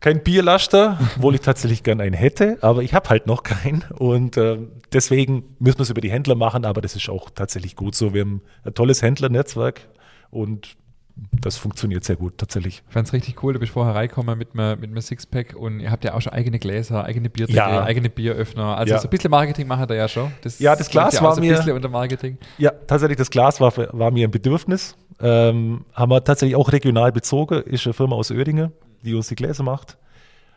kein 0.00 0.22
Bierlaster, 0.22 0.98
obwohl 1.16 1.34
ich 1.34 1.42
tatsächlich 1.42 1.82
gern 1.82 2.00
einen 2.00 2.14
hätte, 2.14 2.56
aber 2.62 2.82
ich 2.82 2.94
habe 2.94 3.10
halt 3.10 3.26
noch 3.26 3.42
keinen 3.42 3.84
und 3.98 4.38
ähm, 4.38 4.70
deswegen 4.92 5.56
müssen 5.58 5.78
wir 5.78 5.82
es 5.82 5.90
über 5.90 6.00
die 6.00 6.10
Händler 6.10 6.34
machen, 6.34 6.64
aber 6.64 6.80
das 6.80 6.96
ist 6.96 7.10
auch 7.10 7.28
tatsächlich 7.28 7.76
gut 7.76 7.94
so. 7.94 8.14
Wir 8.14 8.22
haben 8.22 8.40
ein 8.64 8.72
tolles 8.72 9.02
Händlernetzwerk 9.02 9.86
und 10.30 10.76
das 11.16 11.56
funktioniert 11.56 12.02
sehr 12.04 12.16
gut 12.16 12.38
tatsächlich. 12.38 12.82
Ich 12.88 12.92
fand 12.92 13.06
es 13.06 13.12
richtig 13.12 13.42
cool, 13.42 13.52
du 13.52 13.60
bist 13.60 13.72
vorher 13.72 13.94
reingekommen 13.94 14.36
mit 14.36 14.48
einem 14.58 14.80
mit 14.80 14.90
einem 14.90 15.00
Sixpack 15.00 15.54
und 15.54 15.78
ihr 15.80 15.90
habt 15.90 16.04
ja 16.04 16.14
auch 16.14 16.20
schon 16.20 16.32
eigene 16.32 16.58
Gläser, 16.58 17.04
eigene 17.04 17.30
Bierdeckel, 17.30 17.56
Ja. 17.56 17.84
eigene 17.84 18.10
Bieröffner. 18.10 18.76
Also 18.76 18.94
Ja. 18.94 18.98
so 18.98 19.06
ein 19.06 19.10
bisschen 19.10 19.30
Marketing 19.30 19.66
machen 19.68 19.86
da 19.86 19.94
ja 19.94 20.08
schon. 20.08 20.32
Das 20.42 20.58
Ja, 20.58 20.74
das 20.74 20.90
Glas 20.90 21.14
ja 21.14 21.22
war 21.22 21.34
so 21.34 21.40
ein 21.40 21.46
mir- 21.46 21.56
bisschen 21.56 21.72
unter 21.72 21.88
Marketing. 21.88 22.38
Ja, 22.58 22.70
tatsächlich, 22.86 23.18
das 23.18 23.30
Glas 23.30 23.60
war, 23.60 23.72
war 23.76 24.10
mir 24.10 24.26
ein 24.26 24.30
Bedürfnis. 24.32 24.96
Ähm, 25.20 25.84
haben 25.92 26.10
wir 26.10 26.24
tatsächlich 26.24 26.56
auch 26.56 26.72
regional 26.72 27.12
bezogen. 27.12 27.62
Ist 27.62 27.86
eine 27.86 27.92
Firma 27.94 28.16
aus 28.16 28.32
Oerdingen, 28.32 28.72
die 29.02 29.14
uns 29.14 29.28
die 29.28 29.36
Gläser 29.36 29.62
macht. 29.62 29.96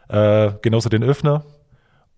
Äh, 0.10 0.54
genauso 0.63 0.89
den 0.89 1.04
Öffner. 1.04 1.46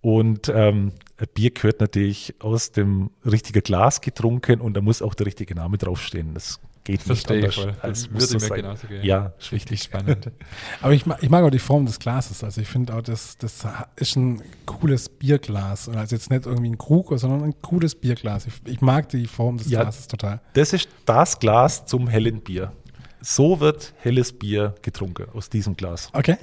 Und 0.00 0.48
ähm, 0.48 0.92
ein 1.18 1.26
Bier 1.34 1.50
gehört 1.50 1.80
natürlich 1.80 2.34
aus 2.40 2.72
dem 2.72 3.10
richtigen 3.30 3.62
Glas 3.62 4.00
getrunken 4.00 4.62
und 4.62 4.74
da 4.74 4.80
muss 4.80 5.02
auch 5.02 5.12
der 5.14 5.26
richtige 5.26 5.54
Name 5.54 5.76
draufstehen. 5.76 6.32
Das 6.32 6.58
geht 6.84 7.02
Verstehe 7.02 7.42
nicht 7.42 7.56
ich 7.58 7.62
anders. 7.62 7.80
voll. 7.80 7.90
Das 7.90 8.02
Das 8.02 8.10
muss 8.10 8.20
würde 8.22 8.34
mir 8.34 8.40
sein. 8.48 8.56
genauso 8.62 8.86
gehen. 8.86 9.04
Ja, 9.04 9.32
richtig 9.52 9.82
spannend. 9.82 10.30
Aber 10.82 10.92
ich, 10.92 11.06
mag- 11.06 11.22
ich 11.22 11.28
mag 11.30 11.44
auch 11.44 11.50
die 11.50 11.58
Form 11.58 11.86
des 11.86 11.98
Glases. 11.98 12.42
Also 12.42 12.60
ich 12.60 12.68
finde 12.68 12.94
auch, 12.94 13.02
das, 13.02 13.36
das 13.38 13.66
ist 13.96 14.16
ein 14.16 14.42
cooles 14.66 15.08
Bierglas. 15.08 15.88
Also 15.88 16.14
jetzt 16.14 16.30
nicht 16.30 16.46
irgendwie 16.46 16.70
ein 16.70 16.78
Krug, 16.78 17.12
sondern 17.18 17.42
ein 17.44 17.54
cooles 17.62 17.94
Bierglas. 17.94 18.46
Ich, 18.46 18.54
ich 18.64 18.80
mag 18.80 19.08
die 19.10 19.26
Form 19.26 19.58
des 19.58 19.68
Ja. 19.70 19.82
Glases 19.82 20.08
total. 20.08 20.40
Das 20.54 20.72
ist 20.72 20.88
das 21.06 21.38
Glas 21.38 21.86
zum 21.86 22.08
hellen 22.08 22.40
Bier. 22.40 22.72
So 23.22 23.60
wird 23.60 23.92
helles 24.02 24.32
Bier 24.32 24.74
getrunken 24.82 25.26
aus 25.34 25.50
diesem 25.50 25.76
Glas. 25.76 26.08
Okay, 26.12 26.36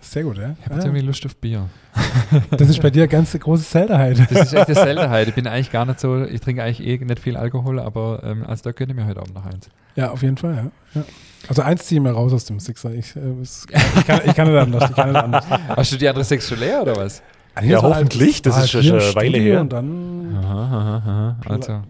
sehr 0.00 0.22
gut, 0.22 0.38
ja. 0.38 0.54
Ich 0.58 0.64
habe 0.64 0.74
jetzt 0.76 0.84
ja. 0.84 0.90
irgendwie 0.90 1.06
Lust 1.06 1.24
auf 1.26 1.36
Bier. 1.36 1.68
Das 2.50 2.68
ist 2.68 2.80
bei 2.80 2.90
dir 2.90 3.06
ganz 3.06 3.32
eine 3.34 3.40
große 3.40 3.62
Seltenheit. 3.62 4.18
Das 4.30 4.30
ist 4.46 4.54
echt 4.54 4.66
eine 4.68 4.74
Seltenheit. 4.74 5.28
Ich 5.28 5.34
bin 5.34 5.46
eigentlich 5.46 5.70
gar 5.70 5.84
nicht 5.84 6.00
so, 6.00 6.24
ich 6.24 6.40
trinke 6.40 6.62
eigentlich 6.62 6.86
eh 6.86 6.96
nicht 7.04 7.20
viel 7.20 7.36
Alkohol, 7.36 7.78
aber 7.78 8.22
ähm, 8.24 8.44
also 8.46 8.62
da 8.64 8.72
gönne 8.72 8.92
ich 8.92 8.96
mir 8.98 9.06
heute 9.06 9.20
Abend 9.20 9.34
noch 9.34 9.44
eins. 9.44 9.68
Ja, 9.96 10.10
auf 10.10 10.22
jeden 10.22 10.36
Fall, 10.36 10.54
ja. 10.94 11.00
ja. 11.00 11.06
Also 11.48 11.62
eins 11.62 11.84
ziehe 11.84 12.00
ich 12.00 12.02
mir 12.02 12.12
raus 12.12 12.32
aus 12.32 12.46
dem 12.46 12.58
Sixer. 12.58 12.92
Ich, 12.94 13.14
äh, 13.16 13.20
es- 13.42 13.66
ich, 13.70 14.06
kann, 14.06 14.20
ich 14.24 14.34
kann 14.34 14.48
nicht 14.50 14.58
anders. 14.60 14.90
Ich 14.90 14.96
kann 14.96 15.12
nicht 15.12 15.22
anders. 15.22 15.44
Hast 15.68 15.92
du 15.92 15.96
die 15.98 16.08
andere 16.08 16.24
sechs 16.24 16.48
schon 16.48 16.58
leer 16.58 16.80
oder 16.82 16.96
was? 16.96 17.22
Ja, 17.62 17.82
hoffentlich. 17.82 18.42
Das 18.42 18.64
ist 18.64 18.70
schon 18.70 18.80
eine 18.80 19.14
Weile 19.14 19.38
her. 19.38 19.60
Und 19.60 19.72
dann 19.72 20.36
Aha, 20.36 20.64
aha, 20.64 20.96
aha. 20.96 21.36
Also. 21.46 21.82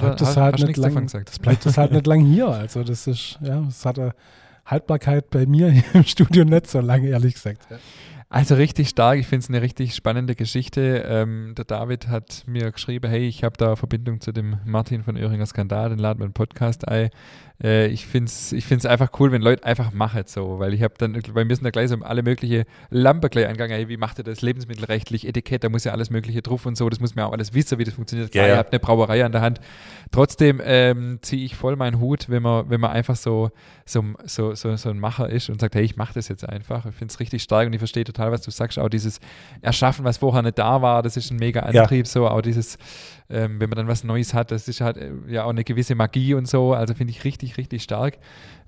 Bleibt 0.00 0.20
das 0.20 0.28
hast- 0.28 0.36
halt 0.36 0.58
nicht 0.66 0.76
lang. 0.76 1.06
Das 1.24 1.38
bleibt 1.38 1.66
das 1.66 1.78
halt 1.78 1.92
nicht 1.92 2.06
lang 2.06 2.24
hier. 2.24 2.48
Also 2.48 2.82
das 2.84 3.06
ist, 3.06 3.38
ja, 3.40 3.62
es 3.68 3.84
hat 3.84 3.98
eine 3.98 4.12
Haltbarkeit 4.66 5.30
bei 5.30 5.46
mir 5.46 5.70
hier 5.70 5.84
im 5.94 6.04
Studio 6.04 6.44
nicht 6.44 6.68
so 6.68 6.80
lange, 6.80 7.08
ehrlich 7.08 7.34
gesagt. 7.34 7.66
Also 8.28 8.54
richtig 8.54 8.88
stark, 8.88 9.18
ich 9.18 9.26
finde 9.26 9.44
es 9.44 9.50
eine 9.50 9.60
richtig 9.60 9.94
spannende 9.94 10.34
Geschichte. 10.34 11.04
Ähm, 11.06 11.52
der 11.54 11.66
David 11.66 12.08
hat 12.08 12.44
mir 12.46 12.70
geschrieben, 12.72 13.10
hey, 13.10 13.28
ich 13.28 13.44
habe 13.44 13.58
da 13.58 13.76
Verbindung 13.76 14.22
zu 14.22 14.32
dem 14.32 14.56
Martin 14.64 15.02
von 15.02 15.18
Öhringer 15.18 15.44
Skandal, 15.44 15.90
den 15.90 15.98
laden 15.98 16.20
wir 16.20 16.24
einen 16.24 16.32
Podcast 16.32 16.88
ein. 16.88 17.10
Äh, 17.62 17.86
ich 17.88 18.06
finde 18.06 18.26
es 18.26 18.52
ich 18.52 18.64
find's 18.64 18.84
einfach 18.86 19.10
cool, 19.20 19.30
wenn 19.32 19.40
Leute 19.42 19.64
einfach 19.64 19.92
machen 19.92 20.22
so, 20.26 20.58
weil 20.58 20.74
ich 20.74 20.82
habe 20.82 20.94
dann, 20.98 21.20
bei 21.32 21.44
mir 21.44 21.54
sind 21.54 21.64
da 21.64 21.70
gleich 21.70 21.88
so 21.90 21.96
alle 22.02 22.22
mögliche 22.22 22.64
Lampe 22.90 23.28
gleich 23.30 23.46
angegangen, 23.46 23.74
hey, 23.76 23.88
wie 23.88 23.96
macht 23.96 24.18
ihr 24.18 24.24
das 24.24 24.42
lebensmittelrechtlich, 24.42 25.26
Etikett, 25.26 25.64
da 25.64 25.68
muss 25.68 25.84
ja 25.84 25.92
alles 25.92 26.10
mögliche 26.10 26.42
drauf 26.42 26.66
und 26.66 26.76
so, 26.76 26.88
das 26.88 27.00
muss 27.00 27.14
man 27.14 27.24
auch 27.26 27.32
alles 27.32 27.54
wissen, 27.54 27.78
wie 27.78 27.84
das 27.84 27.94
funktioniert. 27.94 28.32
Klar, 28.32 28.44
Ja, 28.44 28.48
ja. 28.48 28.54
ihr 28.54 28.58
habt 28.58 28.72
eine 28.72 28.80
Brauerei 28.80 29.24
an 29.24 29.32
der 29.32 29.40
Hand. 29.40 29.60
Trotzdem 30.10 30.60
ähm, 30.64 31.18
ziehe 31.22 31.44
ich 31.44 31.54
voll 31.56 31.76
meinen 31.76 32.00
Hut, 32.00 32.28
wenn 32.28 32.42
man, 32.42 32.68
wenn 32.68 32.80
man 32.80 32.90
einfach 32.90 33.16
so, 33.16 33.50
so, 33.86 34.04
so, 34.24 34.54
so, 34.54 34.76
so 34.76 34.90
ein 34.90 34.98
Macher 34.98 35.28
ist 35.30 35.48
und 35.48 35.60
sagt, 35.60 35.74
hey, 35.74 35.82
ich 35.84 35.96
mache 35.96 36.14
das 36.14 36.28
jetzt 36.28 36.46
einfach. 36.48 36.84
Ich 36.86 36.94
finde 36.94 37.12
es 37.12 37.20
richtig 37.20 37.42
stark 37.42 37.66
und 37.66 37.72
ich 37.72 37.78
verstehe 37.78 38.04
total, 38.04 38.30
was 38.32 38.42
du 38.42 38.50
sagst. 38.50 38.78
Auch 38.78 38.88
dieses 38.88 39.20
Erschaffen, 39.62 40.04
was 40.04 40.18
vorher 40.18 40.42
nicht 40.42 40.58
da 40.58 40.82
war, 40.82 41.02
das 41.02 41.16
ist 41.16 41.30
ein 41.30 41.36
mega 41.38 41.60
Ja. 41.72 41.82
Antrieb. 41.82 42.06
So, 42.06 42.28
auch 42.28 42.42
dieses, 42.42 42.76
ähm, 43.32 43.60
wenn 43.60 43.68
man 43.70 43.76
dann 43.78 43.88
was 43.88 44.04
Neues 44.04 44.34
hat, 44.34 44.50
das 44.50 44.68
ist 44.68 44.80
halt 44.80 44.96
äh, 44.98 45.10
ja 45.28 45.44
auch 45.44 45.50
eine 45.50 45.64
gewisse 45.64 45.94
Magie 45.94 46.34
und 46.34 46.46
so. 46.46 46.74
Also 46.74 46.94
finde 46.94 47.10
ich 47.12 47.24
richtig, 47.24 47.56
richtig 47.56 47.82
stark, 47.82 48.18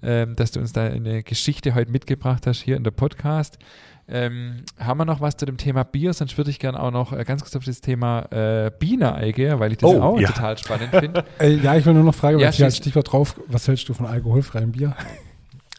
ähm, 0.03 0.35
dass 0.37 0.51
du 0.53 0.61
uns 0.61 0.73
da 0.73 0.85
eine 0.85 1.23
Geschichte 1.23 1.75
heute 1.75 1.91
mitgebracht 1.91 2.47
hast 2.47 2.61
hier 2.63 2.77
in 2.77 2.85
der 2.85 2.91
Podcast. 2.91 3.59
Ähm, 4.07 4.65
haben 4.79 4.99
wir 4.99 5.07
noch 5.07 5.23
was 5.23 5.37
zu 5.39 5.47
dem 5.47 5.57
Thema 5.57 5.83
Bier? 5.83 6.13
Sonst 6.13 6.37
würde 6.37 6.51
ich 6.51 6.59
gerne 6.59 6.79
auch 6.79 6.91
noch 6.91 7.13
äh, 7.15 7.25
ganz 7.25 7.41
kurz 7.43 7.57
auf 7.57 7.65
das 7.65 7.81
Thema 7.81 8.21
äh, 8.33 8.71
Biene 8.79 9.15
eingehen, 9.15 9.59
weil 9.61 9.73
ich 9.73 9.79
das 9.79 9.91
Oh, 9.91 10.01
auch 10.03 10.21
ja. 10.21 10.29
total 10.29 10.59
spannend 10.59 10.91
finde. 10.91 11.25
Äh, 11.41 11.55
ja, 11.57 11.75
ich 11.77 11.87
will 11.87 11.95
nur 11.95 12.03
noch 12.05 12.15
fragen, 12.15 12.39
Ja, 12.39 12.47
weil 12.49 12.53
hier 12.53 12.67
als. 12.67 12.77
Stichwort 12.77 13.11
drauf, 13.13 13.41
was 13.47 13.67
hältst 13.67 13.89
du 13.89 13.95
von 13.95 14.05
alkoholfreiem 14.05 14.73
Bier? 14.73 14.95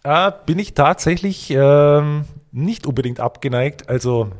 Äh, 0.03 0.31
bin 0.47 0.57
ich 0.57 0.73
tatsächlich 0.73 1.51
ähm, 1.51 2.25
nicht 2.51 2.87
unbedingt 2.87 3.19
abgeneigt. 3.19 3.89
Also, 3.89 4.31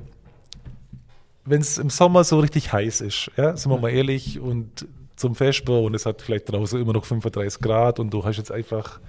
wenn 1.45 1.61
es 1.61 1.77
im 1.77 1.89
Sommer 1.89 2.23
so 2.23 2.39
richtig 2.39 2.73
heiß 2.73 3.01
ist, 3.01 3.31
ja, 3.37 3.55
sind 3.55 3.71
wir 3.71 3.77
mal 3.77 3.89
ehrlich, 3.89 4.39
und 4.39 4.87
zum 5.15 5.35
Vesper 5.35 5.79
und 5.79 5.95
es 5.95 6.05
hat 6.05 6.21
vielleicht 6.21 6.51
draußen 6.51 6.81
immer 6.81 6.93
noch 6.93 7.05
35 7.05 7.61
Grad 7.61 7.99
und 7.99 8.13
du 8.13 8.25
hast 8.25 8.37
jetzt 8.37 8.51
einfach 8.51 8.99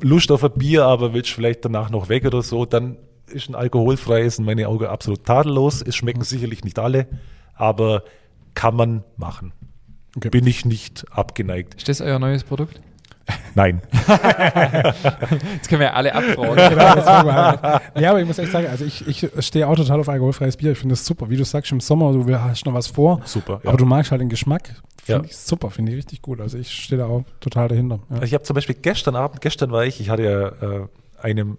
Lust 0.00 0.30
auf 0.30 0.44
ein 0.44 0.52
Bier, 0.52 0.84
aber 0.84 1.12
willst 1.12 1.30
vielleicht 1.30 1.64
danach 1.64 1.90
noch 1.90 2.08
weg 2.08 2.24
oder 2.24 2.42
so, 2.42 2.64
dann 2.64 2.96
ist 3.26 3.48
ein 3.48 3.54
alkoholfreies 3.54 4.38
in 4.38 4.44
meinen 4.44 4.66
Augen 4.66 4.86
absolut 4.86 5.24
tadellos. 5.24 5.82
Es 5.82 5.96
schmecken 5.96 6.22
sicherlich 6.22 6.64
nicht 6.64 6.78
alle, 6.78 7.06
aber 7.54 8.04
kann 8.54 8.74
man 8.74 9.04
machen. 9.16 9.52
Okay. 10.16 10.30
Bin 10.30 10.46
ich 10.46 10.64
nicht 10.64 11.06
abgeneigt. 11.10 11.74
Ist 11.74 11.88
das 11.88 12.00
euer 12.00 12.18
neues 12.18 12.44
Produkt? 12.44 12.80
Nein. 13.54 13.80
Jetzt 15.54 15.68
können 15.68 15.80
wir 15.80 15.86
ja 15.88 15.92
alle 15.94 16.14
abfragen. 16.14 16.50
Genau, 16.70 18.00
ja, 18.00 18.10
aber 18.10 18.20
ich 18.20 18.26
muss 18.26 18.38
echt 18.38 18.52
sagen, 18.52 18.66
also 18.68 18.84
ich, 18.84 19.06
ich 19.06 19.28
stehe 19.44 19.66
auch 19.66 19.76
total 19.76 20.00
auf 20.00 20.08
alkoholfreies 20.08 20.56
Bier. 20.56 20.72
Ich 20.72 20.78
finde 20.78 20.94
das 20.94 21.04
super. 21.04 21.28
Wie 21.30 21.36
du 21.36 21.44
sagst, 21.44 21.72
im 21.72 21.80
Sommer, 21.80 22.12
du 22.12 22.38
hast 22.38 22.64
noch 22.66 22.74
was 22.74 22.86
vor, 22.86 23.20
Super. 23.24 23.60
aber 23.64 23.76
du 23.76 23.84
magst 23.86 24.10
halt 24.10 24.20
den 24.20 24.28
Geschmack 24.28 24.70
Finde 25.04 25.24
Ja. 25.24 25.30
ich 25.30 25.36
super, 25.36 25.70
finde 25.70 25.92
ich 25.92 25.98
richtig 25.98 26.22
gut. 26.22 26.40
Also 26.40 26.58
ich 26.58 26.70
stehe 26.70 26.98
da 27.00 27.06
auch 27.06 27.24
total 27.40 27.68
dahinter. 27.68 28.00
Ja. 28.08 28.14
Also 28.16 28.24
ich 28.24 28.34
habe 28.34 28.44
zum 28.44 28.54
Beispiel 28.54 28.76
gestern 28.80 29.16
Abend, 29.16 29.40
gestern 29.40 29.70
war 29.70 29.84
ich, 29.84 30.00
ich 30.00 30.10
hatte 30.10 30.22
ja 30.22 30.48
äh, 30.82 30.86
einem 31.20 31.58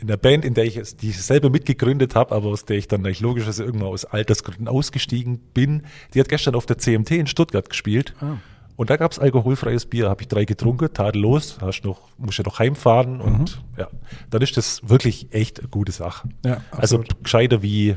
in 0.00 0.08
der 0.08 0.16
Band, 0.16 0.44
in 0.44 0.54
der 0.54 0.64
ich 0.64 0.76
es, 0.76 0.96
die 0.96 1.10
ich 1.10 1.22
selber 1.22 1.50
mitgegründet 1.50 2.14
habe, 2.14 2.34
aber 2.34 2.48
aus 2.48 2.64
der 2.64 2.76
ich 2.76 2.88
dann 2.88 3.00
eigentlich 3.06 3.20
logischerweise 3.20 3.64
irgendwann 3.64 3.88
aus 3.88 4.04
Altersgründen 4.04 4.68
ausgestiegen 4.68 5.38
bin, 5.54 5.82
die 6.12 6.20
hat 6.20 6.28
gestern 6.28 6.54
auf 6.56 6.66
der 6.66 6.78
CMT 6.78 7.12
in 7.12 7.26
Stuttgart 7.26 7.68
gespielt. 7.70 8.12
Ah. 8.20 8.34
Und 8.76 8.90
da 8.90 8.96
gab's 8.96 9.18
alkoholfreies 9.18 9.86
Bier, 9.86 10.08
habe 10.08 10.22
ich 10.22 10.28
drei 10.28 10.44
getrunken, 10.44 10.92
tadellos, 10.92 11.58
hast 11.60 11.82
noch, 11.84 12.08
musst 12.18 12.38
ja 12.38 12.44
noch 12.44 12.58
heimfahren 12.58 13.20
und 13.20 13.62
ja, 13.78 13.88
dann 14.30 14.42
ist 14.42 14.56
das 14.56 14.88
wirklich 14.88 15.32
echt 15.32 15.60
eine 15.60 15.68
gute 15.68 15.92
Sache. 15.92 16.28
Ja, 16.44 16.60
also 16.72 17.04
gescheiter 17.22 17.62
wie 17.62 17.96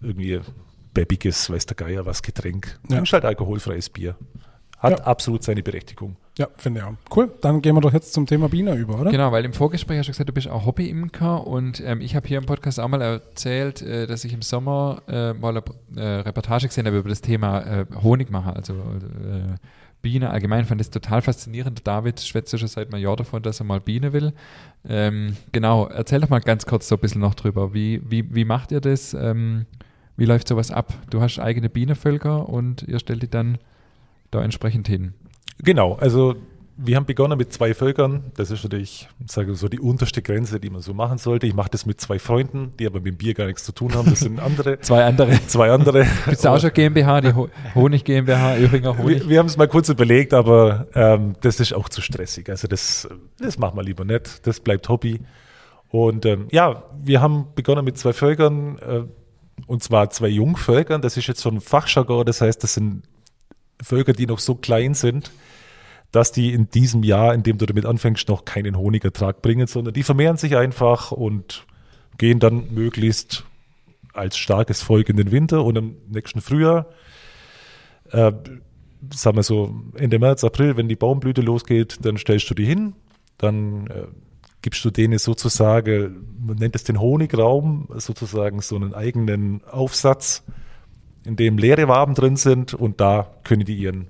irgendwie 0.00 0.40
bäbiges, 0.92 1.48
weiß 1.50 1.66
der 1.66 1.76
Geier 1.76 2.04
was 2.04 2.22
Getränk. 2.22 2.78
Ja. 2.90 2.96
Ja. 3.02 3.04
halt 3.12 3.24
alkoholfreies 3.24 3.90
Bier. 3.90 4.16
Hat 4.78 4.98
Ja. 4.98 5.04
absolut 5.04 5.44
seine 5.44 5.62
Berechtigung. 5.62 6.16
Ja, 6.38 6.48
finde 6.56 6.80
ich 6.80 6.86
auch. 6.86 6.94
Cool, 7.14 7.30
dann 7.40 7.62
gehen 7.62 7.76
wir 7.76 7.80
doch 7.82 7.92
jetzt 7.92 8.12
zum 8.14 8.26
Thema 8.26 8.48
Biene 8.48 8.74
über, 8.74 8.98
oder? 9.00 9.10
Genau, 9.10 9.30
weil 9.30 9.44
im 9.44 9.52
Vorgespräch 9.52 9.98
hast 9.98 10.06
du 10.06 10.12
gesagt, 10.12 10.28
du 10.28 10.32
bist 10.32 10.48
auch 10.48 10.66
Hobby-Imker 10.66 11.46
und 11.46 11.80
ähm, 11.86 12.00
ich 12.00 12.16
habe 12.16 12.26
hier 12.26 12.38
im 12.38 12.46
Podcast 12.46 12.80
auch 12.80 12.88
mal 12.88 13.02
erzählt, 13.02 13.82
äh, 13.82 14.06
dass 14.08 14.24
ich 14.24 14.32
im 14.32 14.42
Sommer 14.42 15.02
äh, 15.06 15.34
mal 15.34 15.56
eine 15.56 16.00
äh, 16.00 16.20
Reportage 16.22 16.66
gesehen 16.66 16.86
habe 16.86 16.98
über 16.98 17.10
das 17.10 17.20
Thema 17.20 17.60
äh, 17.60 17.86
Honigmacher, 18.02 18.56
also 18.56 18.74
Biene 20.02 20.30
allgemein. 20.30 20.64
fand 20.64 20.80
das 20.80 20.90
total 20.90 21.22
faszinierend. 21.22 21.86
David 21.86 22.20
schwätzt 22.20 22.58
schon 22.58 22.68
seit 22.68 22.92
einem 22.92 23.02
Jahr 23.02 23.16
davon, 23.16 23.42
dass 23.42 23.60
er 23.60 23.64
mal 23.64 23.80
Biene 23.80 24.12
will. 24.12 24.32
Ähm, 24.86 25.36
genau, 25.52 25.86
erzähl 25.86 26.20
doch 26.20 26.28
mal 26.28 26.40
ganz 26.40 26.66
kurz 26.66 26.88
so 26.88 26.96
ein 26.96 27.00
bisschen 27.00 27.20
noch 27.20 27.34
drüber. 27.34 27.72
Wie, 27.72 28.02
wie, 28.08 28.34
wie 28.34 28.44
macht 28.44 28.72
ihr 28.72 28.80
das? 28.80 29.14
Ähm, 29.14 29.66
wie 30.16 30.24
läuft 30.24 30.48
sowas 30.48 30.70
ab? 30.70 30.92
Du 31.10 31.20
hast 31.22 31.38
eigene 31.38 31.68
Bienenvölker 31.70 32.48
und 32.48 32.82
ihr 32.82 32.98
stellt 32.98 33.22
die 33.22 33.30
dann 33.30 33.58
da 34.30 34.42
entsprechend 34.42 34.88
hin. 34.88 35.14
Genau, 35.58 35.94
also 35.94 36.34
wir 36.76 36.96
haben 36.96 37.06
begonnen 37.06 37.36
mit 37.36 37.52
zwei 37.52 37.74
Völkern. 37.74 38.32
Das 38.34 38.50
ist 38.50 38.62
natürlich, 38.62 39.08
sage 39.26 39.52
ich 39.52 39.58
so, 39.58 39.68
die 39.68 39.78
unterste 39.78 40.22
Grenze, 40.22 40.58
die 40.58 40.70
man 40.70 40.80
so 40.80 40.94
machen 40.94 41.18
sollte. 41.18 41.46
Ich 41.46 41.54
mache 41.54 41.70
das 41.70 41.86
mit 41.86 42.00
zwei 42.00 42.18
Freunden, 42.18 42.72
die 42.78 42.86
aber 42.86 43.00
mit 43.00 43.06
dem 43.06 43.16
Bier 43.16 43.34
gar 43.34 43.46
nichts 43.46 43.64
zu 43.64 43.72
tun 43.72 43.94
haben. 43.94 44.08
Das 44.08 44.20
sind 44.20 44.40
andere, 44.40 44.78
Zwei 44.80 45.04
andere. 45.04 45.38
zwei 45.46 45.70
andere. 45.70 46.06
Gibt 46.24 46.38
es 46.38 46.46
auch 46.46 46.58
schon 46.58 46.72
GmbH, 46.72 47.20
die 47.20 47.34
Ho 47.34 47.48
Honig 47.74 48.04
GmbH, 48.04 48.56
Öhringer 48.56 48.96
Honig? 48.96 49.20
Wir, 49.20 49.28
wir 49.28 49.38
haben 49.38 49.46
es 49.46 49.56
mal 49.56 49.68
kurz 49.68 49.88
überlegt, 49.88 50.32
aber 50.32 50.86
ähm, 50.94 51.34
das 51.40 51.60
ist 51.60 51.74
auch 51.74 51.88
zu 51.88 52.00
stressig. 52.00 52.48
Also 52.48 52.68
das, 52.68 53.08
das 53.38 53.58
machen 53.58 53.76
wir 53.76 53.82
lieber 53.82 54.04
nicht. 54.04 54.46
Das 54.46 54.60
bleibt 54.60 54.88
Hobby. 54.88 55.20
Und 55.90 56.24
ähm, 56.24 56.48
ja, 56.50 56.84
wir 57.02 57.20
haben 57.20 57.48
begonnen 57.54 57.84
mit 57.84 57.98
zwei 57.98 58.14
Völkern, 58.14 58.78
äh, 58.78 59.02
und 59.66 59.82
zwar 59.82 60.08
zwei 60.10 60.28
Jungvölkern. 60.28 61.02
Das 61.02 61.18
ist 61.18 61.26
jetzt 61.26 61.40
so 61.40 61.50
ein 61.50 61.60
Fachjargon, 61.60 62.24
das 62.24 62.40
heißt, 62.40 62.62
das 62.62 62.74
sind 62.74 63.02
Völker, 63.82 64.14
die 64.14 64.26
noch 64.26 64.38
so 64.38 64.54
klein 64.54 64.94
sind, 64.94 65.30
dass 66.12 66.30
die 66.30 66.52
in 66.52 66.68
diesem 66.68 67.02
Jahr, 67.02 67.34
in 67.34 67.42
dem 67.42 67.58
du 67.58 67.66
damit 67.66 67.86
anfängst, 67.86 68.28
noch 68.28 68.44
keinen 68.44 68.76
Honigertrag 68.76 69.42
bringen, 69.42 69.66
sondern 69.66 69.94
die 69.94 70.02
vermehren 70.02 70.36
sich 70.36 70.56
einfach 70.56 71.10
und 71.10 71.66
gehen 72.18 72.38
dann 72.38 72.72
möglichst 72.72 73.44
als 74.12 74.36
starkes 74.36 74.82
Volk 74.82 75.08
in 75.08 75.16
den 75.16 75.32
Winter 75.32 75.64
und 75.64 75.76
im 75.76 75.96
nächsten 76.08 76.42
Frühjahr 76.42 76.86
äh, 78.10 78.32
sagen 79.10 79.36
wir 79.36 79.42
so, 79.42 79.74
Ende 79.94 80.18
März, 80.18 80.44
April, 80.44 80.76
wenn 80.76 80.88
die 80.88 80.96
Baumblüte 80.96 81.40
losgeht, 81.40 82.04
dann 82.04 82.18
stellst 82.18 82.48
du 82.50 82.54
die 82.54 82.66
hin, 82.66 82.94
dann 83.38 83.86
äh, 83.88 84.06
gibst 84.60 84.84
du 84.84 84.90
denen 84.90 85.18
sozusagen, 85.18 86.26
man 86.46 86.56
nennt 86.56 86.76
es 86.76 86.84
den 86.84 87.00
Honigraum, 87.00 87.88
sozusagen 87.96 88.60
so 88.60 88.76
einen 88.76 88.94
eigenen 88.94 89.64
Aufsatz, 89.64 90.44
in 91.24 91.36
dem 91.36 91.58
leere 91.58 91.88
Waben 91.88 92.14
drin 92.14 92.36
sind 92.36 92.74
und 92.74 93.00
da 93.00 93.34
können 93.44 93.64
die 93.64 93.76
ihren 93.76 94.08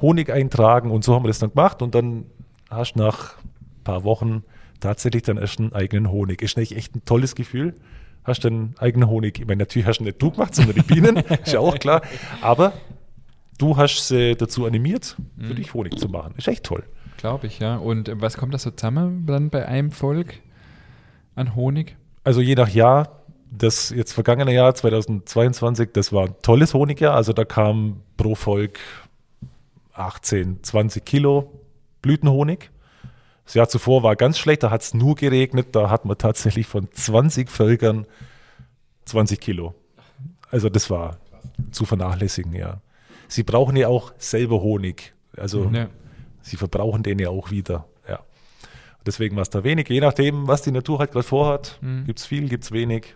Honig 0.00 0.30
eintragen 0.30 0.90
und 0.90 1.04
so 1.04 1.14
haben 1.14 1.24
wir 1.24 1.28
das 1.28 1.38
dann 1.38 1.50
gemacht 1.50 1.82
und 1.82 1.94
dann 1.94 2.26
hast 2.70 2.94
du 2.94 3.00
nach 3.00 3.38
ein 3.38 3.84
paar 3.84 4.04
Wochen 4.04 4.42
tatsächlich 4.80 5.22
dann 5.22 5.38
erst 5.38 5.58
einen 5.58 5.72
eigenen 5.72 6.10
Honig. 6.10 6.42
Ist 6.42 6.56
nicht 6.56 6.76
echt 6.76 6.94
ein 6.94 7.04
tolles 7.04 7.34
Gefühl. 7.34 7.74
Hast 8.24 8.44
dann 8.44 8.74
eigenen 8.78 9.08
Honig. 9.08 9.38
Ich 9.38 9.46
meine, 9.46 9.60
natürlich 9.60 9.86
hast 9.86 9.98
du 9.98 10.04
nicht 10.04 10.20
du 10.20 10.32
gemacht, 10.32 10.54
sondern 10.54 10.74
die 10.74 10.82
Bienen, 10.82 11.16
ist 11.44 11.52
ja 11.52 11.60
auch 11.60 11.78
klar. 11.78 12.02
Aber 12.42 12.72
du 13.58 13.76
hast 13.76 14.08
sie 14.08 14.34
dazu 14.36 14.66
animiert, 14.66 15.16
für 15.38 15.54
dich 15.54 15.72
Honig 15.74 15.98
zu 15.98 16.08
machen. 16.08 16.34
Ist 16.36 16.48
echt 16.48 16.64
toll. 16.64 16.84
Glaube 17.16 17.46
ich, 17.46 17.60
ja. 17.60 17.76
Und 17.76 18.08
äh, 18.08 18.20
was 18.20 18.36
kommt 18.36 18.52
da 18.52 18.58
so 18.58 18.70
zusammen 18.70 19.26
dann 19.26 19.50
bei 19.50 19.66
einem 19.66 19.90
Volk 19.90 20.40
an 21.34 21.54
Honig? 21.54 21.96
Also 22.24 22.40
je 22.40 22.54
nach 22.56 22.68
Jahr, 22.68 23.22
das 23.50 23.90
jetzt 23.90 24.12
vergangene 24.12 24.52
Jahr 24.52 24.74
2022, 24.74 25.90
das 25.92 26.12
war 26.12 26.26
ein 26.26 26.34
tolles 26.42 26.74
Honigjahr. 26.74 27.14
Also 27.14 27.32
da 27.32 27.44
kam 27.44 28.02
pro 28.16 28.34
Volk 28.34 28.78
18, 29.98 30.62
20 30.62 31.04
Kilo 31.04 31.60
Blütenhonig. 32.02 32.70
Das 33.44 33.54
Jahr 33.54 33.68
zuvor 33.68 34.02
war 34.02 34.16
ganz 34.16 34.38
schlecht, 34.38 34.62
da 34.62 34.70
hat 34.70 34.82
es 34.82 34.92
nur 34.94 35.14
geregnet, 35.14 35.68
da 35.72 35.88
hat 35.90 36.04
man 36.04 36.18
tatsächlich 36.18 36.66
von 36.66 36.88
20 36.92 37.50
Völkern 37.50 38.06
20 39.04 39.40
Kilo. 39.40 39.74
Also 40.50 40.68
das 40.68 40.90
war 40.90 41.18
zu 41.70 41.84
vernachlässigen, 41.84 42.52
ja. 42.54 42.80
Sie 43.28 43.42
brauchen 43.42 43.76
ja 43.76 43.88
auch 43.88 44.12
selber 44.18 44.60
Honig. 44.62 45.14
Also 45.36 45.70
Ja. 45.72 45.88
sie 46.42 46.56
verbrauchen 46.56 47.02
den 47.02 47.18
ja 47.18 47.28
auch 47.28 47.50
wieder. 47.50 47.86
Ja. 48.08 48.20
Deswegen 49.04 49.36
war 49.36 49.42
es 49.42 49.50
da 49.50 49.62
wenig. 49.64 49.88
Je 49.88 50.00
nachdem, 50.00 50.48
was 50.48 50.62
die 50.62 50.72
Natur 50.72 50.98
halt 50.98 51.12
gerade 51.12 51.26
vorhat, 51.26 51.78
Mhm. 51.80 52.04
gibt 52.04 52.18
es 52.18 52.26
viel, 52.26 52.48
gibt 52.48 52.64
es 52.64 52.72
wenig. 52.72 53.14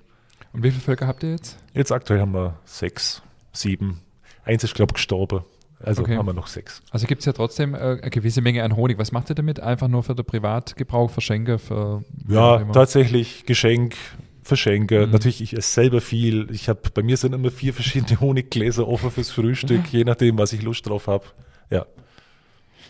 Und 0.53 0.63
wie 0.63 0.71
viele 0.71 0.83
Völker 0.83 1.07
habt 1.07 1.23
ihr 1.23 1.31
jetzt? 1.33 1.59
Jetzt 1.75 1.93
aktuell 1.93 2.21
haben 2.21 2.33
wir 2.35 2.57
sechs, 2.65 3.23
sieben. 3.53 4.01
Eins 4.45 4.65
ist, 4.65 4.75
glaube 4.75 4.91
ich, 4.91 4.95
gestorben. 4.95 5.45
Also 5.83 6.03
Okay. 6.03 6.17
haben 6.17 6.27
wir 6.27 6.35
noch 6.35 6.47
sechs. 6.47 6.83
Also 6.91 7.07
gibt 7.07 7.21
es 7.21 7.27
ja 7.27 7.33
trotzdem 7.33 7.75
äh, 7.75 7.79
eine 7.79 8.11
gewisse 8.11 8.43
Menge 8.43 8.63
an 8.63 8.77
Honig. 8.77 8.99
Was 8.99 9.13
macht 9.13 9.31
ihr 9.31 9.35
damit? 9.35 9.61
Einfach 9.61 9.89
nur 9.89 10.03
für 10.03 10.15
den 10.15 10.25
Privatgebrauch, 10.27 11.11
für 11.11 11.21
Schenke, 11.21 11.59
für 11.59 12.05
Ja, 12.29 12.59
tatsächlich 12.73 13.47
Geschenk, 13.47 13.95
Verschenke. 14.43 15.07
Mhm. 15.07 15.13
Natürlich, 15.13 15.41
ich 15.41 15.57
esse 15.57 15.73
selber 15.73 16.01
viel. 16.01 16.49
Ich 16.51 16.69
habe 16.69 16.81
bei 16.93 17.03
mir 17.03 17.17
sind 17.17 17.35
immer 17.35 17.51
vier 17.51 17.73
verschiedene 17.73 18.21
Honiggläser 18.21 18.87
offen 18.87 19.11
fürs 19.11 19.31
Frühstück, 19.31 19.87
je 19.91 20.05
nachdem, 20.05 20.39
was 20.39 20.53
ich 20.53 20.63
Lust 20.63 20.87
drauf 20.89 21.07
habe. 21.07 21.25
Ja. 21.71 21.87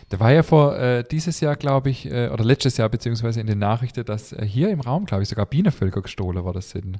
Da 0.09 0.19
war 0.19 0.33
ja 0.33 0.43
vor 0.43 0.77
äh, 0.77 1.05
dieses 1.09 1.39
Jahr, 1.39 1.55
glaube 1.55 1.89
ich, 1.89 2.05
äh, 2.05 2.27
oder 2.27 2.43
letztes 2.43 2.75
Jahr 2.75 2.89
beziehungsweise 2.89 3.39
in 3.39 3.47
den 3.47 3.59
Nachrichten, 3.59 4.03
dass 4.03 4.33
äh, 4.33 4.45
hier 4.45 4.69
im 4.69 4.81
Raum, 4.81 5.05
glaube 5.05 5.23
ich, 5.23 5.29
sogar 5.29 5.45
Bienenvölker 5.45 6.01
gestohlen 6.01 6.43
worden 6.43 6.61
sind. 6.61 6.99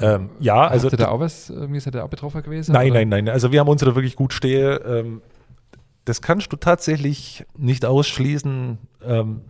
Ähm, 0.00 0.30
ja, 0.38 0.66
also 0.66 0.88
ihr 0.88 0.96
da 0.96 1.08
auch 1.08 1.20
was, 1.20 1.50
irgendwie 1.50 1.80
seid 1.80 1.94
ihr 1.94 2.04
auch 2.04 2.08
betroffen 2.08 2.42
gewesen? 2.42 2.72
Nein, 2.72 2.90
oder? 2.90 3.00
nein, 3.00 3.08
nein. 3.08 3.28
Also 3.28 3.52
wir 3.52 3.60
haben 3.60 3.68
unsere 3.68 3.94
wirklich 3.94 4.16
gut 4.16 4.32
stehe. 4.32 4.76
Ähm, 4.76 5.22
das 6.04 6.22
kannst 6.22 6.52
du 6.52 6.56
tatsächlich 6.56 7.44
nicht 7.56 7.84
ausschließen. 7.84 8.78
Ähm, 9.04 9.40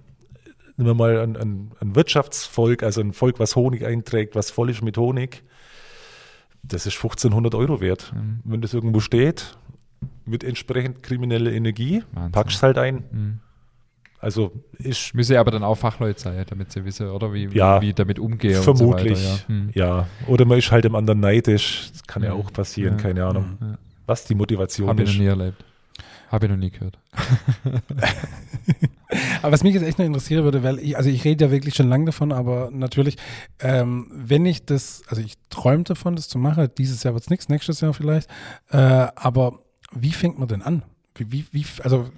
nehmen 0.77 0.91
wir 0.91 0.95
mal 0.95 1.19
ein, 1.19 1.37
ein, 1.37 1.73
ein 1.81 1.95
Wirtschaftsvolk, 1.95 2.83
also 2.83 3.01
ein 3.01 3.13
Volk, 3.13 3.39
was 3.39 3.57
Honig 3.57 3.85
einträgt, 3.85 4.35
was 4.35 4.51
voll 4.51 4.71
ist 4.71 4.83
mit 4.83 4.97
Honig. 4.97 5.45
Das 6.63 6.87
ist 6.87 6.97
1500 6.97 7.55
Euro 7.55 7.81
wert. 7.81 8.13
Mhm. 8.15 8.41
Wenn 8.45 8.61
das 8.61 8.75
irgendwo 8.75 9.01
steht, 9.01 9.57
mit 10.25 10.45
entsprechend 10.45 11.03
krimineller 11.03 11.53
Energie, 11.53 12.03
Wahnsinn. 12.13 12.33
packst 12.33 12.57
es 12.57 12.63
halt 12.63 12.79
ein. 12.79 13.05
Mhm. 13.11 13.41
Also 14.21 14.53
ist 14.79 15.15
Müsse 15.15 15.39
aber 15.39 15.51
dann 15.53 15.63
auch 15.63 15.77
Fachleute 15.77 16.21
sein, 16.21 16.45
damit 16.49 16.73
sie 16.73 16.85
wissen, 16.85 17.09
oder 17.09 17.33
wie, 17.33 17.47
Ja, 17.53 17.81
wie, 17.81 17.93
damit 17.93 18.19
umgehen 18.19 18.61
vermutlich. 18.63 19.13
und 19.13 19.17
so 19.17 19.29
weiter. 19.29 19.39
Ja. 19.45 19.49
Hm. 19.49 19.71
Ja. 19.75 20.07
Oder 20.27 20.45
man 20.45 20.59
ist 20.59 20.71
halt 20.73 20.85
dem 20.85 20.95
anderen 20.97 21.21
neidisch. 21.21 21.91
Das 21.93 22.03
kann 22.05 22.23
ja 22.25 22.35
Mhm. 22.35 22.41
auch 22.41 22.53
passieren, 22.53 22.97
Ja. 22.97 23.03
keine 23.03 23.25
Ahnung. 23.25 23.59
Ja. 23.61 23.79
Was 24.07 24.25
die 24.25 24.35
Motivation 24.35 24.89
Habe 24.89 25.03
ich 25.05 25.11
ist. 25.11 25.15
noch 25.17 25.23
nie 25.23 25.29
erlebt. 25.29 25.65
Habe 26.31 26.47
ich 26.47 26.51
noch 26.51 26.59
nie 26.59 26.71
gehört. 26.71 26.99
Aber 29.43 29.53
was 29.53 29.63
mich 29.63 29.75
jetzt 29.75 29.85
echt 29.85 29.99
noch 29.99 30.05
interessieren 30.05 30.45
würde, 30.45 30.63
weil 30.63 30.79
ich, 30.79 30.97
also 30.97 31.09
ich 31.09 31.25
rede 31.25 31.47
ja 31.47 31.51
wirklich 31.51 31.75
schon 31.75 31.89
lange 31.89 32.07
davon, 32.07 32.31
aber 32.33 32.69
natürlich, 32.71 33.17
ähm, 33.61 34.07
wenn 34.13 34.45
ich 34.45 34.67
das, 34.67 35.03
also 35.09 35.23
ich 35.23 35.35
träume 35.49 35.85
davon, 35.85 36.15
das 36.17 36.29
zu 36.29 36.39
machen, 36.39 36.69
dieses 36.77 37.03
Jahr 37.05 37.15
wird 37.15 37.23
es 37.25 37.31
nichts, 37.31 37.49
nächstes 37.49 37.81
Jahr 37.81 37.95
vielleicht, 37.95 38.29
äh, 38.71 38.77
aber 38.77 39.61
wie 39.93 40.11
fängt 40.11 40.39
man 40.39 40.49
denn 40.49 40.61
an? 40.61 40.83
Wie, 41.15 41.33
wie, 41.33 41.47
wie, 41.53 41.65
also 41.83 42.11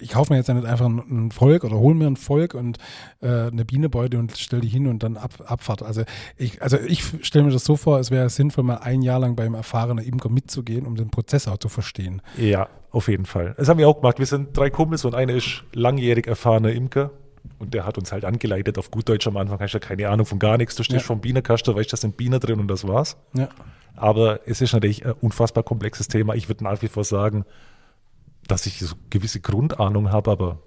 ich 0.00 0.10
kaufe 0.10 0.32
mir 0.32 0.38
jetzt 0.38 0.48
ja 0.48 0.54
nicht 0.54 0.66
einfach 0.66 0.86
ein, 0.86 1.30
Volk 1.30 1.64
oder 1.64 1.76
hole 1.76 1.94
mir 1.94 2.06
ein 2.06 2.16
Volk 2.16 2.54
und 2.54 2.78
äh, 3.20 3.26
eine 3.28 3.64
Bienenbeute 3.64 4.18
und 4.18 4.36
stelle 4.36 4.62
die 4.62 4.68
hin 4.68 4.86
und 4.86 5.02
dann 5.02 5.16
ab, 5.16 5.32
Abfahrt. 5.46 5.82
Also 5.82 6.02
ich, 6.36 6.62
also 6.62 6.78
ich 6.78 7.04
stelle 7.22 7.44
mir 7.44 7.50
das 7.50 7.64
so 7.64 7.76
vor, 7.76 7.98
es 7.98 8.10
wäre 8.10 8.28
sinnvoll, 8.30 8.64
mal 8.64 8.76
ein 8.76 9.02
Jahr 9.02 9.18
lang 9.18 9.36
beim 9.36 9.54
erfahrenen 9.54 10.04
Imker 10.04 10.28
mitzugehen, 10.28 10.86
um 10.86 10.96
den 10.96 11.10
Prozess 11.10 11.48
auch 11.48 11.58
zu 11.58 11.68
verstehen. 11.68 12.22
Ja, 12.36 12.68
auf 12.90 13.08
jeden 13.08 13.26
Fall. 13.26 13.54
Das 13.56 13.68
haben 13.68 13.78
wir 13.78 13.88
auch 13.88 14.00
gemacht. 14.00 14.18
Wir 14.18 14.26
sind 14.26 14.56
drei 14.56 14.70
Kumpels 14.70 15.04
und 15.04 15.14
einer 15.14 15.32
ist 15.34 15.64
langjährig 15.72 16.26
erfahrener 16.26 16.72
Imker. 16.72 17.10
Und 17.58 17.74
der 17.74 17.86
hat 17.86 17.98
uns 17.98 18.12
halt 18.12 18.24
angeleitet. 18.24 18.78
Auf 18.78 18.90
gut 18.90 19.08
Deutsch 19.08 19.26
am 19.26 19.36
Anfang 19.36 19.58
hast 19.60 19.72
du 19.72 19.78
ja 19.78 19.80
keine 19.80 20.08
Ahnung 20.08 20.26
von 20.26 20.38
gar 20.38 20.58
nichts. 20.58 20.76
Du 20.76 20.82
stehst 20.84 21.02
Ja. 21.02 21.06
vom 21.06 21.20
Bienenkasten, 21.20 21.74
weißt, 21.74 21.92
da 21.92 21.96
sind 21.96 22.16
Bienen 22.16 22.38
drin 22.40 22.60
und 22.60 22.68
das 22.68 22.86
war's. 22.86 23.16
Ja. 23.34 23.48
Aber 23.96 24.40
es 24.46 24.60
ist 24.60 24.72
natürlich 24.72 25.04
ein 25.04 25.12
unfassbar 25.20 25.62
komplexes 25.64 26.08
Thema. 26.08 26.34
Ich 26.34 26.48
würde 26.48 26.64
nach 26.64 26.80
wie 26.82 26.88
vor 26.88 27.04
sagen, 27.04 27.44
dass 28.48 28.66
ich 28.66 28.78
so 28.80 28.94
gewisse 29.10 29.40
Grundahnung 29.40 30.10
habe, 30.10 30.30
aber 30.30 30.58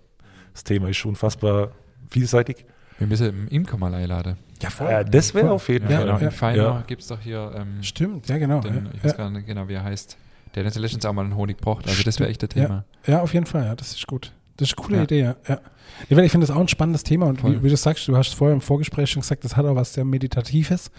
das 0.53 0.63
Thema 0.63 0.89
ist 0.89 1.03
unfassbar 1.05 1.71
vielseitig. 2.09 2.65
Wir 2.97 3.07
müssen 3.07 3.27
im 3.27 3.47
Imker 3.49 3.77
mal 3.77 3.93
einladen. 3.93 4.37
Ja, 4.61 4.69
Äh, 5.01 5.05
das 5.05 5.33
wäre 5.33 5.47
Voll. 5.47 5.55
auf 5.55 5.67
jeden 5.67 5.89
Ja, 5.89 5.97
Fall. 5.97 6.05
genau. 6.05 6.17
In 6.17 6.23
ja. 6.23 6.31
Feiner 6.31 6.63
Ja. 6.63 6.83
gibt 6.87 7.01
es 7.01 7.07
doch 7.09 7.19
hier 7.19 7.51
ähm, 7.55 7.83
Stimmt, 7.83 8.29
ja 8.29 8.37
genau. 8.37 8.61
den, 8.61 8.85
ja. 8.85 8.91
ich 8.93 9.03
weiß 9.03 9.17
gar 9.17 9.29
nicht 9.29 9.45
genau, 9.45 9.67
wie 9.67 9.73
er 9.73 9.83
heißt, 9.83 10.17
Der 10.55 10.63
hat 10.65 10.75
letztens 10.75 11.05
auch 11.05 11.11
mal 11.11 11.25
einen 11.25 11.35
Honig 11.35 11.57
gebracht. 11.57 11.85
Also 11.87 12.01
das 12.03 12.17
wäre 12.21 12.29
echt 12.29 12.41
ein 12.41 12.47
Thema. 12.49 12.85
Ja, 13.05 13.13
ja, 13.15 13.21
auf 13.21 13.33
jeden 13.33 13.45
Fall, 13.45 13.65
ja, 13.65 13.75
das 13.75 13.91
ist 13.91 14.07
gut. 14.07 14.31
Das 14.55 14.69
ist 14.69 14.77
eine 14.77 14.85
coole 14.85 14.97
Ja. 14.99 15.03
Idee, 15.03 15.19
ja. 15.19 15.35
ja. 15.49 15.59
Ich, 16.07 16.17
ich 16.17 16.31
finde 16.31 16.47
das 16.47 16.55
auch 16.55 16.61
ein 16.61 16.69
spannendes 16.69 17.03
Thema 17.03 17.25
und 17.25 17.41
Voll. 17.41 17.57
wie, 17.59 17.63
wie 17.63 17.69
du 17.69 17.75
sagst, 17.75 18.07
du 18.07 18.15
hast 18.15 18.33
vorher 18.33 18.53
im 18.55 18.61
Vorgespräch 18.61 19.09
schon 19.11 19.21
gesagt, 19.21 19.43
das 19.43 19.57
hat 19.57 19.65
auch 19.65 19.75
was 19.75 19.93
sehr 19.93 20.05
Meditatives. 20.05 20.89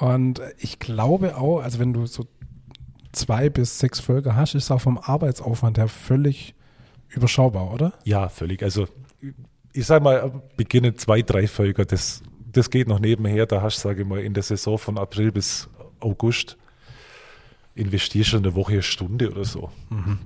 Und 0.00 0.40
ich 0.58 0.80
glaube 0.80 1.36
auch, 1.36 1.60
also 1.60 1.78
wenn 1.78 1.92
du 1.92 2.06
so 2.06 2.26
zwei 3.14 3.48
bis 3.50 3.78
sechs 3.78 4.00
Völker 4.00 4.36
hast, 4.36 4.54
ist 4.54 4.70
auch 4.70 4.80
vom 4.80 4.98
Arbeitsaufwand 4.98 5.78
her 5.78 5.88
völlig 5.88 6.54
überschaubar, 7.08 7.72
oder? 7.72 7.92
Ja, 8.04 8.28
völlig. 8.28 8.62
Also 8.62 8.86
ich 9.72 9.86
sage 9.86 10.04
mal, 10.04 10.42
beginnen 10.56 10.96
zwei, 10.98 11.22
drei 11.22 11.46
Völker, 11.46 11.84
das, 11.84 12.22
das 12.52 12.70
geht 12.70 12.88
noch 12.88 13.00
nebenher. 13.00 13.46
Da 13.46 13.62
hast 13.62 13.78
du, 13.78 13.88
sage 13.88 14.02
ich 14.02 14.08
mal, 14.08 14.20
in 14.20 14.34
der 14.34 14.42
Saison 14.42 14.78
von 14.78 14.98
April 14.98 15.32
bis 15.32 15.68
August 16.00 16.56
investierst 17.74 18.34
du 18.34 18.36
eine 18.38 18.54
Woche, 18.54 18.74
eine 18.74 18.82
Stunde 18.82 19.30
oder 19.30 19.44
so. 19.44 19.70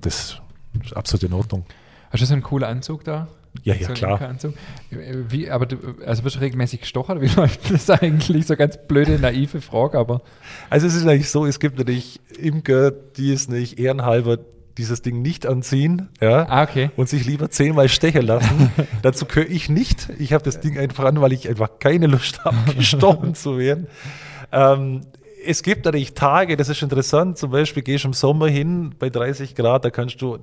Das 0.03 0.41
ist 0.85 0.97
absolut 0.97 1.23
in 1.25 1.33
Ordnung. 1.33 1.65
Hast 2.11 2.23
du 2.23 2.27
so 2.27 2.35
einen 2.35 2.43
coolen 2.43 2.65
Anzug 2.65 3.05
da? 3.05 3.29
Ja, 3.63 3.75
so 3.75 3.81
ja, 3.81 3.87
einen 3.89 3.95
klar. 3.97 4.37
Wie, 5.29 5.51
aber 5.51 5.67
du, 5.67 5.77
also 6.07 6.25
wirst 6.25 6.37
du 6.37 6.41
regelmäßig 6.41 6.81
gestochen? 6.81 7.21
Wie 7.21 7.27
läuft 7.37 7.71
das 7.73 7.91
eigentlich? 7.91 8.47
So 8.47 8.57
ganz 8.57 8.79
blöde, 8.87 9.19
naive 9.19 9.61
Frage, 9.61 9.99
aber 9.99 10.23
Also 10.71 10.87
es 10.87 10.95
ist 10.95 11.07
eigentlich 11.07 11.31
so, 11.31 11.45
es 11.47 11.59
gibt 11.61 11.79
natürlich 11.79 12.21
Imker, 12.39 12.91
die 12.91 13.33
es 13.33 13.49
nicht 13.49 13.79
ehrenhalber 13.79 14.39
dieses 14.77 15.03
Ding 15.03 15.23
nicht 15.23 15.45
anziehen, 15.45 16.09
ja, 16.21 16.47
Ah, 16.49 16.63
okay. 16.63 16.91
und 16.97 17.09
sich 17.09 17.27
lieber 17.27 17.51
zehnmal 17.51 17.89
stechen 17.89 18.23
lassen. 18.23 18.71
Dazu 19.03 19.27
gehöre 19.27 19.51
ich 19.51 19.69
nicht. 19.69 20.09
Ich 20.21 20.33
habe 20.33 20.45
das 20.45 20.61
Ding 20.61 20.79
einfach 20.79 21.05
an, 21.05 21.21
weil 21.21 21.33
ich 21.33 21.49
einfach 21.49 21.81
keine 21.81 22.07
Lust 22.07 22.45
habe, 22.45 22.75
gestochen 22.77 23.35
zu 23.35 23.59
werden. 23.59 23.89
Ähm, 24.53 25.01
es 25.45 25.65
gibt 25.65 25.85
natürlich 25.85 26.15
Tage, 26.15 26.57
das 26.57 26.69
ist 26.69 26.83
interessant, 26.83 27.39
zum 27.39 27.51
Beispiel 27.51 27.83
gehst 27.83 28.05
du 28.05 28.09
im 28.09 28.13
Sommer 28.15 28.47
hin 28.49 28.95
bei 28.99 29.11
30 29.11 29.57
Grad, 29.57 29.85
da 29.85 29.91
kannst 29.91 30.23
du 30.23 30.39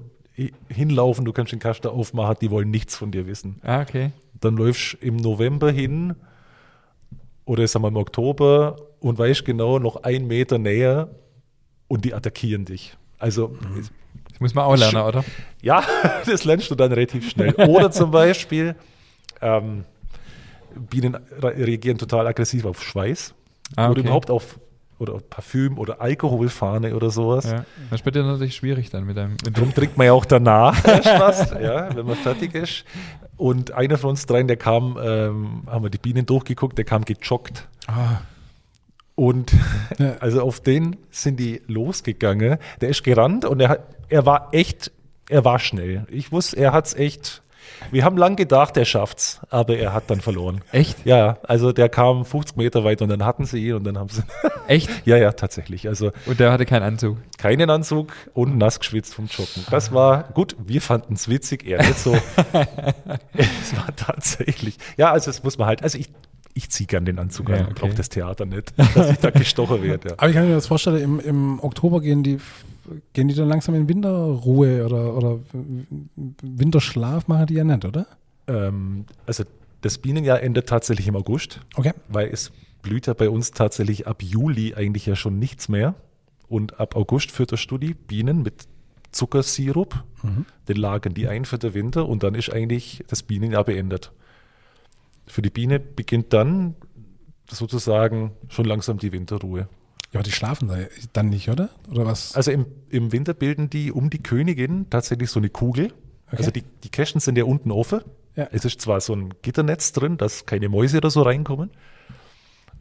hinlaufen, 0.69 1.25
du 1.25 1.31
kannst 1.33 1.51
den 1.51 1.59
Kasten 1.59 1.87
aufmachen, 1.87 2.35
die 2.41 2.51
wollen 2.51 2.69
nichts 2.69 2.95
von 2.95 3.11
dir 3.11 3.25
wissen. 3.27 3.59
Ah, 3.63 3.81
okay. 3.81 4.11
Dann 4.41 4.57
läufst 4.57 4.93
du 4.93 4.97
im 5.05 5.15
November 5.17 5.71
hin 5.71 6.15
oder 7.45 7.67
sagen 7.67 7.83
wir 7.83 7.89
im 7.89 7.97
Oktober 7.97 8.75
und 8.99 9.17
weißt 9.17 9.45
genau 9.45 9.79
noch 9.79 10.03
einen 10.03 10.27
Meter 10.27 10.57
näher 10.57 11.09
und 11.87 12.03
die 12.05 12.13
attackieren 12.13 12.65
dich. 12.65 12.97
Also 13.19 13.55
Das 14.29 14.39
muss 14.39 14.53
man 14.55 14.65
auch 14.65 14.75
lernen, 14.75 14.97
oder? 15.01 15.23
ja, 15.61 15.83
das 16.25 16.43
lernst 16.43 16.69
du 16.71 16.75
dann 16.75 16.91
relativ 16.91 17.29
schnell. 17.29 17.53
Oder 17.55 17.91
zum 17.91 18.11
Beispiel, 18.11 18.75
ähm, 19.41 19.85
Bienen 20.89 21.15
re- 21.15 21.55
reagieren 21.55 21.97
total 21.97 22.27
aggressiv 22.27 22.65
auf 22.65 22.83
Schweiß 22.83 23.33
Ah, 23.77 23.85
oder 23.85 23.91
okay. 23.91 24.01
überhaupt 24.01 24.29
auf, 24.29 24.59
oder 24.99 25.19
Parfüm 25.19 25.77
oder 25.77 25.99
Alkoholfahne 26.01 26.95
oder 26.95 27.09
sowas. 27.09 27.45
Ja. 27.51 27.65
Das 27.91 28.01
bei 28.01 28.11
dir 28.11 28.23
natürlich 28.23 28.55
schwierig 28.55 28.89
dann 28.89 29.05
mit 29.05 29.17
deinem. 29.17 29.31
Mit 29.45 29.57
Darum 29.57 29.73
trinkt 29.73 29.97
man 29.97 30.07
ja 30.07 30.13
auch 30.13 30.25
danach 30.25 30.81
was, 31.19 31.51
ja, 31.51 31.93
wenn 31.95 32.05
man 32.05 32.15
fertig 32.15 32.55
ist. 32.55 32.85
Und 33.37 33.73
einer 33.73 33.97
von 33.97 34.11
uns 34.11 34.25
dreien, 34.25 34.47
der 34.47 34.55
kam, 34.57 34.97
ähm, 35.01 35.63
haben 35.67 35.83
wir 35.83 35.89
die 35.89 35.97
Bienen 35.97 36.25
durchgeguckt, 36.25 36.77
der 36.77 36.85
kam 36.85 37.03
gejoggt. 37.03 37.67
Ah, 37.87 38.21
Und 39.15 39.51
Ja. 39.99 40.15
also 40.19 40.41
auf 40.41 40.61
den 40.61 40.95
sind 41.11 41.39
die 41.39 41.61
losgegangen. 41.67 42.57
Der 42.81 42.89
ist 42.89 43.03
gerannt 43.03 43.43
und 43.45 43.59
er, 43.59 43.69
hat, 43.69 43.79
er 44.09 44.25
war 44.25 44.49
echt, 44.53 44.91
er 45.29 45.43
war 45.43 45.59
schnell. 45.59 46.05
Ich 46.09 46.31
wusste, 46.31 46.57
er 46.57 46.71
hat's 46.73 46.93
echt. 46.93 47.41
Wir 47.91 48.03
haben 48.03 48.17
lang 48.17 48.35
gedacht, 48.35 48.77
er 48.77 48.85
schafft's, 48.85 49.39
aber 49.49 49.77
er 49.77 49.93
hat 49.93 50.09
dann 50.09 50.21
verloren. 50.21 50.61
Echt? 50.71 51.05
Ja, 51.05 51.37
also 51.43 51.71
der 51.71 51.89
kam 51.89 52.25
50 52.25 52.57
Meter 52.57 52.83
weit 52.83 53.01
und 53.01 53.09
dann 53.09 53.23
hatten 53.25 53.45
sie 53.45 53.67
ihn 53.67 53.75
und 53.75 53.83
dann 53.83 53.97
haben 53.97 54.09
sie. 54.09 54.23
Echt? 54.67 54.89
ja, 55.05 55.17
ja, 55.17 55.31
tatsächlich. 55.31 55.87
Also 55.87 56.11
Und 56.25 56.39
der 56.39 56.51
hatte 56.51 56.65
keinen 56.65 56.83
Anzug. 56.83 57.17
keinen 57.37 57.69
Anzug 57.69 58.13
und 58.33 58.57
nass 58.57 58.79
geschwitzt 58.79 59.13
vom 59.13 59.25
Joggen. 59.27 59.65
Das 59.69 59.91
war 59.93 60.23
gut. 60.33 60.55
Wir 60.59 60.81
fanden 60.81 61.13
es 61.13 61.29
witzig, 61.29 61.65
er 61.65 61.79
nicht 61.79 61.99
so. 61.99 62.15
es 63.33 63.75
war 63.75 63.95
tatsächlich. 63.95 64.77
Ja, 64.97 65.11
also 65.11 65.27
das 65.31 65.43
muss 65.43 65.57
man 65.57 65.67
halt. 65.67 65.83
Also 65.83 65.97
ich, 65.97 66.09
ich 66.57 66.69
ziehe 66.71 66.87
gern 66.87 67.05
den 67.05 67.19
Anzug 67.19 67.49
Ja, 67.49 67.57
an, 67.57 67.65
okay. 67.65 67.73
brauche 67.75 67.93
das 67.93 68.09
Theater 68.09 68.45
nicht, 68.45 68.73
dass 68.95 69.11
ich 69.11 69.17
da 69.19 69.29
gestochen 69.29 69.83
werde. 69.83 70.09
Ja. 70.09 70.15
aber 70.17 70.29
ich 70.29 70.35
kann 70.35 70.47
mir 70.47 70.55
das 70.55 70.65
vorstellen, 70.67 71.01
im, 71.03 71.19
im 71.19 71.59
Oktober 71.59 72.01
gehen 72.01 72.23
die, 72.23 72.39
gehen 73.13 73.27
die 73.27 73.35
dann 73.35 73.47
langsam 73.49 73.75
in 73.75 73.87
Winterruhe 73.87 74.85
oder, 74.85 75.15
oder 75.15 75.39
Winterschlaf 76.41 77.27
machen 77.27 77.47
die 77.47 77.55
ja 77.55 77.63
nicht, 77.63 77.85
oder? 77.85 78.07
Ähm, 78.47 79.05
also 79.25 79.43
das 79.81 79.97
Bienenjahr 79.97 80.41
endet 80.41 80.67
tatsächlich 80.67 81.07
im 81.07 81.15
August, 81.15 81.59
Okay. 81.75 81.93
weil 82.07 82.29
es 82.29 82.51
blüht 82.81 83.07
ja 83.07 83.13
bei 83.13 83.29
uns 83.29 83.51
tatsächlich 83.51 84.07
ab 84.07 84.21
Juli 84.23 84.75
eigentlich 84.75 85.05
ja 85.05 85.15
schon 85.15 85.39
nichts 85.39 85.69
mehr. 85.69 85.95
Und 86.47 86.79
ab 86.79 86.95
August 86.95 87.31
führt 87.31 87.51
der 87.51 87.57
Studi 87.57 87.95
Bienen 87.95 88.43
mit 88.43 88.67
Zuckersirup. 89.11 90.03
Den 90.67 90.77
lagern 90.77 91.13
die 91.13 91.27
ein 91.27 91.45
für 91.45 91.57
den 91.57 91.73
Winter 91.73 92.07
und 92.07 92.23
dann 92.23 92.33
ist 92.35 92.51
eigentlich 92.51 93.03
das 93.07 93.23
Bienenjahr 93.23 93.63
beendet. 93.63 94.11
Für 95.27 95.41
die 95.41 95.49
Biene 95.49 95.79
beginnt 95.79 96.33
dann 96.33 96.75
sozusagen 97.49 98.31
schon 98.49 98.65
langsam 98.65 98.97
die 98.97 99.11
Winterruhe. 99.11 99.67
Ja, 100.11 100.19
aber 100.19 100.23
die 100.23 100.31
schlafen 100.31 100.67
da 100.67 100.77
dann 101.13 101.29
nicht, 101.29 101.49
oder? 101.49 101.69
Oder 101.89 102.05
was? 102.05 102.35
Also 102.35 102.51
im, 102.51 102.65
im 102.89 103.11
Winter 103.11 103.33
bilden 103.33 103.69
die 103.69 103.91
um 103.91 104.09
die 104.09 104.21
Königin 104.21 104.89
tatsächlich 104.89 105.29
so 105.29 105.39
eine 105.39 105.49
Kugel. 105.49 105.93
Okay. 106.27 106.37
Also 106.37 106.51
die, 106.51 106.63
die 106.83 106.89
Kästen 106.89 107.19
sind 107.19 107.37
ja 107.37 107.43
unten 107.43 107.71
offen. 107.71 108.01
Ja. 108.35 108.47
Es 108.51 108.65
ist 108.65 108.81
zwar 108.81 109.01
so 109.01 109.13
ein 109.13 109.33
Gitternetz 109.41 109.91
drin, 109.91 110.17
dass 110.17 110.45
keine 110.45 110.69
Mäuse 110.69 110.97
oder 110.97 111.09
so 111.09 111.21
reinkommen. 111.21 111.71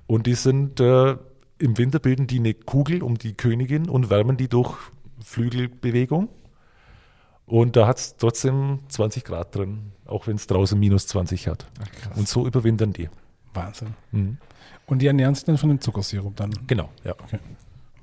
Und 0.06 0.26
die 0.26 0.34
sind 0.34 0.80
äh, 0.80 1.16
im 1.58 1.78
Winter 1.78 1.98
bilden 1.98 2.26
die 2.26 2.38
eine 2.38 2.54
Kugel 2.54 3.02
um 3.02 3.16
die 3.16 3.34
Königin 3.34 3.88
und 3.88 4.10
wärmen 4.10 4.36
die 4.36 4.48
durch 4.48 4.76
Flügelbewegung. 5.24 6.28
Und 7.46 7.76
da 7.76 7.86
hat 7.86 7.98
es 7.98 8.16
trotzdem 8.16 8.80
20 8.88 9.24
Grad 9.24 9.54
drin, 9.54 9.92
auch 10.06 10.26
wenn 10.26 10.36
es 10.36 10.46
draußen 10.46 10.78
minus 10.78 11.06
20 11.06 11.48
hat. 11.48 11.66
Ach. 11.80 12.16
Und 12.16 12.28
so 12.28 12.46
überwintern 12.46 12.92
die. 12.92 13.08
Wahnsinn. 13.52 13.94
Mhm. 14.12 14.38
Und 14.86 15.00
die 15.00 15.06
ernähren 15.06 15.34
sich 15.34 15.44
dann 15.44 15.58
von 15.58 15.68
dem 15.68 15.80
Zuckersirup 15.80 16.36
dann. 16.36 16.50
Genau, 16.66 16.90
ja. 17.04 17.12
Okay. 17.12 17.38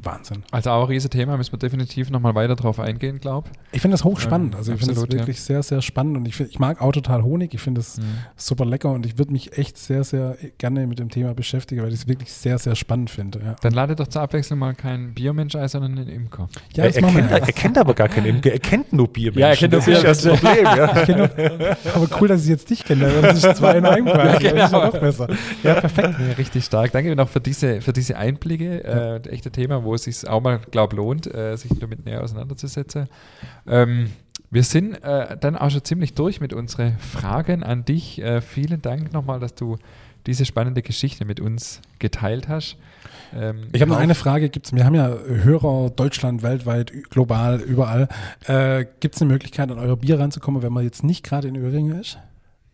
Wahnsinn. 0.03 0.43
Also 0.51 0.71
auch 0.71 0.83
ein 0.83 0.87
Riesenthema, 0.89 1.37
müssen 1.37 1.51
wir 1.53 1.59
definitiv 1.59 2.09
nochmal 2.09 2.33
weiter 2.35 2.55
drauf 2.55 2.79
eingehen, 2.79 3.19
glaube 3.19 3.49
Ich 3.71 3.81
finde 3.81 3.93
das 3.95 4.03
hochspannend. 4.03 4.53
Ähm, 4.53 4.57
also 4.57 4.71
ich 4.73 4.79
finde 4.79 4.93
das 4.95 5.03
absolut, 5.03 5.13
ja. 5.13 5.19
wirklich 5.21 5.41
sehr, 5.41 5.61
sehr 5.63 5.81
spannend 5.81 6.17
und 6.17 6.27
ich, 6.27 6.35
find, 6.35 6.49
ich 6.49 6.59
mag 6.59 6.81
auch 6.81 6.91
total 6.91 7.23
Honig. 7.23 7.53
Ich 7.53 7.61
finde 7.61 7.81
es 7.81 7.97
Mhm. 7.97 8.03
super 8.35 8.65
lecker 8.65 8.91
und 8.91 9.05
ich 9.05 9.17
würde 9.17 9.31
mich 9.31 9.57
echt 9.57 9.77
sehr, 9.77 10.03
sehr 10.03 10.37
gerne 10.57 10.87
mit 10.87 10.99
dem 10.99 11.09
Thema 11.09 11.33
beschäftigen, 11.33 11.81
weil 11.83 11.89
ich 11.89 11.95
es 12.01 12.07
wirklich 12.07 12.31
sehr, 12.31 12.57
sehr 12.57 12.75
spannend 12.75 13.09
finde. 13.09 13.39
Ja, 13.43 13.55
Dann 13.61 13.73
lade 13.73 13.95
doch 13.95 14.07
zur 14.07 14.21
Abwechslung 14.21 14.59
mal 14.59 14.73
keinen 14.73 15.13
Biermensch 15.13 15.55
ein, 15.55 15.67
sondern 15.67 15.97
einen 15.97 16.07
Imker. 16.09 16.47
ja 16.75 16.83
er, 16.85 16.91
das 16.91 17.01
machen 17.01 17.15
wir. 17.17 17.23
kennt, 17.27 17.47
er 17.47 17.53
kennt 17.53 17.77
aber 17.77 17.93
gar 17.93 18.07
keinen 18.09 18.25
Imker, 18.27 18.51
er 18.51 18.59
kennt 18.59 18.91
nur 18.93 19.07
Biermenschen. 19.07 19.41
Ja, 19.41 19.47
er 19.49 19.55
kennt 19.55 19.71
nur 19.73 19.81
das 19.81 19.87
ist 19.87 20.23
ja 20.23 20.31
das 20.31 20.39
Problem. 20.39 20.65
Ja. 20.65 20.97
Ich 20.97 21.03
kenn 21.05 21.17
nur- 21.17 21.77
Aber 21.95 22.07
cool, 22.21 22.27
dass 22.27 22.43
ich 22.43 22.49
jetzt 22.49 22.69
dich 22.69 22.83
kenne. 22.83 23.05
weil 23.13 23.21
Das 23.21 23.43
ist 23.43 23.55
zwei 23.57 23.77
in 23.77 23.85
einem 23.85 24.05
quasi. 24.05 24.43
Das 24.45 24.53
ist 24.53 24.57
ja 24.57 24.67
genau. 24.67 24.85
noch 24.85 24.99
besser. 24.99 25.27
Ja, 25.63 25.73
perfekt. 25.75 26.15
Ja, 26.19 26.33
richtig 26.37 26.65
stark. 26.65 26.91
Danke 26.91 27.15
noch 27.15 27.29
für 27.29 27.39
diese, 27.41 27.81
für 27.81 27.93
diese 27.93 28.17
Einblicke. 28.17 28.83
Äh, 28.83 29.29
echte 29.29 29.51
Thema, 29.51 29.83
wo 29.83 29.90
es 29.95 30.03
sich 30.03 30.27
auch 30.27 30.41
mal, 30.41 30.59
glaube 30.71 30.95
lohnt, 30.95 31.33
äh, 31.33 31.55
sich 31.57 31.71
damit 31.79 32.05
näher 32.05 32.23
auseinanderzusetzen. 32.23 33.07
Ähm, 33.67 34.11
wir 34.49 34.63
sind 34.63 34.95
äh, 35.03 35.37
dann 35.37 35.55
auch 35.57 35.69
schon 35.71 35.83
ziemlich 35.83 36.13
durch 36.13 36.41
mit 36.41 36.53
unseren 36.53 36.97
Fragen 36.97 37.63
an 37.63 37.85
dich. 37.85 38.21
Äh, 38.21 38.41
vielen 38.41 38.81
Dank 38.81 39.13
nochmal, 39.13 39.39
dass 39.39 39.55
du 39.55 39.77
diese 40.27 40.45
spannende 40.45 40.81
Geschichte 40.83 41.25
mit 41.25 41.39
uns 41.39 41.81
geteilt 41.99 42.47
hast. 42.47 42.77
Ähm, 43.33 43.61
Ich 43.71 43.81
habe 43.81 43.89
noch 43.89 43.97
auch- 43.97 44.01
eine 44.01 44.13
Frage. 44.13 44.49
Gibt's, 44.49 44.73
wir 44.75 44.85
haben 44.85 44.93
ja 44.93 45.07
Hörer 45.09 45.89
Deutschland, 45.89 46.43
weltweit, 46.43 46.91
global, 47.09 47.59
überall. 47.61 48.07
Äh, 48.45 48.85
Gibt 48.99 49.15
es 49.15 49.21
eine 49.21 49.31
Möglichkeit, 49.31 49.71
an 49.71 49.79
euer 49.79 49.97
Bier 49.97 50.19
ranzukommen, 50.19 50.61
wenn 50.61 50.73
man 50.73 50.83
jetzt 50.83 51.03
nicht 51.03 51.23
gerade 51.23 51.47
in 51.47 51.55
Öhringen 51.55 51.99
ist? 51.99 52.19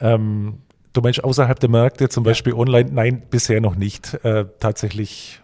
Ähm, 0.01 0.57
du 0.93 1.01
meinst 1.01 1.24
außerhalb 1.24 1.59
der 1.59 1.70
Märkte, 1.70 2.09
zum 2.09 2.24
Beispiel 2.24 2.53
online? 2.53 2.89
Nein, 2.91 3.22
bisher 3.30 3.61
noch 3.61 3.76
nicht. 3.76 4.13
Äh, 4.26 4.45
tatsächlich 4.59 5.39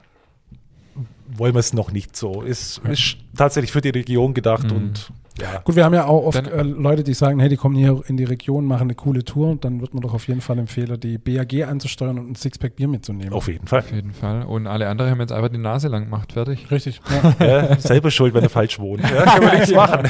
wollen 1.37 1.53
wir 1.55 1.59
es 1.59 1.73
noch 1.73 1.91
nicht 1.91 2.15
so. 2.15 2.43
Es 2.43 2.79
ist 2.89 3.17
tatsächlich 3.37 3.71
für 3.71 3.81
die 3.81 3.89
Region 3.89 4.33
gedacht 4.33 4.69
Mhm. 4.71 4.75
und 4.77 5.09
ja. 5.41 5.61
Gut, 5.63 5.75
wir 5.75 5.83
haben 5.83 5.95
ja 5.95 6.05
auch 6.05 6.25
oft 6.27 6.37
Dann- 6.45 6.45
äh, 6.45 6.61
Leute, 6.61 7.03
die 7.03 7.15
sagen, 7.15 7.39
hey, 7.39 7.49
die 7.49 7.57
kommen 7.57 7.73
hier 7.75 8.03
in 8.05 8.17
die 8.17 8.23
Region, 8.23 8.65
machen 8.65 8.83
eine 8.83 8.93
coole 8.93 9.23
Tour. 9.25 9.49
Und 9.49 9.65
dann 9.65 9.81
wird 9.81 9.95
man 9.95 10.01
doch 10.03 10.13
auf 10.13 10.27
jeden 10.27 10.41
Fall 10.41 10.59
empfehlen, 10.59 10.99
die 10.99 11.17
BAG 11.17 11.63
anzusteuern 11.67 12.19
und 12.19 12.29
ein 12.29 12.35
Sixpack 12.35 12.75
Bier 12.75 12.87
mitzunehmen. 12.87 13.33
Auf 13.33 13.47
jeden 13.47 13.65
Fall. 13.65 13.79
Auf 13.79 13.91
jeden 13.91 14.13
Fall. 14.13 14.43
Und 14.43 14.67
alle 14.67 14.87
anderen 14.87 15.09
haben 15.09 15.19
jetzt 15.21 15.31
einfach 15.31 15.49
die 15.49 15.57
Nase 15.57 15.87
lang 15.87 16.03
gemacht. 16.03 16.33
Fertig. 16.33 16.69
Richtig. 16.69 17.01
Ja. 17.39 17.45
Ja, 17.47 17.75
selber 17.79 18.11
schuld, 18.11 18.35
wenn 18.35 18.43
er 18.43 18.49
falsch 18.49 18.77
wohnt. 18.77 19.01
Ja, 19.01 19.23
kann 19.23 19.43
man 19.43 19.55
nichts 19.55 19.71
machen. 19.75 20.07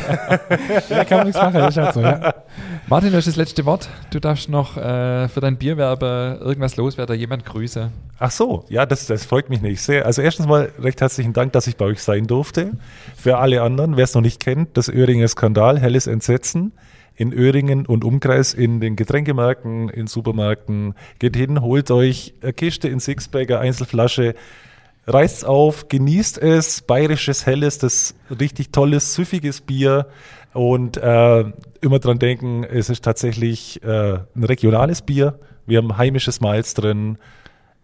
ja, 0.90 1.06
kann 1.06 1.18
man 1.20 1.28
nichts 1.28 1.42
machen. 1.42 1.56
Ist 1.70 1.78
halt 1.78 1.94
so, 1.94 2.02
ja. 2.02 2.34
Martin, 2.88 3.12
du 3.12 3.18
hast 3.18 3.28
das 3.28 3.38
letzte 3.38 3.66
Wort. 3.66 3.90
Du 4.12 4.20
darfst 4.20 4.50
noch 4.50 4.76
äh, 4.76 5.30
für 5.30 5.40
deinen 5.40 5.58
Bierwerber 5.58 6.40
irgendwas 6.42 6.76
loswerden, 6.76 7.18
jemand 7.18 7.46
grüße. 7.46 7.92
Ach 8.20 8.32
so, 8.32 8.66
ja, 8.70 8.86
das, 8.86 9.08
das 9.08 9.26
freut 9.26 9.50
mich 9.50 9.62
nicht 9.62 9.82
sehr. 9.82 10.06
Also 10.06 10.22
erstens 10.22 10.48
mal 10.48 10.70
recht 10.80 11.00
herzlichen 11.00 11.34
Dank, 11.34 11.54
dass 11.54 11.68
ich 11.68 11.78
bei 11.78 11.86
euch 11.86 12.04
sein 12.04 12.28
durfte. 12.28 12.74
Für 13.16 13.38
alle 13.38 13.62
anderen, 13.62 13.96
wer 13.96 14.04
es 14.04 14.14
noch 14.14 14.22
nicht 14.22 14.42
kennt, 14.42 14.76
das 14.78 14.90
Öhringer 14.90 15.28
Skandal, 15.28 15.80
helles 15.80 16.08
Entsetzen 16.08 16.74
in 17.16 17.32
Öhringen 17.32 17.86
und 17.86 18.04
Umkreis 18.04 18.54
in 18.54 18.82
den 18.82 18.96
Getränkemärkten, 18.96 19.90
in 19.90 20.08
Supermärkten. 20.08 20.94
Geht 21.20 21.38
hin, 21.38 21.62
holt 21.62 21.90
euch 21.90 22.34
eine 22.42 22.54
Kiste 22.54 22.90
in 22.90 23.00
Sixpacker, 23.00 23.60
Einzelflasche. 23.60 24.36
Reißt 25.08 25.46
auf, 25.46 25.88
genießt 25.88 26.38
es. 26.38 26.82
Bayerisches 26.82 27.46
Helles, 27.46 27.78
das 27.78 28.16
richtig 28.30 28.72
tolles, 28.72 29.14
süffiges 29.14 29.62
Bier. 29.62 30.08
Und 30.54 30.98
äh, 30.98 31.46
immer 31.82 32.00
dran 32.00 32.20
denken, 32.20 32.64
es 32.64 32.90
ist 32.90 33.04
tatsächlich 33.04 33.84
äh, 33.84 34.20
ein 34.36 34.44
regionales 34.44 35.02
Bier. 35.02 35.40
Wir 35.66 35.80
haben 35.80 35.98
heimisches 35.98 36.42
Malz 36.42 36.74
drin, 36.74 37.18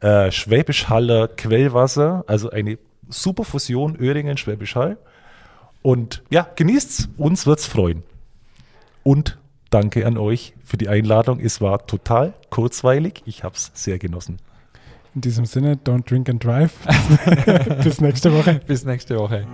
äh, 0.02 0.32
Schwäbisch 0.32 0.90
Haller 0.90 1.28
Quellwasser, 1.28 2.24
also 2.28 2.50
eine 2.50 2.78
super 3.08 3.44
Fusion 3.44 3.96
Öhringen 3.96 4.38
Schwäbisch 4.38 4.76
Hall. 4.76 4.98
Und 5.82 6.24
ja, 6.30 6.48
genießt's, 6.56 7.10
uns 7.18 7.48
wird's 7.48 7.66
freuen. 7.66 8.04
Und 9.04 9.38
danke 9.70 10.06
an 10.06 10.18
euch 10.18 10.54
für 10.64 10.78
die 10.78 10.90
Einladung. 10.90 11.40
Es 11.40 11.62
war 11.62 11.86
total 11.88 12.34
kurzweilig. 12.50 13.24
Ich 13.26 13.44
hab's 13.44 13.72
sehr 13.74 13.98
genossen. 13.98 14.38
In 15.16 15.22
diesem 15.22 15.46
Sinne, 15.46 15.78
don't 15.78 16.10
drink 16.10 16.30
and 16.30 16.44
drive. 16.44 16.74
Bis 17.84 18.00
nächste 18.00 18.34
Woche. 18.34 18.62
Bis 18.68 18.86
nächste 18.86 19.18
Woche. 19.18 19.46